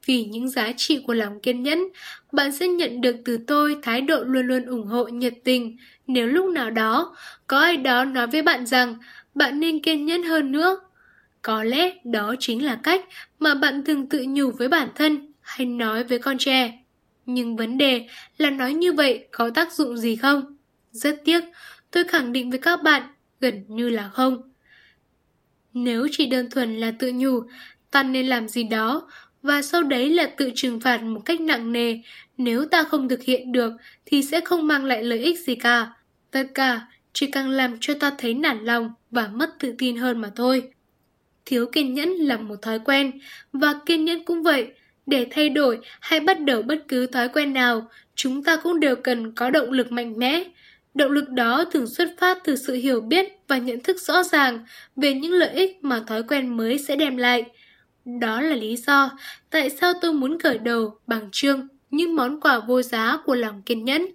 Vì 0.06 0.24
những 0.24 0.48
giá 0.48 0.72
trị 0.76 1.02
của 1.06 1.14
lòng 1.14 1.40
kiên 1.40 1.62
nhẫn, 1.62 1.88
bạn 2.32 2.52
sẽ 2.52 2.68
nhận 2.68 3.00
được 3.00 3.16
từ 3.24 3.38
tôi 3.46 3.76
thái 3.82 4.00
độ 4.00 4.22
luôn 4.24 4.46
luôn 4.46 4.66
ủng 4.66 4.86
hộ 4.86 5.04
nhiệt 5.04 5.34
tình. 5.44 5.76
Nếu 6.06 6.26
lúc 6.26 6.50
nào 6.50 6.70
đó, 6.70 7.16
có 7.46 7.58
ai 7.58 7.76
đó 7.76 8.04
nói 8.04 8.26
với 8.26 8.42
bạn 8.42 8.66
rằng 8.66 8.96
bạn 9.34 9.60
nên 9.60 9.82
kiên 9.82 10.06
nhẫn 10.06 10.22
hơn 10.22 10.52
nữa, 10.52 10.80
có 11.42 11.64
lẽ 11.64 11.92
đó 12.04 12.34
chính 12.38 12.64
là 12.64 12.80
cách 12.82 13.04
mà 13.38 13.54
bạn 13.54 13.84
thường 13.84 14.08
tự 14.08 14.24
nhủ 14.28 14.50
với 14.50 14.68
bản 14.68 14.88
thân 14.94 15.32
hay 15.40 15.66
nói 15.66 16.04
với 16.04 16.18
con 16.18 16.38
trẻ. 16.38 16.81
Nhưng 17.26 17.56
vấn 17.56 17.78
đề 17.78 18.06
là 18.38 18.50
nói 18.50 18.74
như 18.74 18.92
vậy 18.92 19.26
có 19.30 19.50
tác 19.50 19.72
dụng 19.72 19.96
gì 19.96 20.16
không? 20.16 20.56
Rất 20.92 21.20
tiếc, 21.24 21.44
tôi 21.90 22.04
khẳng 22.04 22.32
định 22.32 22.50
với 22.50 22.58
các 22.58 22.82
bạn 22.82 23.02
gần 23.40 23.64
như 23.68 23.88
là 23.88 24.08
không. 24.08 24.42
Nếu 25.74 26.08
chỉ 26.10 26.26
đơn 26.26 26.50
thuần 26.50 26.76
là 26.76 26.92
tự 26.98 27.12
nhủ, 27.14 27.42
ta 27.90 28.02
nên 28.02 28.26
làm 28.26 28.48
gì 28.48 28.64
đó, 28.64 29.08
và 29.42 29.62
sau 29.62 29.82
đấy 29.82 30.10
là 30.10 30.26
tự 30.36 30.50
trừng 30.54 30.80
phạt 30.80 31.02
một 31.02 31.20
cách 31.24 31.40
nặng 31.40 31.72
nề, 31.72 31.98
nếu 32.36 32.64
ta 32.64 32.82
không 32.82 33.08
thực 33.08 33.22
hiện 33.22 33.52
được 33.52 33.72
thì 34.06 34.22
sẽ 34.22 34.40
không 34.40 34.66
mang 34.66 34.84
lại 34.84 35.02
lợi 35.04 35.18
ích 35.18 35.38
gì 35.40 35.54
cả. 35.54 35.92
Tất 36.30 36.44
cả 36.54 36.86
chỉ 37.12 37.26
càng 37.26 37.50
làm 37.50 37.76
cho 37.80 37.94
ta 37.94 38.12
thấy 38.18 38.34
nản 38.34 38.64
lòng 38.64 38.92
và 39.10 39.28
mất 39.28 39.50
tự 39.58 39.74
tin 39.78 39.96
hơn 39.96 40.20
mà 40.20 40.30
thôi. 40.36 40.62
Thiếu 41.44 41.66
kiên 41.72 41.94
nhẫn 41.94 42.08
là 42.08 42.36
một 42.36 42.62
thói 42.62 42.78
quen, 42.78 43.20
và 43.52 43.74
kiên 43.86 44.04
nhẫn 44.04 44.24
cũng 44.24 44.42
vậy. 44.42 44.68
Để 45.06 45.26
thay 45.30 45.48
đổi 45.48 45.78
hay 46.00 46.20
bắt 46.20 46.40
đầu 46.40 46.62
bất 46.62 46.84
cứ 46.88 47.06
thói 47.06 47.28
quen 47.28 47.52
nào, 47.52 47.88
chúng 48.14 48.44
ta 48.44 48.56
cũng 48.56 48.80
đều 48.80 48.96
cần 48.96 49.32
có 49.32 49.50
động 49.50 49.70
lực 49.70 49.92
mạnh 49.92 50.18
mẽ. 50.18 50.44
Động 50.94 51.10
lực 51.12 51.28
đó 51.28 51.64
thường 51.72 51.86
xuất 51.86 52.08
phát 52.18 52.38
từ 52.44 52.56
sự 52.56 52.74
hiểu 52.74 53.00
biết 53.00 53.32
và 53.48 53.58
nhận 53.58 53.80
thức 53.80 54.00
rõ 54.00 54.22
ràng 54.22 54.64
về 54.96 55.14
những 55.14 55.32
lợi 55.32 55.50
ích 55.50 55.84
mà 55.84 56.02
thói 56.06 56.22
quen 56.22 56.56
mới 56.56 56.78
sẽ 56.78 56.96
đem 56.96 57.16
lại. 57.16 57.44
Đó 58.04 58.40
là 58.40 58.54
lý 58.54 58.76
do 58.76 59.10
tại 59.50 59.70
sao 59.70 59.92
tôi 60.00 60.12
muốn 60.12 60.38
khởi 60.38 60.58
đầu 60.58 60.98
bằng 61.06 61.28
chương 61.32 61.68
những 61.90 62.16
món 62.16 62.40
quà 62.40 62.58
vô 62.58 62.82
giá 62.82 63.18
của 63.24 63.34
lòng 63.34 63.62
kiên 63.62 63.84
nhẫn. 63.84 64.06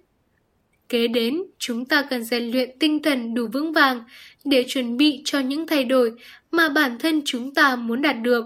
Kế 0.88 1.08
đến, 1.08 1.42
chúng 1.58 1.84
ta 1.84 2.02
cần 2.10 2.24
rèn 2.24 2.50
luyện 2.50 2.78
tinh 2.78 3.02
thần 3.02 3.34
đủ 3.34 3.46
vững 3.52 3.72
vàng 3.72 4.04
để 4.44 4.64
chuẩn 4.68 4.96
bị 4.96 5.22
cho 5.24 5.38
những 5.38 5.66
thay 5.66 5.84
đổi 5.84 6.12
mà 6.50 6.68
bản 6.68 6.98
thân 6.98 7.22
chúng 7.24 7.54
ta 7.54 7.76
muốn 7.76 8.02
đạt 8.02 8.16
được. 8.22 8.44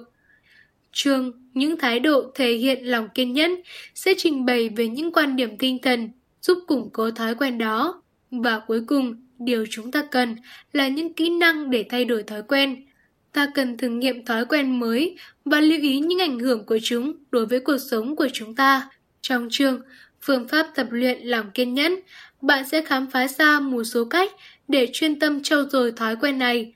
Chương 0.92 1.32
những 1.54 1.78
thái 1.78 2.00
độ 2.00 2.32
thể 2.34 2.52
hiện 2.52 2.84
lòng 2.84 3.08
kiên 3.14 3.32
nhẫn 3.32 3.54
sẽ 3.94 4.14
trình 4.16 4.46
bày 4.46 4.68
về 4.68 4.88
những 4.88 5.12
quan 5.12 5.36
điểm 5.36 5.58
tinh 5.58 5.78
thần 5.82 6.10
giúp 6.42 6.58
củng 6.66 6.90
cố 6.92 7.10
thói 7.10 7.34
quen 7.34 7.58
đó. 7.58 8.02
Và 8.30 8.58
cuối 8.66 8.80
cùng, 8.86 9.16
điều 9.38 9.66
chúng 9.70 9.92
ta 9.92 10.02
cần 10.10 10.36
là 10.72 10.88
những 10.88 11.14
kỹ 11.14 11.30
năng 11.30 11.70
để 11.70 11.84
thay 11.88 12.04
đổi 12.04 12.22
thói 12.22 12.42
quen. 12.42 12.84
Ta 13.32 13.46
cần 13.54 13.76
thử 13.76 13.88
nghiệm 13.88 14.24
thói 14.24 14.44
quen 14.44 14.80
mới 14.80 15.16
và 15.44 15.60
lưu 15.60 15.80
ý 15.80 16.00
những 16.00 16.18
ảnh 16.18 16.38
hưởng 16.38 16.66
của 16.66 16.78
chúng 16.82 17.12
đối 17.30 17.46
với 17.46 17.60
cuộc 17.60 17.78
sống 17.78 18.16
của 18.16 18.28
chúng 18.32 18.54
ta. 18.54 18.88
Trong 19.20 19.48
chương 19.50 19.80
Phương 20.22 20.48
pháp 20.48 20.66
tập 20.74 20.86
luyện 20.90 21.22
lòng 21.22 21.50
kiên 21.50 21.74
nhẫn, 21.74 22.00
bạn 22.40 22.68
sẽ 22.68 22.84
khám 22.84 23.10
phá 23.10 23.28
ra 23.28 23.60
một 23.60 23.84
số 23.84 24.04
cách 24.04 24.32
để 24.68 24.88
chuyên 24.92 25.18
tâm 25.18 25.42
trau 25.42 25.64
dồi 25.68 25.92
thói 25.92 26.16
quen 26.16 26.38
này. 26.38 26.74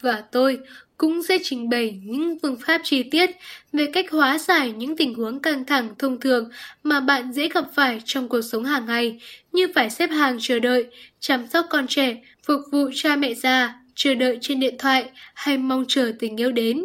Và 0.00 0.24
tôi 0.32 0.58
cũng 1.02 1.22
sẽ 1.22 1.38
trình 1.42 1.68
bày 1.68 2.00
những 2.04 2.38
phương 2.42 2.56
pháp 2.66 2.80
chi 2.84 3.02
tiết 3.02 3.30
về 3.72 3.86
cách 3.92 4.10
hóa 4.10 4.38
giải 4.38 4.72
những 4.72 4.96
tình 4.96 5.14
huống 5.14 5.40
căng 5.40 5.64
thẳng 5.64 5.94
thông 5.98 6.20
thường 6.20 6.48
mà 6.82 7.00
bạn 7.00 7.32
dễ 7.32 7.48
gặp 7.48 7.64
phải 7.74 8.00
trong 8.04 8.28
cuộc 8.28 8.42
sống 8.42 8.64
hàng 8.64 8.86
ngày, 8.86 9.20
như 9.52 9.66
phải 9.74 9.90
xếp 9.90 10.10
hàng 10.10 10.36
chờ 10.40 10.58
đợi, 10.58 10.86
chăm 11.20 11.46
sóc 11.46 11.66
con 11.70 11.86
trẻ, 11.86 12.16
phục 12.46 12.60
vụ 12.72 12.90
cha 12.94 13.16
mẹ 13.16 13.34
già, 13.34 13.74
chờ 13.94 14.14
đợi 14.14 14.38
trên 14.40 14.60
điện 14.60 14.74
thoại 14.78 15.10
hay 15.34 15.58
mong 15.58 15.84
chờ 15.88 16.12
tình 16.18 16.40
yêu 16.40 16.52
đến. 16.52 16.84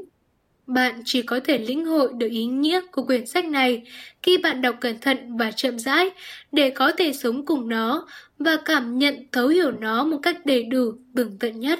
Bạn 0.68 1.02
chỉ 1.06 1.22
có 1.22 1.40
thể 1.44 1.58
lĩnh 1.58 1.86
hội 1.86 2.10
được 2.18 2.30
ý 2.30 2.46
nghĩa 2.46 2.82
của 2.92 3.04
quyển 3.04 3.26
sách 3.26 3.46
này 3.46 3.82
khi 4.24 4.38
bạn 4.38 4.62
đọc 4.62 4.76
cẩn 4.82 5.00
thận 5.00 5.38
và 5.38 5.52
chậm 5.52 5.80
rãi 5.80 6.10
để 6.52 6.70
có 6.70 6.92
thể 6.92 7.14
sống 7.14 7.46
cùng 7.46 7.70
nó 7.70 8.08
và 8.40 8.58
cảm 8.66 8.98
nhận 8.98 9.28
thấu 9.32 9.48
hiểu 9.48 9.72
nó 9.72 10.04
một 10.04 10.20
cách 10.24 10.46
đầy 10.46 10.64
đủ, 10.64 10.94
tường 11.16 11.38
tận 11.40 11.60
nhất. 11.60 11.80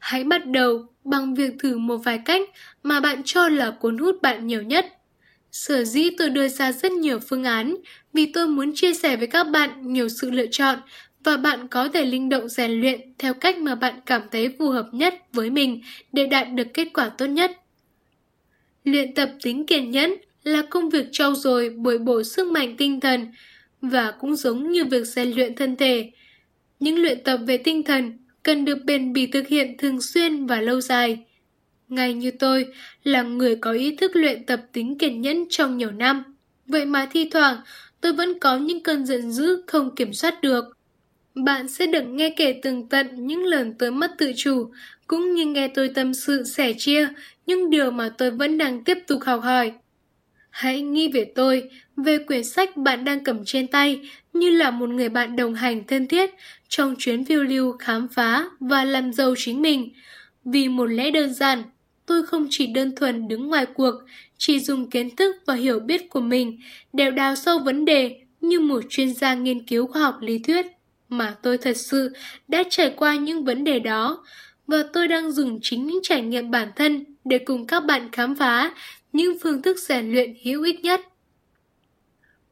Hãy 0.00 0.24
bắt 0.24 0.46
đầu 0.46 0.86
bằng 1.04 1.34
việc 1.34 1.52
thử 1.58 1.78
một 1.78 1.96
vài 1.96 2.20
cách 2.24 2.40
mà 2.82 3.00
bạn 3.00 3.22
cho 3.24 3.48
là 3.48 3.70
cuốn 3.70 3.98
hút 3.98 4.22
bạn 4.22 4.46
nhiều 4.46 4.62
nhất. 4.62 4.86
Sở 5.52 5.84
dĩ 5.84 6.10
tôi 6.18 6.30
đưa 6.30 6.48
ra 6.48 6.72
rất 6.72 6.92
nhiều 6.92 7.18
phương 7.18 7.44
án 7.44 7.76
vì 8.12 8.32
tôi 8.32 8.46
muốn 8.46 8.74
chia 8.74 8.94
sẻ 8.94 9.16
với 9.16 9.26
các 9.26 9.44
bạn 9.44 9.92
nhiều 9.92 10.08
sự 10.08 10.30
lựa 10.30 10.46
chọn 10.46 10.78
và 11.24 11.36
bạn 11.36 11.68
có 11.68 11.88
thể 11.88 12.04
linh 12.04 12.28
động 12.28 12.48
rèn 12.48 12.80
luyện 12.80 13.00
theo 13.18 13.34
cách 13.34 13.58
mà 13.58 13.74
bạn 13.74 14.00
cảm 14.06 14.22
thấy 14.30 14.54
phù 14.58 14.68
hợp 14.68 14.88
nhất 14.92 15.14
với 15.32 15.50
mình 15.50 15.82
để 16.12 16.26
đạt 16.26 16.46
được 16.54 16.66
kết 16.74 16.88
quả 16.94 17.08
tốt 17.08 17.26
nhất. 17.26 17.52
Luyện 18.84 19.14
tập 19.14 19.30
tính 19.42 19.66
kiên 19.66 19.90
nhẫn 19.90 20.14
là 20.44 20.62
công 20.70 20.90
việc 20.90 21.06
trau 21.12 21.34
dồi 21.34 21.70
bồi 21.70 21.98
bổ 21.98 22.22
sức 22.22 22.46
mạnh 22.46 22.76
tinh 22.76 23.00
thần 23.00 23.32
và 23.80 24.10
cũng 24.10 24.36
giống 24.36 24.72
như 24.72 24.84
việc 24.84 25.04
rèn 25.04 25.30
luyện 25.30 25.54
thân 25.54 25.76
thể. 25.76 26.10
Những 26.80 27.02
luyện 27.02 27.24
tập 27.24 27.40
về 27.46 27.56
tinh 27.56 27.82
thần 27.82 28.18
cần 28.42 28.64
được 28.64 28.84
bền 28.84 29.12
bỉ 29.12 29.26
thực 29.26 29.48
hiện 29.48 29.76
thường 29.78 30.00
xuyên 30.00 30.46
và 30.46 30.60
lâu 30.60 30.80
dài. 30.80 31.24
Ngay 31.88 32.14
như 32.14 32.30
tôi 32.30 32.66
là 33.04 33.22
người 33.22 33.56
có 33.56 33.72
ý 33.72 33.96
thức 33.96 34.10
luyện 34.14 34.46
tập 34.46 34.60
tính 34.72 34.98
kiên 34.98 35.20
nhẫn 35.20 35.44
trong 35.50 35.78
nhiều 35.78 35.90
năm, 35.90 36.22
vậy 36.66 36.84
mà 36.84 37.08
thi 37.10 37.28
thoảng 37.30 37.56
tôi 38.00 38.12
vẫn 38.12 38.38
có 38.38 38.58
những 38.58 38.82
cơn 38.82 39.06
giận 39.06 39.32
dữ 39.32 39.62
không 39.66 39.94
kiểm 39.94 40.12
soát 40.12 40.42
được. 40.42 40.64
Bạn 41.34 41.68
sẽ 41.68 41.86
được 41.86 42.02
nghe 42.02 42.30
kể 42.36 42.60
từng 42.62 42.88
tận 42.88 43.26
những 43.26 43.44
lần 43.44 43.74
tôi 43.78 43.90
mất 43.90 44.10
tự 44.18 44.32
chủ, 44.36 44.70
cũng 45.06 45.34
như 45.34 45.46
nghe 45.46 45.68
tôi 45.68 45.88
tâm 45.88 46.14
sự 46.14 46.44
sẻ 46.44 46.72
chia 46.78 47.08
những 47.46 47.70
điều 47.70 47.90
mà 47.90 48.10
tôi 48.18 48.30
vẫn 48.30 48.58
đang 48.58 48.84
tiếp 48.84 48.98
tục 49.06 49.20
học 49.22 49.40
hỏi. 49.42 49.72
Hãy 50.50 50.80
nghĩ 50.80 51.08
về 51.12 51.32
tôi, 51.34 51.70
về 51.96 52.18
quyển 52.18 52.44
sách 52.44 52.76
bạn 52.76 53.04
đang 53.04 53.24
cầm 53.24 53.44
trên 53.44 53.66
tay 53.66 54.00
như 54.32 54.50
là 54.50 54.70
một 54.70 54.88
người 54.88 55.08
bạn 55.08 55.36
đồng 55.36 55.54
hành 55.54 55.86
thân 55.86 56.08
thiết 56.08 56.30
trong 56.68 56.94
chuyến 56.98 57.24
phiêu 57.24 57.42
lưu 57.42 57.76
khám 57.78 58.08
phá 58.08 58.44
và 58.60 58.84
làm 58.84 59.12
giàu 59.12 59.34
chính 59.38 59.62
mình. 59.62 59.92
Vì 60.44 60.68
một 60.68 60.86
lẽ 60.86 61.10
đơn 61.10 61.34
giản, 61.34 61.62
tôi 62.06 62.26
không 62.26 62.46
chỉ 62.50 62.66
đơn 62.66 62.94
thuần 62.96 63.28
đứng 63.28 63.48
ngoài 63.48 63.66
cuộc, 63.66 63.94
chỉ 64.38 64.60
dùng 64.60 64.90
kiến 64.90 65.16
thức 65.16 65.36
và 65.46 65.54
hiểu 65.54 65.80
biết 65.80 66.10
của 66.10 66.20
mình 66.20 66.58
để 66.92 67.10
đào 67.10 67.36
sâu 67.36 67.58
vấn 67.58 67.84
đề 67.84 68.20
như 68.40 68.60
một 68.60 68.80
chuyên 68.88 69.14
gia 69.14 69.34
nghiên 69.34 69.66
cứu 69.66 69.86
khoa 69.86 70.02
học 70.02 70.16
lý 70.20 70.38
thuyết 70.38 70.66
mà 71.08 71.34
tôi 71.42 71.58
thật 71.58 71.76
sự 71.76 72.12
đã 72.48 72.62
trải 72.70 72.94
qua 72.96 73.14
những 73.14 73.44
vấn 73.44 73.64
đề 73.64 73.78
đó 73.78 74.24
và 74.66 74.84
tôi 74.92 75.08
đang 75.08 75.32
dùng 75.32 75.58
chính 75.62 75.86
những 75.86 76.00
trải 76.02 76.22
nghiệm 76.22 76.50
bản 76.50 76.68
thân 76.76 77.04
để 77.24 77.38
cùng 77.38 77.66
các 77.66 77.84
bạn 77.84 78.08
khám 78.12 78.36
phá 78.36 78.74
những 79.12 79.38
phương 79.38 79.62
thức 79.62 79.78
rèn 79.78 80.12
luyện 80.12 80.34
hữu 80.44 80.62
ích 80.62 80.80
nhất. 80.80 81.00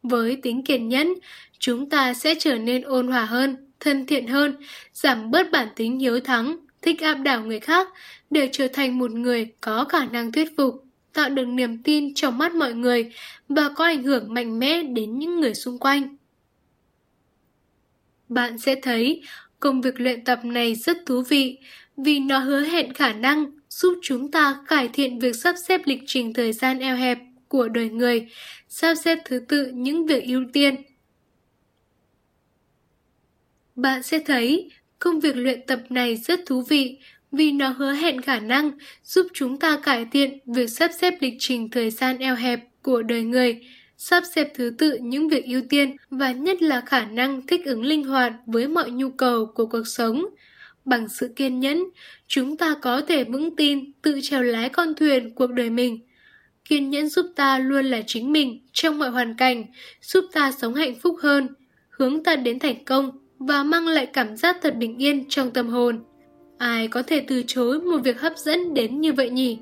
Với 0.03 0.37
tính 0.43 0.65
kiên 0.65 0.89
nhẫn, 0.89 1.15
chúng 1.59 1.91
ta 1.91 2.15
sẽ 2.15 2.35
trở 2.39 2.59
nên 2.59 2.83
ôn 2.83 3.09
hòa 3.09 3.25
hơn, 3.25 3.57
thân 3.81 4.07
thiện 4.07 4.27
hơn, 4.27 4.57
giảm 4.93 5.31
bớt 5.31 5.51
bản 5.51 5.69
tính 5.77 5.99
hiếu 5.99 6.21
thắng, 6.21 6.57
thích 6.83 7.01
áp 7.01 7.15
đảo 7.15 7.45
người 7.45 7.61
khác 7.61 7.89
để 8.31 8.49
trở 8.53 8.69
thành 8.69 8.99
một 8.99 9.11
người 9.11 9.53
có 9.61 9.85
khả 9.85 10.05
năng 10.05 10.33
thuyết 10.33 10.57
phục, 10.57 10.85
tạo 11.13 11.31
được 11.31 11.45
niềm 11.45 11.83
tin 11.83 12.15
trong 12.15 12.39
mắt 12.39 12.55
mọi 12.55 12.75
người 12.75 13.13
và 13.49 13.69
có 13.77 13.85
ảnh 13.85 14.03
hưởng 14.03 14.35
mạnh 14.35 14.59
mẽ 14.59 14.83
đến 14.83 15.19
những 15.19 15.41
người 15.41 15.55
xung 15.55 15.79
quanh. 15.79 16.17
Bạn 18.29 18.59
sẽ 18.59 18.75
thấy 18.83 19.23
công 19.61 19.81
việc 19.81 20.01
luyện 20.01 20.25
tập 20.25 20.41
này 20.45 20.75
rất 20.75 20.97
thú 21.07 21.23
vị 21.23 21.59
vì 21.97 22.19
nó 22.19 22.39
hứa 22.39 22.61
hẹn 22.61 22.93
khả 22.93 23.13
năng 23.13 23.47
giúp 23.69 23.99
chúng 24.03 24.31
ta 24.31 24.59
cải 24.69 24.89
thiện 24.89 25.19
việc 25.19 25.37
sắp 25.37 25.55
xếp 25.67 25.81
lịch 25.85 26.03
trình 26.07 26.35
thời 26.35 26.53
gian 26.53 26.79
eo 26.79 26.97
hẹp 26.97 27.19
của 27.49 27.69
đời 27.69 27.89
người, 27.89 28.27
sắp 28.69 28.95
xếp 28.95 29.19
thứ 29.25 29.39
tự 29.49 29.67
những 29.75 30.07
việc 30.07 30.25
ưu 30.25 30.45
tiên. 30.53 30.75
Bạn 33.77 34.03
sẽ 34.03 34.19
thấy 34.19 34.71
công 34.99 35.21
việc 35.21 35.37
luyện 35.37 35.67
tập 35.67 35.81
này 35.89 36.17
rất 36.17 36.41
thú 36.47 36.63
vị 36.69 36.99
vì 37.33 37.53
nó 37.53 37.69
hứa 37.69 37.93
hẹn 37.93 38.21
khả 38.21 38.41
năng 38.41 38.71
giúp 39.05 39.27
chúng 39.35 39.59
ta 39.59 39.79
cải 39.83 40.07
thiện 40.13 40.39
việc 40.47 40.71
sắp 40.71 40.91
xếp 40.99 41.15
lịch 41.21 41.35
trình 41.39 41.71
thời 41.71 41.91
gian 41.91 42.19
eo 42.19 42.35
hẹp 42.35 42.61
của 42.83 43.03
đời 43.03 43.23
người, 43.23 43.61
sắp 43.97 44.23
xếp 44.35 44.49
thứ 44.55 44.75
tự 44.79 44.99
những 45.03 45.29
việc 45.29 45.45
ưu 45.45 45.63
tiên 45.69 45.97
và 46.11 46.33
nhất 46.33 46.63
là 46.63 46.81
khả 46.87 47.05
năng 47.05 47.47
thích 47.47 47.61
ứng 47.65 47.85
linh 47.85 48.05
hoạt 48.05 48.33
với 48.47 48.69
mọi 48.69 48.91
nhu 48.91 49.11
cầu 49.11 49.47
của 49.47 49.67
cuộc 49.67 49.87
sống. 49.87 50.25
Bằng 50.89 51.09
sự 51.09 51.33
kiên 51.37 51.61
nhẫn, 51.61 51.85
chúng 52.27 52.57
ta 52.57 52.75
có 52.83 53.01
thể 53.01 53.25
vững 53.25 53.57
tin 53.57 53.93
tự 54.03 54.21
trèo 54.23 54.43
lái 54.43 54.69
con 54.69 54.95
thuyền 54.95 55.35
cuộc 55.35 55.47
đời 55.47 55.71
mình. 55.71 55.99
Kiên 56.65 56.91
nhẫn 56.91 57.09
giúp 57.09 57.27
ta 57.37 57.59
luôn 57.59 57.87
là 57.87 58.03
chính 58.07 58.33
mình 58.33 58.61
trong 58.73 58.99
mọi 58.99 59.11
hoàn 59.11 59.35
cảnh, 59.37 59.65
giúp 60.03 60.25
ta 60.33 60.53
sống 60.53 60.75
hạnh 60.75 60.95
phúc 61.03 61.17
hơn, 61.23 61.49
hướng 61.91 62.23
ta 62.23 62.37
đến 62.37 62.59
thành 62.59 62.85
công 62.85 63.11
và 63.39 63.63
mang 63.63 63.87
lại 63.87 64.07
cảm 64.07 64.37
giác 64.37 64.57
thật 64.63 64.77
bình 64.77 64.97
yên 64.97 65.25
trong 65.29 65.51
tâm 65.51 65.69
hồn. 65.69 66.01
Ai 66.59 66.89
có 66.89 67.03
thể 67.03 67.21
từ 67.21 67.43
chối 67.47 67.81
một 67.81 67.99
việc 68.05 68.21
hấp 68.21 68.37
dẫn 68.37 68.75
đến 68.75 69.01
như 69.01 69.13
vậy 69.13 69.31
nhỉ? 69.31 69.59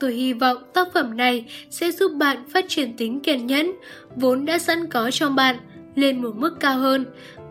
Tôi 0.00 0.12
hy 0.12 0.32
vọng 0.32 0.58
tác 0.74 0.92
phẩm 0.92 1.16
này 1.16 1.44
sẽ 1.70 1.90
giúp 1.90 2.12
bạn 2.12 2.48
phát 2.48 2.64
triển 2.68 2.96
tính 2.96 3.20
kiên 3.20 3.46
nhẫn 3.46 3.72
vốn 4.16 4.44
đã 4.44 4.58
sẵn 4.58 4.86
có 4.86 5.10
trong 5.10 5.36
bạn 5.36 5.56
lên 5.94 6.22
một 6.22 6.36
mức 6.36 6.60
cao 6.60 6.78
hơn 6.78 7.04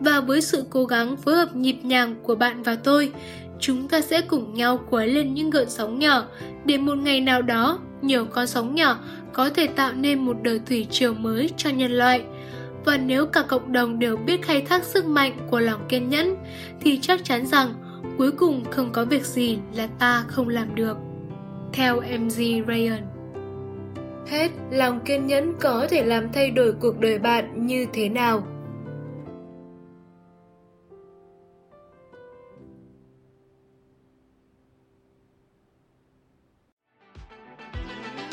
và 0.04 0.20
với 0.20 0.40
sự 0.40 0.64
cố 0.70 0.84
gắng 0.84 1.16
phối 1.16 1.34
hợp 1.34 1.56
nhịp 1.56 1.76
nhàng 1.82 2.14
của 2.22 2.34
bạn 2.34 2.62
và 2.62 2.76
tôi, 2.84 3.12
chúng 3.60 3.88
ta 3.88 4.00
sẽ 4.00 4.20
cùng 4.20 4.54
nhau 4.54 4.80
quấy 4.90 5.08
lên 5.08 5.34
những 5.34 5.50
gợn 5.50 5.70
sóng 5.70 5.98
nhỏ 5.98 6.24
để 6.64 6.78
một 6.78 6.98
ngày 6.98 7.20
nào 7.20 7.42
đó 7.42 7.78
nhiều 8.02 8.24
con 8.24 8.46
sóng 8.46 8.74
nhỏ 8.74 8.98
có 9.32 9.50
thể 9.50 9.66
tạo 9.66 9.92
nên 9.92 10.18
một 10.18 10.36
đời 10.42 10.60
thủy 10.66 10.86
triều 10.90 11.14
mới 11.14 11.50
cho 11.56 11.70
nhân 11.70 11.92
loại. 11.92 12.24
Và 12.84 12.96
nếu 12.96 13.26
cả 13.26 13.42
cộng 13.42 13.72
đồng 13.72 13.98
đều 13.98 14.16
biết 14.16 14.42
khai 14.42 14.60
thác 14.60 14.84
sức 14.84 15.06
mạnh 15.06 15.32
của 15.50 15.60
lòng 15.60 15.80
kiên 15.88 16.08
nhẫn 16.08 16.36
thì 16.80 16.98
chắc 17.02 17.24
chắn 17.24 17.46
rằng 17.46 17.74
cuối 18.18 18.32
cùng 18.32 18.64
không 18.70 18.92
có 18.92 19.04
việc 19.04 19.26
gì 19.26 19.58
là 19.74 19.86
ta 19.98 20.24
không 20.28 20.48
làm 20.48 20.74
được 20.74 20.96
theo 21.72 22.00
MG 22.00 22.66
Ryan. 22.68 23.02
Hết, 24.26 24.50
lòng 24.70 25.00
kiên 25.00 25.26
nhẫn 25.26 25.54
có 25.60 25.86
thể 25.90 26.04
làm 26.04 26.32
thay 26.32 26.50
đổi 26.50 26.72
cuộc 26.72 27.00
đời 27.00 27.18
bạn 27.18 27.66
như 27.66 27.86
thế 27.92 28.08
nào? 28.08 28.51